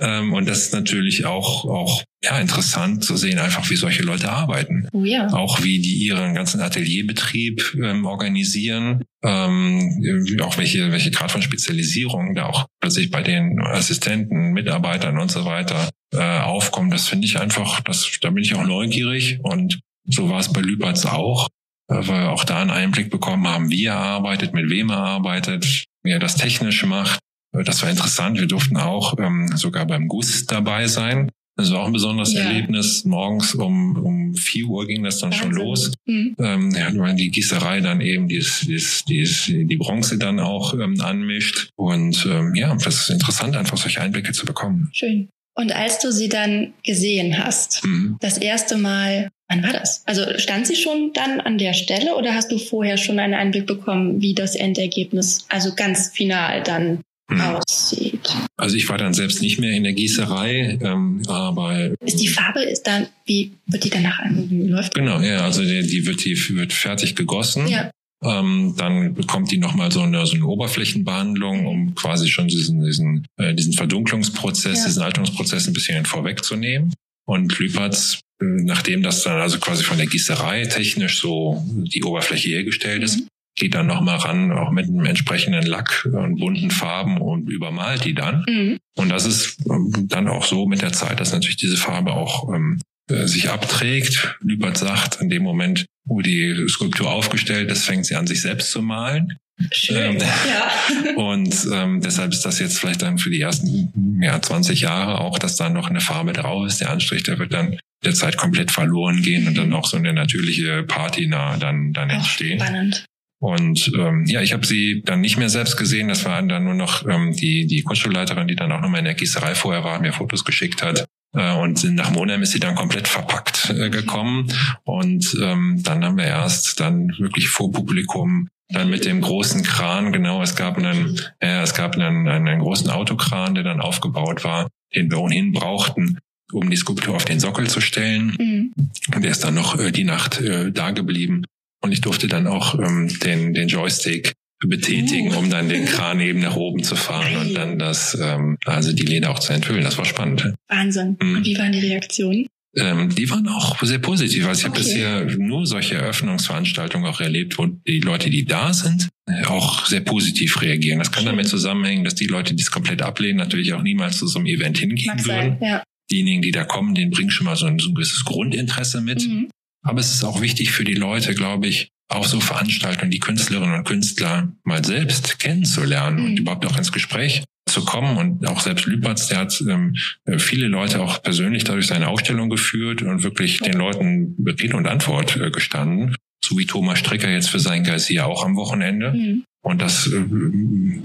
Ähm, 0.00 0.32
und 0.32 0.48
das 0.48 0.64
ist 0.66 0.72
natürlich 0.72 1.24
auch, 1.24 1.64
auch 1.64 2.02
ja, 2.22 2.38
interessant 2.38 3.04
zu 3.04 3.16
sehen, 3.16 3.38
einfach 3.38 3.68
wie 3.70 3.76
solche 3.76 4.02
Leute 4.02 4.30
arbeiten. 4.30 4.88
Oh 4.92 5.04
ja. 5.04 5.28
Auch 5.32 5.62
wie 5.62 5.80
die 5.80 5.94
ihren 5.94 6.34
ganzen 6.34 6.60
Atelierbetrieb 6.60 7.74
ähm, 7.82 8.06
organisieren, 8.06 9.04
ähm, 9.22 10.38
auch 10.42 10.56
welche, 10.58 10.90
welche 10.90 11.10
Grad 11.10 11.30
von 11.30 11.42
Spezialisierung 11.42 12.34
da 12.34 12.46
auch 12.46 12.66
plötzlich 12.80 13.10
bei 13.10 13.22
den 13.22 13.60
Assistenten, 13.60 14.52
Mitarbeitern 14.52 15.18
und 15.18 15.30
so 15.30 15.44
weiter 15.44 15.90
äh, 16.12 16.40
aufkommen. 16.40 16.90
Das 16.90 17.08
finde 17.08 17.26
ich 17.26 17.38
einfach, 17.38 17.80
das, 17.80 18.10
da 18.20 18.30
bin 18.30 18.42
ich 18.42 18.54
auch 18.54 18.64
neugierig 18.64 19.38
und 19.42 19.80
so 20.06 20.28
war 20.28 20.40
es 20.40 20.52
bei 20.52 20.60
Lüpertz 20.60 21.06
auch, 21.06 21.48
äh, 21.88 21.94
weil 21.94 22.22
wir 22.22 22.30
auch 22.30 22.44
da 22.44 22.60
einen 22.60 22.70
Einblick 22.70 23.10
bekommen 23.10 23.46
haben, 23.46 23.70
wie 23.70 23.84
er 23.84 23.96
arbeitet, 23.96 24.54
mit 24.54 24.70
wem 24.70 24.90
er 24.90 24.98
arbeitet, 24.98 25.84
wie 26.04 26.12
er 26.12 26.20
das 26.20 26.36
technisch 26.36 26.84
macht. 26.84 27.18
Äh, 27.52 27.64
das 27.64 27.82
war 27.82 27.90
interessant. 27.90 28.38
Wir 28.38 28.46
durften 28.46 28.76
auch 28.76 29.18
ähm, 29.18 29.48
sogar 29.56 29.86
beim 29.86 30.08
Guss 30.08 30.46
dabei 30.46 30.86
sein. 30.86 31.30
Das 31.56 31.70
war 31.70 31.82
auch 31.82 31.86
ein 31.86 31.92
besonderes 31.92 32.32
ja. 32.32 32.42
Erlebnis. 32.42 33.04
Morgens 33.04 33.54
um, 33.54 33.96
um 33.96 34.34
vier 34.34 34.66
Uhr 34.66 34.86
ging 34.86 35.04
das 35.04 35.20
dann 35.20 35.30
Wahnsinn. 35.30 35.52
schon 35.52 35.64
los. 35.64 35.92
Mhm. 36.04 36.36
Ähm, 36.38 36.70
ja, 36.72 37.12
die 37.12 37.30
Gießerei 37.30 37.80
dann 37.80 38.00
eben 38.00 38.28
die, 38.28 38.44
die, 38.62 38.82
die, 39.08 39.66
die 39.66 39.76
Bronze 39.76 40.18
dann 40.18 40.40
auch 40.40 40.74
ähm, 40.74 41.00
anmischt. 41.00 41.70
Und 41.76 42.26
ähm, 42.28 42.54
ja, 42.56 42.74
das 42.74 43.02
ist 43.02 43.10
interessant, 43.10 43.56
einfach 43.56 43.76
solche 43.76 44.00
Einblicke 44.00 44.32
zu 44.32 44.46
bekommen. 44.46 44.90
Schön. 44.92 45.28
Und 45.56 45.70
als 45.70 46.00
du 46.00 46.10
sie 46.10 46.28
dann 46.28 46.74
gesehen 46.82 47.38
hast, 47.38 47.84
mhm. 47.84 48.16
das 48.18 48.38
erste 48.38 48.76
Mal, 48.76 49.30
wann 49.48 49.62
war 49.62 49.72
das? 49.72 50.02
Also 50.06 50.22
stand 50.38 50.66
sie 50.66 50.76
schon 50.76 51.12
dann 51.12 51.40
an 51.40 51.58
der 51.58 51.74
Stelle 51.74 52.16
oder 52.16 52.34
hast 52.34 52.50
du 52.50 52.58
vorher 52.58 52.96
schon 52.96 53.18
einen 53.18 53.34
Einblick 53.34 53.66
bekommen, 53.66 54.20
wie 54.20 54.34
das 54.34 54.54
Endergebnis, 54.54 55.46
also 55.48 55.74
ganz 55.74 56.10
final 56.10 56.62
dann 56.62 57.00
mhm. 57.28 57.40
aussieht? 57.40 58.34
Also 58.56 58.76
ich 58.76 58.88
war 58.88 58.98
dann 58.98 59.14
selbst 59.14 59.42
nicht 59.42 59.58
mehr 59.58 59.72
in 59.72 59.84
der 59.84 59.92
Gießerei, 59.92 60.78
ähm, 60.82 61.22
aber 61.26 61.90
ist 62.00 62.20
die 62.20 62.28
Farbe 62.28 62.62
ist 62.62 62.86
dann 62.86 63.08
wie 63.26 63.52
wird 63.66 63.84
die 63.84 63.90
danach 63.90 64.20
wie 64.30 64.68
läuft? 64.68 64.94
Genau, 64.94 65.20
ja, 65.20 65.40
also 65.40 65.62
die, 65.62 65.86
die 65.86 66.06
wird 66.06 66.24
die 66.24 66.36
wird 66.50 66.72
fertig 66.72 67.16
gegossen. 67.16 67.68
Ja. 67.68 67.90
Ähm, 68.24 68.74
dann 68.78 69.12
bekommt 69.12 69.50
die 69.50 69.58
nochmal 69.58 69.92
so 69.92 70.00
eine, 70.00 70.24
so 70.26 70.34
eine 70.34 70.46
Oberflächenbehandlung, 70.46 71.66
um 71.66 71.94
quasi 71.94 72.28
schon 72.28 72.48
diesen, 72.48 72.82
diesen, 72.82 73.26
äh, 73.36 73.52
diesen 73.54 73.74
Verdunklungsprozess, 73.74 74.78
ja. 74.78 74.86
diesen 74.86 75.02
Alterungsprozess 75.02 75.66
ein 75.66 75.74
bisschen 75.74 76.06
vorwegzunehmen. 76.06 76.94
Und 77.26 77.58
Lüpertz, 77.58 78.20
nachdem 78.40 79.02
das 79.02 79.22
dann 79.22 79.40
also 79.40 79.58
quasi 79.58 79.84
von 79.84 79.98
der 79.98 80.06
Gießerei 80.06 80.66
technisch 80.66 81.20
so 81.20 81.62
die 81.66 82.02
Oberfläche 82.02 82.48
hergestellt 82.48 83.02
ist, 83.02 83.20
mhm. 83.20 83.28
geht 83.56 83.74
dann 83.74 83.86
nochmal 83.86 84.16
ran, 84.16 84.52
auch 84.52 84.70
mit 84.70 84.86
einem 84.86 85.04
entsprechenden 85.04 85.64
Lack 85.64 86.08
und 86.10 86.38
bunten 86.38 86.70
Farben 86.70 87.20
und 87.20 87.48
übermalt 87.50 88.04
die 88.04 88.14
dann. 88.14 88.44
Mhm. 88.48 88.78
Und 88.96 89.08
das 89.08 89.26
ist 89.26 89.58
ähm, 89.70 89.92
dann 90.08 90.28
auch 90.28 90.44
so 90.44 90.66
mit 90.66 90.82
der 90.82 90.92
Zeit, 90.92 91.20
dass 91.20 91.32
natürlich 91.32 91.56
diese 91.56 91.76
Farbe 91.76 92.12
auch 92.12 92.52
ähm, 92.52 92.80
äh, 93.10 93.26
sich 93.26 93.50
abträgt. 93.50 94.36
Lübert 94.40 94.76
sagt, 94.76 95.20
in 95.20 95.28
dem 95.28 95.42
Moment, 95.42 95.86
wo 96.04 96.20
die 96.20 96.66
Skulptur 96.68 97.10
aufgestellt 97.10 97.70
ist, 97.70 97.84
fängt 97.84 98.06
sie 98.06 98.14
an, 98.14 98.26
sich 98.26 98.40
selbst 98.40 98.70
zu 98.70 98.82
malen. 98.82 99.36
Schön, 99.72 100.16
ähm, 100.16 100.18
ja. 100.18 101.16
Und 101.16 101.68
ähm, 101.72 102.00
deshalb 102.00 102.32
ist 102.32 102.42
das 102.42 102.58
jetzt 102.58 102.78
vielleicht 102.78 103.02
dann 103.02 103.18
für 103.18 103.30
die 103.30 103.40
ersten 103.40 104.20
ja, 104.20 104.40
20 104.40 104.80
Jahre 104.80 105.20
auch, 105.20 105.38
dass 105.38 105.56
da 105.56 105.68
noch 105.68 105.88
eine 105.88 106.00
Farbe 106.00 106.32
drauf 106.32 106.66
ist. 106.66 106.80
Der 106.80 106.90
Anstrich, 106.90 107.22
der 107.22 107.38
wird 107.38 107.52
dann 107.52 107.78
der 108.04 108.14
Zeit 108.14 108.36
komplett 108.36 108.70
verloren 108.70 109.22
gehen 109.22 109.48
und 109.48 109.56
dann 109.56 109.70
noch 109.70 109.86
so 109.86 109.96
eine 109.96 110.12
natürliche 110.12 110.82
Patina 110.82 111.56
dann, 111.56 111.92
dann 111.92 112.10
Ach, 112.10 112.16
entstehen. 112.16 112.60
Spannend. 112.60 113.06
Und 113.40 113.92
ähm, 113.94 114.24
ja, 114.26 114.40
ich 114.40 114.52
habe 114.52 114.66
sie 114.66 115.02
dann 115.04 115.20
nicht 115.20 115.36
mehr 115.36 115.50
selbst 115.50 115.76
gesehen. 115.76 116.08
Das 116.08 116.24
war 116.24 116.40
dann 116.42 116.64
nur 116.64 116.74
noch 116.74 117.06
ähm, 117.06 117.34
die, 117.34 117.66
die 117.66 117.82
Kunstschulleiterin, 117.82 118.48
die 118.48 118.56
dann 118.56 118.72
auch 118.72 118.80
nochmal 118.80 119.00
in 119.00 119.04
der 119.04 119.14
Gießerei 119.14 119.54
vorher 119.54 119.84
war, 119.84 120.00
mir 120.00 120.12
Fotos 120.12 120.44
geschickt 120.44 120.82
hat. 120.82 121.04
Äh, 121.34 121.52
und 121.52 121.84
nach 121.94 122.10
Monheim 122.10 122.42
ist 122.42 122.52
sie 122.52 122.60
dann 122.60 122.74
komplett 122.74 123.06
verpackt 123.06 123.70
äh, 123.70 123.90
gekommen. 123.90 124.50
Und 124.84 125.36
ähm, 125.42 125.80
dann 125.82 126.04
haben 126.04 126.16
wir 126.16 126.24
erst 126.24 126.80
dann 126.80 127.14
wirklich 127.18 127.48
vor 127.48 127.70
Publikum 127.70 128.48
dann 128.68 128.90
mit 128.90 129.04
dem 129.04 129.20
großen 129.20 129.62
Kran, 129.62 130.12
genau, 130.12 130.42
es 130.42 130.56
gab 130.56 130.78
einen, 130.78 131.20
äh, 131.38 131.62
es 131.62 131.74
gab 131.74 131.94
einen, 131.94 132.28
einen 132.28 132.60
großen 132.60 132.90
Autokran, 132.90 133.54
der 133.54 133.64
dann 133.64 133.80
aufgebaut 133.80 134.44
war, 134.44 134.68
den 134.94 135.10
wir 135.10 135.20
ohnehin 135.20 135.52
brauchten, 135.52 136.18
um 136.52 136.70
die 136.70 136.76
Skulptur 136.76 137.14
auf 137.14 137.24
den 137.24 137.40
Sockel 137.40 137.68
zu 137.68 137.80
stellen. 137.80 138.34
Mhm. 138.38 138.72
Und 139.14 139.22
der 139.22 139.30
ist 139.30 139.44
dann 139.44 139.54
noch 139.54 139.78
äh, 139.78 139.90
die 139.90 140.04
Nacht 140.04 140.40
äh, 140.40 140.72
da 140.72 140.90
geblieben. 140.90 141.44
Und 141.82 141.92
ich 141.92 142.00
durfte 142.00 142.26
dann 142.26 142.46
auch 142.46 142.78
ähm, 142.78 143.08
den, 143.20 143.52
den 143.52 143.68
Joystick 143.68 144.32
betätigen, 144.66 145.34
uh. 145.34 145.38
um 145.38 145.50
dann 145.50 145.68
den 145.68 145.84
Kran 145.84 146.20
eben 146.20 146.40
nach 146.40 146.56
oben 146.56 146.82
zu 146.82 146.96
fahren 146.96 147.36
und 147.36 147.54
dann 147.54 147.78
das, 147.78 148.18
ähm, 148.20 148.56
also 148.64 148.92
die 148.92 149.04
Leder 149.04 149.30
auch 149.30 149.38
zu 149.38 149.52
enthüllen. 149.52 149.84
Das 149.84 149.98
war 149.98 150.06
spannend. 150.06 150.54
Wahnsinn. 150.68 151.18
Mhm. 151.20 151.36
Und 151.36 151.44
wie 151.44 151.58
waren 151.58 151.72
die 151.72 151.80
Reaktionen? 151.80 152.46
Ähm, 152.76 153.14
die 153.14 153.30
waren 153.30 153.46
auch 153.48 153.80
sehr 153.82 153.98
positiv. 153.98 154.46
Also 154.46 154.60
ich 154.60 154.66
okay. 154.66 154.80
habe 154.80 154.84
bisher 154.84 155.38
nur 155.38 155.66
solche 155.66 155.94
Eröffnungsveranstaltungen 155.94 157.06
auch 157.06 157.20
erlebt, 157.20 157.56
wo 157.58 157.66
die 157.66 158.00
Leute, 158.00 158.30
die 158.30 158.44
da 158.44 158.72
sind, 158.72 159.08
auch 159.46 159.86
sehr 159.86 160.00
positiv 160.00 160.60
reagieren. 160.60 160.98
Das 160.98 161.12
kann 161.12 161.24
damit 161.24 161.48
zusammenhängen, 161.48 162.04
dass 162.04 162.14
die 162.14 162.26
Leute, 162.26 162.54
die 162.54 162.62
es 162.62 162.70
komplett 162.70 163.02
ablehnen, 163.02 163.36
natürlich 163.36 163.72
auch 163.72 163.82
niemals 163.82 164.18
zu 164.18 164.26
so 164.26 164.38
einem 164.38 164.46
Event 164.46 164.78
hingehen 164.78 165.16
Mag 165.16 165.24
würden. 165.24 165.56
Sein, 165.60 165.68
ja. 165.68 165.82
Diejenigen, 166.10 166.42
die 166.42 166.50
da 166.50 166.64
kommen, 166.64 166.94
denen 166.94 167.10
bringen 167.10 167.30
schon 167.30 167.46
mal 167.46 167.56
so 167.56 167.66
ein, 167.66 167.78
so 167.78 167.88
ein 167.90 167.94
gewisses 167.94 168.24
Grundinteresse 168.24 169.00
mit. 169.00 169.26
Mhm. 169.26 169.48
Aber 169.82 170.00
es 170.00 170.12
ist 170.12 170.24
auch 170.24 170.40
wichtig 170.40 170.70
für 170.72 170.84
die 170.84 170.94
Leute, 170.94 171.34
glaube 171.34 171.68
ich, 171.68 171.88
auch 172.08 172.26
so 172.26 172.40
Veranstaltungen, 172.40 173.10
die 173.10 173.20
Künstlerinnen 173.20 173.74
und 173.74 173.84
Künstler 173.84 174.52
mal 174.64 174.84
selbst 174.84 175.38
kennenzulernen 175.38 176.18
mhm. 176.18 176.24
und 176.24 176.38
überhaupt 176.40 176.66
auch 176.66 176.76
ins 176.76 176.92
Gespräch 176.92 177.44
zu 177.74 177.84
kommen. 177.84 178.16
Und 178.16 178.46
auch 178.48 178.60
selbst 178.60 178.86
Lüpertz, 178.86 179.28
der 179.28 179.38
hat 179.38 179.62
ähm, 179.68 179.94
viele 180.38 180.68
Leute 180.68 181.00
auch 181.00 181.22
persönlich 181.22 181.64
dadurch 181.64 181.86
seine 181.86 182.08
Ausstellung 182.08 182.48
geführt 182.48 183.02
und 183.02 183.22
wirklich 183.22 183.58
den 183.58 183.74
Leuten 183.74 184.36
Rede 184.46 184.76
und 184.76 184.86
Antwort 184.86 185.36
äh, 185.36 185.50
gestanden. 185.50 186.16
So 186.42 186.58
wie 186.58 186.66
Thomas 186.66 186.98
Stricker 186.98 187.30
jetzt 187.30 187.50
für 187.50 187.60
sein 187.60 187.84
Geist 187.84 188.16
auch 188.20 188.44
am 188.44 188.56
Wochenende. 188.56 189.12
Mhm. 189.12 189.44
Und 189.62 189.80
das 189.80 190.06
äh, 190.06 190.22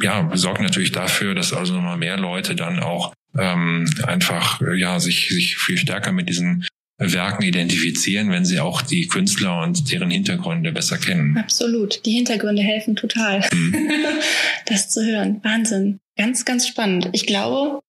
ja, 0.04 0.30
sorgt 0.34 0.62
natürlich 0.62 0.92
dafür, 0.92 1.34
dass 1.34 1.54
also 1.54 1.74
nochmal 1.74 1.98
mehr 1.98 2.18
Leute 2.18 2.56
dann 2.56 2.80
auch 2.80 3.14
ähm, 3.38 3.90
einfach 4.04 4.62
ja 4.76 5.00
sich, 5.00 5.30
sich 5.30 5.58
viel 5.58 5.78
stärker 5.78 6.12
mit 6.12 6.30
diesen 6.30 6.66
Werken 7.00 7.44
identifizieren, 7.44 8.30
wenn 8.30 8.44
sie 8.44 8.60
auch 8.60 8.82
die 8.82 9.08
Künstler 9.08 9.64
und 9.64 9.90
deren 9.90 10.12
Hintergründe 10.12 10.74
besser 10.74 10.98
kennen. 10.98 11.38
Absolut. 11.38 12.06
Die 12.06 12.12
Hintergründe 12.12 12.62
helfen 12.62 12.96
total, 12.98 13.48
mhm. 13.54 13.90
das 14.66 14.90
zu 14.90 15.06
hören. 15.06 15.40
Wahnsinn. 15.44 16.00
Ganz, 16.20 16.44
ganz 16.44 16.68
spannend. 16.68 17.08
Ich 17.14 17.26
glaube, 17.26 17.80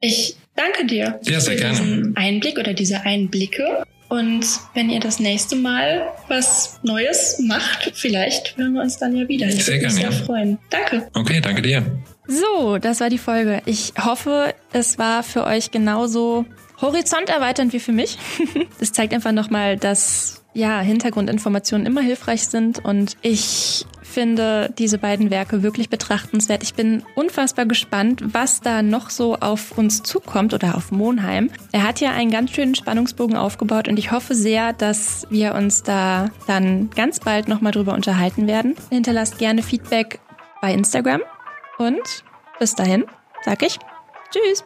ich 0.00 0.36
danke 0.54 0.86
dir 0.86 1.18
ja, 1.24 1.40
sehr 1.40 1.54
für 1.54 1.58
gerne. 1.58 1.76
diesen 1.76 2.16
Einblick 2.16 2.56
oder 2.56 2.72
diese 2.72 3.00
Einblicke. 3.00 3.82
Und 4.08 4.46
wenn 4.74 4.90
ihr 4.90 5.00
das 5.00 5.18
nächste 5.18 5.56
Mal 5.56 6.06
was 6.28 6.78
Neues 6.84 7.40
macht, 7.40 7.90
vielleicht 7.94 8.56
hören 8.56 8.74
wir 8.74 8.82
uns 8.82 8.98
dann 8.98 9.16
ja 9.16 9.26
wieder. 9.26 9.48
Ich 9.48 9.64
sehr 9.64 9.80
würde 9.80 9.86
mich 9.86 9.94
sehr 9.94 10.12
freuen. 10.12 10.58
Danke. 10.70 11.08
Okay, 11.14 11.40
danke 11.40 11.62
dir. 11.62 11.84
So, 12.28 12.78
das 12.78 13.00
war 13.00 13.10
die 13.10 13.18
Folge. 13.18 13.60
Ich 13.66 13.92
hoffe, 13.98 14.54
es 14.72 14.98
war 14.98 15.24
für 15.24 15.44
euch 15.44 15.72
genauso 15.72 16.46
horizonterweiternd 16.80 17.72
wie 17.72 17.80
für 17.80 17.92
mich. 17.92 18.18
Das 18.78 18.92
zeigt 18.92 19.12
einfach 19.12 19.32
nochmal, 19.32 19.76
dass 19.76 20.44
ja, 20.54 20.80
Hintergrundinformationen 20.80 21.86
immer 21.86 22.02
hilfreich 22.02 22.46
sind 22.46 22.84
und 22.84 23.16
ich 23.22 23.84
finde 24.10 24.72
diese 24.78 24.98
beiden 24.98 25.30
Werke 25.30 25.62
wirklich 25.62 25.88
betrachtenswert. 25.88 26.62
Ich 26.62 26.74
bin 26.74 27.02
unfassbar 27.14 27.66
gespannt, 27.66 28.22
was 28.34 28.60
da 28.60 28.82
noch 28.82 29.10
so 29.10 29.36
auf 29.36 29.76
uns 29.78 30.02
zukommt 30.02 30.52
oder 30.54 30.76
auf 30.76 30.90
Monheim. 30.90 31.50
Er 31.72 31.84
hat 31.84 32.00
ja 32.00 32.10
einen 32.10 32.30
ganz 32.30 32.50
schönen 32.50 32.74
Spannungsbogen 32.74 33.36
aufgebaut 33.36 33.88
und 33.88 33.98
ich 33.98 34.12
hoffe 34.12 34.34
sehr, 34.34 34.72
dass 34.72 35.26
wir 35.30 35.54
uns 35.54 35.82
da 35.82 36.30
dann 36.46 36.90
ganz 36.90 37.20
bald 37.20 37.48
nochmal 37.48 37.72
drüber 37.72 37.94
unterhalten 37.94 38.46
werden. 38.46 38.76
Hinterlasst 38.90 39.38
gerne 39.38 39.62
Feedback 39.62 40.20
bei 40.60 40.74
Instagram 40.74 41.22
und 41.78 42.24
bis 42.58 42.74
dahin 42.74 43.04
sag 43.44 43.62
ich 43.62 43.78
Tschüss. 44.30 44.64